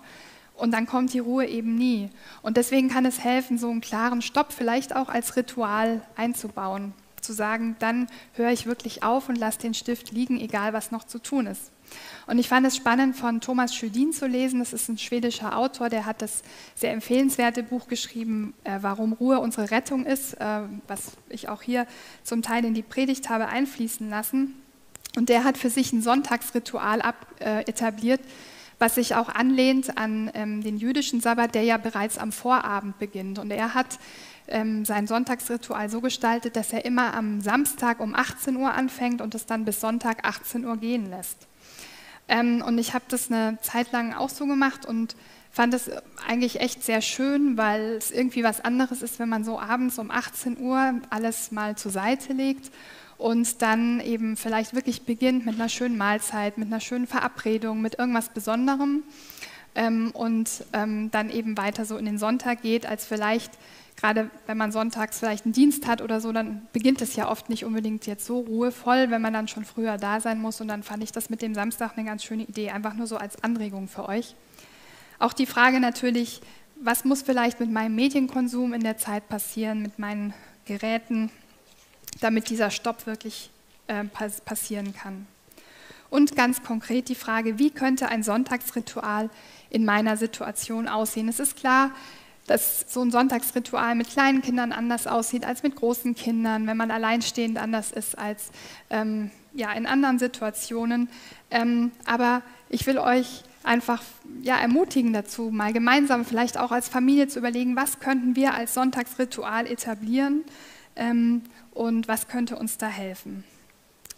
Und 0.56 0.72
dann 0.72 0.88
kommt 0.88 1.14
die 1.14 1.20
Ruhe 1.20 1.46
eben 1.46 1.76
nie. 1.76 2.10
Und 2.42 2.58
deswegen 2.58 2.90
kann 2.90 3.06
es 3.06 3.24
helfen, 3.24 3.58
so 3.58 3.70
einen 3.70 3.80
klaren 3.80 4.22
Stopp 4.22 4.52
vielleicht 4.52 4.94
auch 4.94 5.08
als 5.08 5.38
Ritual 5.38 6.02
einzubauen 6.18 6.94
zu 7.22 7.34
sagen, 7.34 7.76
dann 7.80 8.08
höre 8.34 8.52
ich 8.52 8.66
wirklich 8.66 9.04
auf 9.04 9.30
und 9.30 9.38
lasse 9.38 9.60
den 9.60 9.74
Stift 9.74 10.12
liegen, 10.12 10.40
egal 10.40 10.74
was 10.74 10.92
noch 10.92 11.04
zu 11.04 11.20
tun 11.20 11.48
ist. 11.48 11.72
Und 12.28 12.38
ich 12.38 12.48
fand 12.48 12.66
es 12.68 12.76
spannend, 12.76 13.16
von 13.16 13.42
Thomas 13.42 13.76
Schödin 13.76 14.14
zu 14.14 14.28
lesen. 14.28 14.60
Das 14.60 14.74
ist 14.74 14.90
ein 14.90 14.98
schwedischer 14.98 15.58
Autor, 15.58 15.90
der 15.90 16.06
hat 16.06 16.22
das 16.22 16.44
sehr 16.76 16.92
empfehlenswerte 16.92 17.64
Buch 17.64 17.88
geschrieben, 17.88 18.54
äh, 18.64 18.80
Warum 18.82 19.14
Ruhe 19.14 19.40
unsere 19.40 19.72
Rettung 19.72 20.06
ist, 20.06 20.36
äh, 20.36 20.62
was 20.88 21.14
ich 21.30 21.50
auch 21.50 21.62
hier 21.62 21.88
zum 22.24 22.42
Teil 22.42 22.66
in 22.66 22.74
die 22.74 22.84
Predigt 22.84 23.30
habe 23.30 23.48
einfließen 23.48 24.10
lassen. 24.10 24.56
Und 25.16 25.30
der 25.30 25.44
hat 25.44 25.58
für 25.58 25.70
sich 25.70 25.92
ein 25.92 26.02
Sonntagsritual 26.02 27.02
ab, 27.02 27.16
äh, 27.40 27.62
etabliert, 27.62 28.22
was 28.78 28.96
sich 28.96 29.16
auch 29.16 29.30
anlehnt 29.30 29.98
an 29.98 30.32
ähm, 30.34 30.64
den 30.64 30.78
jüdischen 30.78 31.20
Sabbat, 31.20 31.54
der 31.56 31.64
ja 31.64 31.78
bereits 31.78 32.18
am 32.18 32.32
Vorabend 32.32 32.98
beginnt. 33.00 33.40
Und 33.40 33.52
er 33.52 33.74
hat 33.74 34.00
ähm, 34.50 34.86
sein 34.86 35.08
Sonntagsritual 35.08 35.90
so 35.90 36.02
gestaltet, 36.02 36.56
dass 36.56 36.74
er 36.74 36.86
immer 36.86 37.14
am 37.14 37.42
Samstag 37.42 38.00
um 38.00 38.16
18 38.16 38.56
Uhr 38.56 38.74
anfängt 38.74 39.22
und 39.22 39.36
es 39.36 39.46
dann 39.46 39.66
bis 39.66 39.82
Sonntag 39.82 40.28
18 40.28 40.66
Uhr 40.66 40.78
gehen 40.78 41.10
lässt. 41.10 41.48
Ähm, 42.28 42.64
und 42.66 42.78
ich 42.78 42.94
habe 42.94 43.06
das 43.08 43.32
eine 43.32 43.58
Zeit 43.62 43.92
lang 43.92 44.14
auch 44.14 44.30
so 44.30 44.46
gemacht 44.46 44.86
und 44.86 45.16
fand 45.52 45.74
es 45.74 45.90
eigentlich 46.28 46.60
echt 46.62 46.84
sehr 46.84 47.02
schön, 47.02 47.58
weil 47.58 47.96
es 47.98 48.12
irgendwie 48.12 48.44
was 48.44 48.64
anderes 48.64 49.02
ist, 49.02 49.20
wenn 49.20 49.30
man 49.30 49.44
so 49.44 49.60
abends 49.60 49.98
um 49.98 50.12
18 50.12 50.60
Uhr 50.60 50.94
alles 51.10 51.52
mal 51.52 51.76
zur 51.76 51.92
Seite 51.92 52.34
legt 52.34 52.72
und 53.18 53.62
dann 53.62 54.00
eben 54.00 54.38
vielleicht 54.38 54.74
wirklich 54.74 55.04
beginnt 55.04 55.46
mit 55.46 55.56
einer 55.56 55.70
schönen 55.70 55.98
Mahlzeit, 55.98 56.58
mit 56.58 56.68
einer 56.68 56.80
schönen 56.80 57.08
Verabredung, 57.08 57.82
mit 57.82 57.98
irgendwas 57.98 58.30
Besonderem 58.30 59.04
ähm, 59.76 60.12
und 60.12 60.64
ähm, 60.74 61.12
dann 61.12 61.30
eben 61.30 61.58
weiter 61.58 61.86
so 61.86 61.98
in 61.98 62.06
den 62.06 62.18
Sonntag 62.18 62.62
geht, 62.62 62.86
als 62.86 63.06
vielleicht 63.06 63.52
gerade 64.00 64.30
wenn 64.48 64.58
man 64.58 64.72
sonntags 64.72 65.20
vielleicht 65.20 65.46
einen 65.46 65.54
Dienst 65.54 65.86
hat 65.86 66.02
oder 66.02 66.22
so, 66.22 66.32
dann 66.32 66.68
beginnt 66.72 67.02
es 67.02 67.18
ja 67.18 67.30
oft 67.30 67.50
nicht 67.50 67.66
unbedingt 67.66 68.08
jetzt 68.08 68.26
so 68.26 68.40
ruhevoll, 68.40 69.12
wenn 69.12 69.22
man 69.22 69.34
dann 69.34 69.50
schon 69.50 69.66
früher 69.66 69.98
da 69.98 70.22
sein 70.22 70.40
muss. 70.40 70.62
Und 70.62 70.70
dann 70.70 70.84
fand 70.84 71.04
ich 71.04 71.12
das 71.12 71.30
mit 71.30 71.42
dem 71.42 71.54
Samstag 71.54 71.98
eine 71.98 72.08
ganz 72.08 72.24
schöne 72.24 72.44
Idee, 72.44 72.70
einfach 72.70 72.94
nur 72.94 73.08
so 73.08 73.18
als 73.18 73.44
Anregung 73.44 73.90
für 73.90 74.08
euch. 74.08 74.36
Auch 75.20 75.34
die 75.34 75.46
Frage 75.46 75.82
natürlich, 75.82 76.40
was 76.82 77.04
muss 77.04 77.24
vielleicht 77.24 77.60
mit 77.60 77.72
meinem 77.72 77.96
Medienkonsum 77.96 78.72
in 78.72 78.84
der 78.84 78.98
Zeit 78.98 79.28
passieren, 79.28 79.82
mit 79.82 80.00
meinen 80.00 80.34
Geräten, 80.64 81.30
damit 82.22 82.50
dieser 82.50 82.72
Stopp 82.72 83.06
wirklich 83.06 83.50
äh, 83.88 84.06
passieren 84.06 84.94
kann. 84.94 85.28
Und 86.10 86.38
ganz 86.38 86.64
konkret 86.64 87.10
die 87.10 87.16
Frage, 87.16 87.60
wie 87.60 87.70
könnte 87.70 88.08
ein 88.08 88.24
Sonntagsritual 88.24 89.30
in 89.70 89.84
meiner 89.84 90.16
Situation 90.16 90.88
aussehen? 90.88 91.28
Es 91.28 91.42
ist 91.42 91.58
klar, 91.58 91.92
dass 92.50 92.86
so 92.88 93.02
ein 93.02 93.12
Sonntagsritual 93.12 93.96
mit 93.96 94.10
kleinen 94.10 94.42
Kindern 94.42 94.72
anders 94.72 95.08
aussieht 95.08 95.46
als 95.46 95.64
mit 95.64 95.76
großen 95.76 96.16
Kindern, 96.16 96.66
wenn 96.68 96.78
man 96.78 96.92
alleinstehend 96.92 97.58
anders 97.58 97.92
ist 97.92 98.18
als 98.18 98.52
ähm, 98.90 99.32
ja, 99.54 99.72
in 99.74 99.86
anderen 99.86 100.20
Situationen. 100.20 101.10
Ähm, 101.52 101.92
aber 102.06 102.42
ich 102.70 102.86
will 102.88 102.98
euch 102.98 103.44
einfach 103.64 104.02
ja, 104.42 104.58
ermutigen 104.58 105.14
dazu, 105.14 105.50
mal 105.52 105.74
gemeinsam 105.74 106.26
vielleicht 106.26 106.58
auch 106.58 106.72
als 106.72 106.90
Familie 106.90 107.28
zu 107.28 107.40
überlegen, 107.40 107.76
was 107.76 108.00
könnten 108.00 108.36
wir 108.36 108.54
als 108.54 108.74
Sonntagsritual 108.74 109.68
etablieren 109.68 110.44
ähm, 110.96 111.44
und 111.72 112.08
was 112.08 112.28
könnte 112.28 112.56
uns 112.56 112.78
da 112.78 112.88
helfen. 112.88 113.44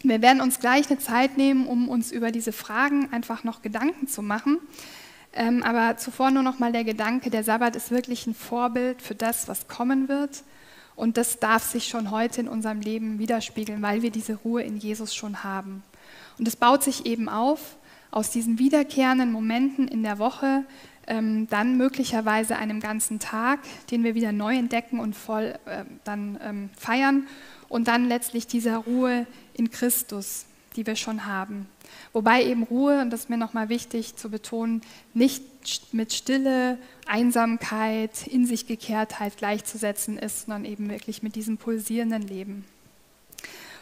Wir 0.02 0.20
werden 0.20 0.40
uns 0.40 0.58
gleich 0.58 0.90
eine 0.90 0.98
Zeit 0.98 1.36
nehmen, 1.36 1.66
um 1.66 1.88
uns 1.88 2.10
über 2.10 2.32
diese 2.32 2.52
Fragen 2.52 3.12
einfach 3.12 3.44
noch 3.44 3.62
Gedanken 3.62 4.08
zu 4.08 4.20
machen. 4.22 4.58
Ähm, 5.34 5.62
aber 5.62 5.96
zuvor 5.96 6.30
nur 6.30 6.42
noch 6.42 6.58
mal 6.58 6.72
der 6.72 6.84
Gedanke, 6.84 7.30
der 7.30 7.44
Sabbat 7.44 7.76
ist 7.76 7.90
wirklich 7.90 8.26
ein 8.26 8.34
Vorbild 8.34 9.00
für 9.00 9.14
das, 9.14 9.48
was 9.48 9.68
kommen 9.68 10.08
wird. 10.08 10.42
Und 10.94 11.16
das 11.16 11.38
darf 11.38 11.62
sich 11.62 11.88
schon 11.88 12.10
heute 12.10 12.40
in 12.40 12.48
unserem 12.48 12.80
Leben 12.80 13.18
widerspiegeln, 13.18 13.80
weil 13.80 14.02
wir 14.02 14.10
diese 14.10 14.34
Ruhe 14.34 14.62
in 14.62 14.76
Jesus 14.76 15.14
schon 15.14 15.42
haben. 15.42 15.82
Und 16.38 16.46
es 16.46 16.56
baut 16.56 16.82
sich 16.82 17.06
eben 17.06 17.28
auf 17.28 17.76
aus 18.12 18.30
diesen 18.30 18.58
wiederkehrenden 18.58 19.32
Momenten 19.32 19.88
in 19.88 20.02
der 20.02 20.18
Woche, 20.18 20.64
ähm, 21.06 21.48
dann 21.48 21.76
möglicherweise 21.76 22.56
einem 22.56 22.78
ganzen 22.78 23.18
Tag, 23.18 23.60
den 23.90 24.04
wir 24.04 24.14
wieder 24.14 24.32
neu 24.32 24.54
entdecken 24.54 25.00
und 25.00 25.16
voll 25.16 25.54
äh, 25.64 25.84
dann 26.04 26.38
ähm, 26.44 26.70
feiern. 26.76 27.26
Und 27.68 27.88
dann 27.88 28.06
letztlich 28.06 28.46
dieser 28.46 28.76
Ruhe 28.76 29.26
in 29.54 29.70
Christus, 29.70 30.44
die 30.76 30.86
wir 30.86 30.94
schon 30.94 31.26
haben. 31.26 31.66
Wobei 32.12 32.44
eben 32.44 32.62
Ruhe, 32.64 33.00
und 33.00 33.10
das 33.10 33.20
ist 33.20 33.30
mir 33.30 33.38
nochmal 33.38 33.68
wichtig 33.70 34.16
zu 34.16 34.28
betonen, 34.28 34.82
nicht 35.14 35.42
mit 35.92 36.12
Stille, 36.12 36.76
Einsamkeit, 37.06 38.26
in 38.26 38.46
sich 38.46 38.66
Gekehrtheit 38.66 39.38
gleichzusetzen 39.38 40.18
ist, 40.18 40.42
sondern 40.42 40.64
eben 40.64 40.90
wirklich 40.90 41.22
mit 41.22 41.36
diesem 41.36 41.56
pulsierenden 41.56 42.22
Leben. 42.22 42.64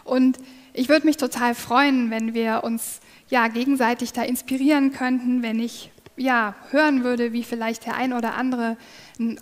Und 0.04 0.38
ich 0.72 0.88
würde 0.88 1.06
mich 1.06 1.16
total 1.16 1.54
freuen, 1.54 2.10
wenn 2.10 2.34
wir 2.34 2.62
uns 2.62 3.00
ja 3.28 3.48
gegenseitig 3.48 4.12
da 4.12 4.22
inspirieren 4.22 4.92
könnten, 4.92 5.42
wenn 5.42 5.58
ich 5.58 5.90
ja, 6.20 6.54
hören 6.70 7.02
würde, 7.02 7.32
wie 7.32 7.42
vielleicht 7.42 7.86
der 7.86 7.94
ein 7.94 8.12
oder 8.12 8.34
andere 8.34 8.76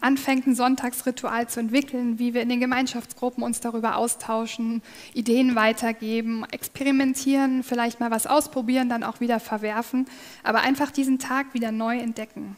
anfängt, 0.01 0.47
ein 0.47 0.55
Sonntagsritual 0.55 1.49
zu 1.49 1.61
entwickeln, 1.61 2.19
wie 2.19 2.35
wir 2.35 2.43
in 2.43 2.49
den 2.49 2.61
Gemeinschaftsgruppen 2.61 3.43
uns 3.43 3.61
darüber 3.61 3.97
austauschen, 3.97 4.83
Ideen 5.13 5.57
weitergeben, 5.57 6.45
experimentieren, 6.51 7.65
vielleicht 7.65 8.01
mal 8.01 8.11
was 8.11 8.27
ausprobieren, 8.27 8.89
dann 8.89 9.03
auch 9.03 9.21
wieder 9.21 9.41
verwerfen, 9.41 10.07
aber 10.45 10.61
einfach 10.61 10.91
diesen 10.91 11.19
Tag 11.19 11.53
wieder 11.53 11.73
neu 11.73 11.99
entdecken. 11.99 12.57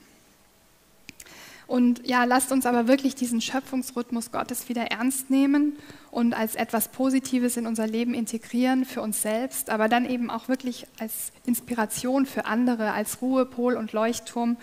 Und 1.71 2.05
ja, 2.05 2.25
lasst 2.25 2.51
uns 2.51 2.66
aber 2.66 2.89
wirklich 2.89 3.14
diesen 3.14 3.41
Schöpfungsrhythmus 3.41 4.33
Gottes 4.33 4.68
wieder 4.68 4.91
ernst 4.91 5.31
nehmen 5.31 5.77
und 6.11 6.35
als 6.35 6.57
etwas 6.57 6.89
Positives 6.89 7.57
in 7.57 7.64
unser 7.64 7.87
Leben 7.87 8.12
integrieren 8.12 8.85
für 8.85 9.03
uns 9.03 9.23
selbst, 9.23 9.71
aber 9.71 9.89
dann 9.89 10.05
eben 10.05 10.31
auch 10.31 10.49
wirklich 10.49 10.89
als 10.99 11.31
Inspiration 11.47 12.27
für 12.27 12.45
andere, 12.45 12.91
als 12.91 13.23
Ruhepol 13.23 13.77
und 13.77 13.93
Leuchtturm, 13.93 14.57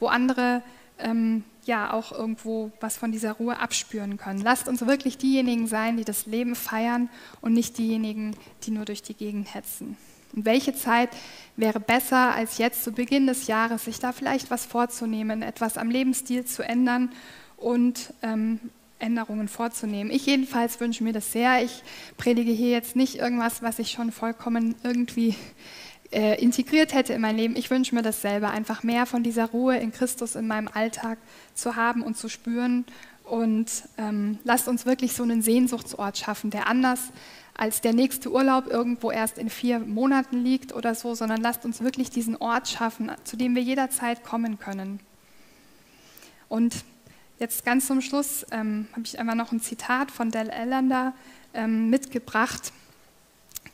wo 0.00 0.08
andere 0.08 0.64
ähm, 0.98 1.44
ja 1.64 1.92
auch 1.92 2.10
irgendwo 2.10 2.72
was 2.80 2.96
von 2.96 3.12
dieser 3.12 3.34
Ruhe 3.34 3.60
abspüren 3.60 4.16
können. 4.16 4.40
Lasst 4.40 4.66
uns 4.66 4.84
wirklich 4.84 5.16
diejenigen 5.16 5.68
sein, 5.68 5.96
die 5.96 6.04
das 6.04 6.26
Leben 6.26 6.56
feiern 6.56 7.08
und 7.40 7.52
nicht 7.52 7.78
diejenigen, 7.78 8.34
die 8.64 8.72
nur 8.72 8.84
durch 8.84 9.02
die 9.02 9.14
Gegend 9.14 9.54
hetzen. 9.54 9.96
Und 10.34 10.44
welche 10.44 10.74
Zeit 10.74 11.10
wäre 11.56 11.80
besser 11.80 12.34
als 12.34 12.58
jetzt 12.58 12.84
zu 12.84 12.92
Beginn 12.92 13.26
des 13.26 13.46
Jahres, 13.46 13.84
sich 13.84 13.98
da 13.98 14.12
vielleicht 14.12 14.50
was 14.50 14.66
vorzunehmen, 14.66 15.42
etwas 15.42 15.76
am 15.76 15.90
Lebensstil 15.90 16.44
zu 16.44 16.62
ändern 16.62 17.10
und 17.56 18.12
ähm, 18.22 18.60
Änderungen 18.98 19.48
vorzunehmen. 19.48 20.10
Ich 20.10 20.26
jedenfalls 20.26 20.80
wünsche 20.80 21.04
mir 21.04 21.12
das 21.12 21.32
sehr. 21.32 21.62
Ich 21.62 21.82
predige 22.16 22.52
hier 22.52 22.70
jetzt 22.70 22.96
nicht 22.96 23.16
irgendwas, 23.16 23.62
was 23.62 23.78
ich 23.78 23.90
schon 23.90 24.12
vollkommen 24.12 24.74
irgendwie 24.82 25.34
äh, 26.10 26.40
integriert 26.40 26.94
hätte 26.94 27.12
in 27.12 27.20
mein 27.20 27.36
Leben. 27.36 27.56
Ich 27.56 27.70
wünsche 27.70 27.94
mir 27.94 28.02
das 28.02 28.22
selber, 28.22 28.50
einfach 28.50 28.82
mehr 28.82 29.06
von 29.06 29.22
dieser 29.22 29.46
Ruhe 29.46 29.76
in 29.76 29.92
Christus 29.92 30.34
in 30.36 30.46
meinem 30.46 30.68
Alltag 30.68 31.18
zu 31.54 31.76
haben 31.76 32.02
und 32.02 32.16
zu 32.16 32.28
spüren. 32.28 32.84
Und 33.24 33.70
ähm, 33.98 34.38
lasst 34.44 34.68
uns 34.68 34.86
wirklich 34.86 35.12
so 35.12 35.22
einen 35.22 35.42
Sehnsuchtsort 35.42 36.16
schaffen, 36.16 36.50
der 36.50 36.66
anders 36.66 37.00
als 37.58 37.80
der 37.80 37.92
nächste 37.92 38.30
Urlaub 38.30 38.68
irgendwo 38.68 39.10
erst 39.10 39.36
in 39.36 39.50
vier 39.50 39.80
Monaten 39.80 40.38
liegt 40.44 40.72
oder 40.72 40.94
so, 40.94 41.16
sondern 41.16 41.40
lasst 41.40 41.64
uns 41.64 41.82
wirklich 41.82 42.08
diesen 42.08 42.36
Ort 42.36 42.68
schaffen, 42.68 43.10
zu 43.24 43.36
dem 43.36 43.56
wir 43.56 43.62
jederzeit 43.62 44.22
kommen 44.22 44.60
können. 44.60 45.00
Und 46.48 46.84
jetzt 47.40 47.64
ganz 47.64 47.88
zum 47.88 48.00
Schluss 48.00 48.46
ähm, 48.52 48.86
habe 48.92 49.02
ich 49.04 49.18
einmal 49.18 49.34
noch 49.34 49.50
ein 49.50 49.60
Zitat 49.60 50.12
von 50.12 50.30
Del 50.30 50.48
Ellender 50.50 51.14
ähm, 51.52 51.90
mitgebracht, 51.90 52.72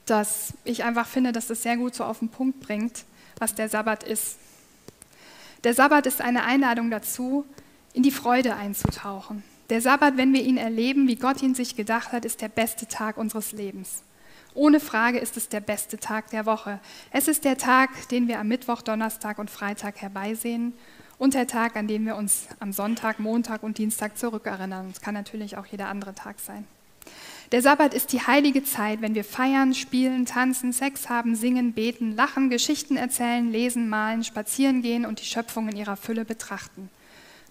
das 0.06 0.54
ich 0.64 0.82
einfach 0.82 1.06
finde, 1.06 1.32
dass 1.32 1.48
das 1.48 1.62
sehr 1.62 1.76
gut 1.76 1.94
so 1.94 2.04
auf 2.04 2.20
den 2.20 2.30
Punkt 2.30 2.60
bringt, 2.60 3.04
was 3.38 3.54
der 3.54 3.68
Sabbat 3.68 4.02
ist. 4.02 4.38
Der 5.62 5.74
Sabbat 5.74 6.06
ist 6.06 6.22
eine 6.22 6.44
Einladung 6.44 6.90
dazu, 6.90 7.44
in 7.92 8.02
die 8.02 8.10
Freude 8.10 8.56
einzutauchen. 8.56 9.42
Der 9.70 9.80
Sabbat, 9.80 10.16
wenn 10.18 10.34
wir 10.34 10.42
ihn 10.42 10.58
erleben, 10.58 11.08
wie 11.08 11.16
Gott 11.16 11.42
ihn 11.42 11.54
sich 11.54 11.74
gedacht 11.74 12.12
hat, 12.12 12.24
ist 12.24 12.42
der 12.42 12.48
beste 12.48 12.86
Tag 12.86 13.16
unseres 13.16 13.52
Lebens. 13.52 14.02
Ohne 14.52 14.78
Frage 14.78 15.18
ist 15.18 15.36
es 15.36 15.48
der 15.48 15.60
beste 15.60 15.98
Tag 15.98 16.30
der 16.30 16.46
Woche. 16.46 16.78
Es 17.10 17.28
ist 17.28 17.44
der 17.44 17.56
Tag, 17.56 18.08
den 18.10 18.28
wir 18.28 18.38
am 18.38 18.48
Mittwoch, 18.48 18.82
Donnerstag 18.82 19.38
und 19.38 19.50
Freitag 19.50 20.00
herbeisehen 20.02 20.74
und 21.18 21.34
der 21.34 21.46
Tag, 21.46 21.76
an 21.76 21.88
den 21.88 22.04
wir 22.04 22.14
uns 22.14 22.46
am 22.60 22.72
Sonntag, 22.72 23.18
Montag 23.18 23.62
und 23.62 23.78
Dienstag 23.78 24.18
zurückerinnern. 24.18 24.90
Es 24.90 25.00
kann 25.00 25.14
natürlich 25.14 25.56
auch 25.56 25.66
jeder 25.66 25.88
andere 25.88 26.14
Tag 26.14 26.38
sein. 26.40 26.66
Der 27.52 27.62
Sabbat 27.62 27.94
ist 27.94 28.12
die 28.12 28.20
heilige 28.20 28.64
Zeit, 28.64 29.00
wenn 29.00 29.14
wir 29.14 29.24
feiern, 29.24 29.74
spielen, 29.74 30.26
tanzen, 30.26 30.72
Sex 30.72 31.08
haben, 31.08 31.36
singen, 31.36 31.72
beten, 31.72 32.14
lachen, 32.14 32.50
Geschichten 32.50 32.96
erzählen, 32.96 33.50
lesen, 33.50 33.88
malen, 33.88 34.24
spazieren 34.24 34.82
gehen 34.82 35.06
und 35.06 35.20
die 35.20 35.26
Schöpfung 35.26 35.68
in 35.68 35.76
ihrer 35.76 35.96
Fülle 35.96 36.24
betrachten. 36.24 36.90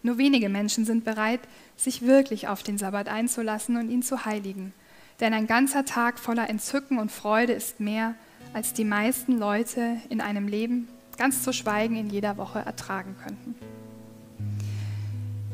Nur 0.04 0.18
wenige 0.18 0.50
Menschen 0.50 0.86
sind 0.86 1.06
bereit, 1.06 1.40
sich 1.78 2.02
wirklich 2.02 2.50
auf 2.50 2.62
den 2.62 2.78
Sabbat 2.78 3.08
einzulassen 3.08 3.78
und 3.78 3.90
ihn 3.90 4.04
zu 4.04 4.26
heiligen. 4.26 4.74
Denn 5.22 5.34
ein 5.34 5.48
ganzer 5.48 5.86
Tag 5.86 6.20
voller 6.20 6.50
Entzücken 6.50 7.00
und 7.00 7.12
Freude 7.12 7.54
ist 7.54 7.80
mehr, 7.80 8.16
als 8.54 8.74
die 8.74 8.84
meisten 8.84 9.40
Leute 9.40 9.98
in 10.10 10.20
einem 10.20 10.48
Leben, 10.48 10.90
ganz 11.18 11.44
zu 11.44 11.54
schweigen, 11.54 11.96
in 11.96 12.10
jeder 12.10 12.38
Woche 12.38 12.60
ertragen 12.60 13.16
könnten. 13.24 13.56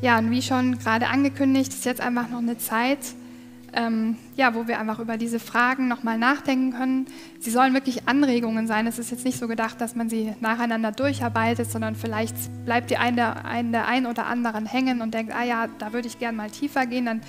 Ja, 0.02 0.18
und 0.18 0.32
wie 0.32 0.42
schon 0.42 0.80
gerade 0.80 1.08
angekündigt, 1.08 1.72
ist 1.72 1.86
jetzt 1.86 2.02
einfach 2.02 2.30
noch 2.30 2.40
eine 2.40 2.58
Zeit, 2.58 3.00
ähm, 3.74 4.18
ja, 4.36 4.56
wo 4.56 4.68
wir 4.68 4.80
einfach 4.80 5.00
über 5.00 5.18
diese 5.18 5.40
Fragen 5.40 5.88
nochmal 5.88 6.18
nachdenken 6.18 6.74
können. 6.74 7.08
Sie 7.40 7.52
sollen 7.52 7.74
wirklich 7.74 8.08
Anregungen 8.08 8.68
sein. 8.68 8.88
Es 8.88 9.00
ist 9.00 9.12
jetzt 9.12 9.26
nicht 9.26 9.38
so 9.38 9.48
gedacht, 9.48 9.82
dass 9.82 9.96
man 9.96 10.10
sie 10.10 10.34
nacheinander 10.40 10.92
durcharbeitet, 10.92 11.70
sondern 11.72 11.96
vielleicht 11.96 12.36
bleibt 12.66 12.90
die 12.90 12.98
ein 12.98 13.16
der, 13.16 13.46
ein 13.46 13.72
der 13.72 13.88
ein 13.88 14.06
oder 14.06 14.26
anderen 14.26 14.66
hängen 14.66 15.02
und 15.02 15.14
denkt, 15.14 15.34
ah 15.34 15.44
ja, 15.44 15.68
da 15.80 15.94
würde 15.94 16.08
ich 16.08 16.20
gern 16.20 16.36
mal 16.36 16.50
tiefer 16.50 16.86
gehen. 16.86 17.06
Dann 17.06 17.22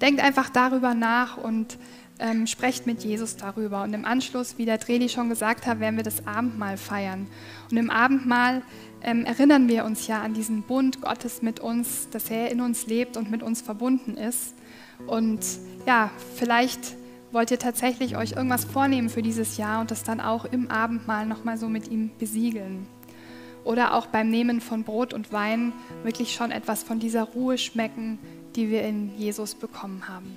denkt 0.00 0.22
einfach 0.22 0.48
darüber 0.50 0.94
nach 0.94 1.36
und 1.36 1.78
ähm, 2.18 2.46
sprecht 2.46 2.86
mit 2.86 3.04
Jesus 3.04 3.36
darüber. 3.36 3.82
Und 3.82 3.94
im 3.94 4.04
Anschluss, 4.04 4.58
wie 4.58 4.64
der 4.64 4.80
Treli 4.80 5.08
schon 5.08 5.28
gesagt 5.28 5.66
hat, 5.66 5.80
werden 5.80 5.96
wir 5.96 6.04
das 6.04 6.26
Abendmahl 6.26 6.76
feiern. 6.76 7.26
Und 7.70 7.76
im 7.76 7.90
Abendmahl 7.90 8.62
ähm, 9.02 9.24
erinnern 9.24 9.68
wir 9.68 9.84
uns 9.84 10.06
ja 10.06 10.22
an 10.22 10.34
diesen 10.34 10.62
Bund 10.62 11.00
Gottes 11.00 11.42
mit 11.42 11.60
uns, 11.60 12.08
dass 12.10 12.30
er 12.30 12.50
in 12.50 12.60
uns 12.60 12.86
lebt 12.86 13.16
und 13.16 13.30
mit 13.30 13.42
uns 13.42 13.62
verbunden 13.62 14.16
ist. 14.16 14.54
Und 15.06 15.40
ja, 15.86 16.10
vielleicht 16.34 16.96
wollt 17.32 17.50
ihr 17.50 17.58
tatsächlich 17.58 18.16
euch 18.16 18.32
irgendwas 18.32 18.64
vornehmen 18.64 19.08
für 19.08 19.22
dieses 19.22 19.56
Jahr 19.56 19.80
und 19.80 19.90
das 19.90 20.02
dann 20.02 20.20
auch 20.20 20.44
im 20.44 20.70
Abendmahl 20.70 21.26
nochmal 21.26 21.58
so 21.58 21.68
mit 21.68 21.88
ihm 21.88 22.10
besiegeln. 22.18 22.86
Oder 23.64 23.94
auch 23.94 24.06
beim 24.06 24.30
Nehmen 24.30 24.60
von 24.60 24.84
Brot 24.84 25.12
und 25.12 25.32
Wein 25.32 25.72
wirklich 26.02 26.34
schon 26.34 26.50
etwas 26.50 26.82
von 26.82 27.00
dieser 27.00 27.24
Ruhe 27.24 27.58
schmecken, 27.58 28.18
die 28.56 28.70
wir 28.70 28.82
in 28.82 29.16
Jesus 29.18 29.54
bekommen 29.54 30.08
haben. 30.08 30.36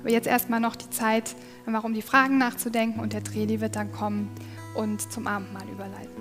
Aber 0.00 0.10
jetzt 0.10 0.26
erstmal 0.26 0.60
noch 0.60 0.76
die 0.76 0.90
Zeit, 0.90 1.34
einfach 1.66 1.84
um 1.84 1.94
die 1.94 2.02
Fragen 2.02 2.38
nachzudenken 2.38 3.00
und 3.00 3.12
der 3.12 3.24
Tredi 3.24 3.60
wird 3.60 3.76
dann 3.76 3.92
kommen 3.92 4.28
und 4.74 5.12
zum 5.12 5.26
Abendmahl 5.26 5.68
überleiten. 5.68 6.13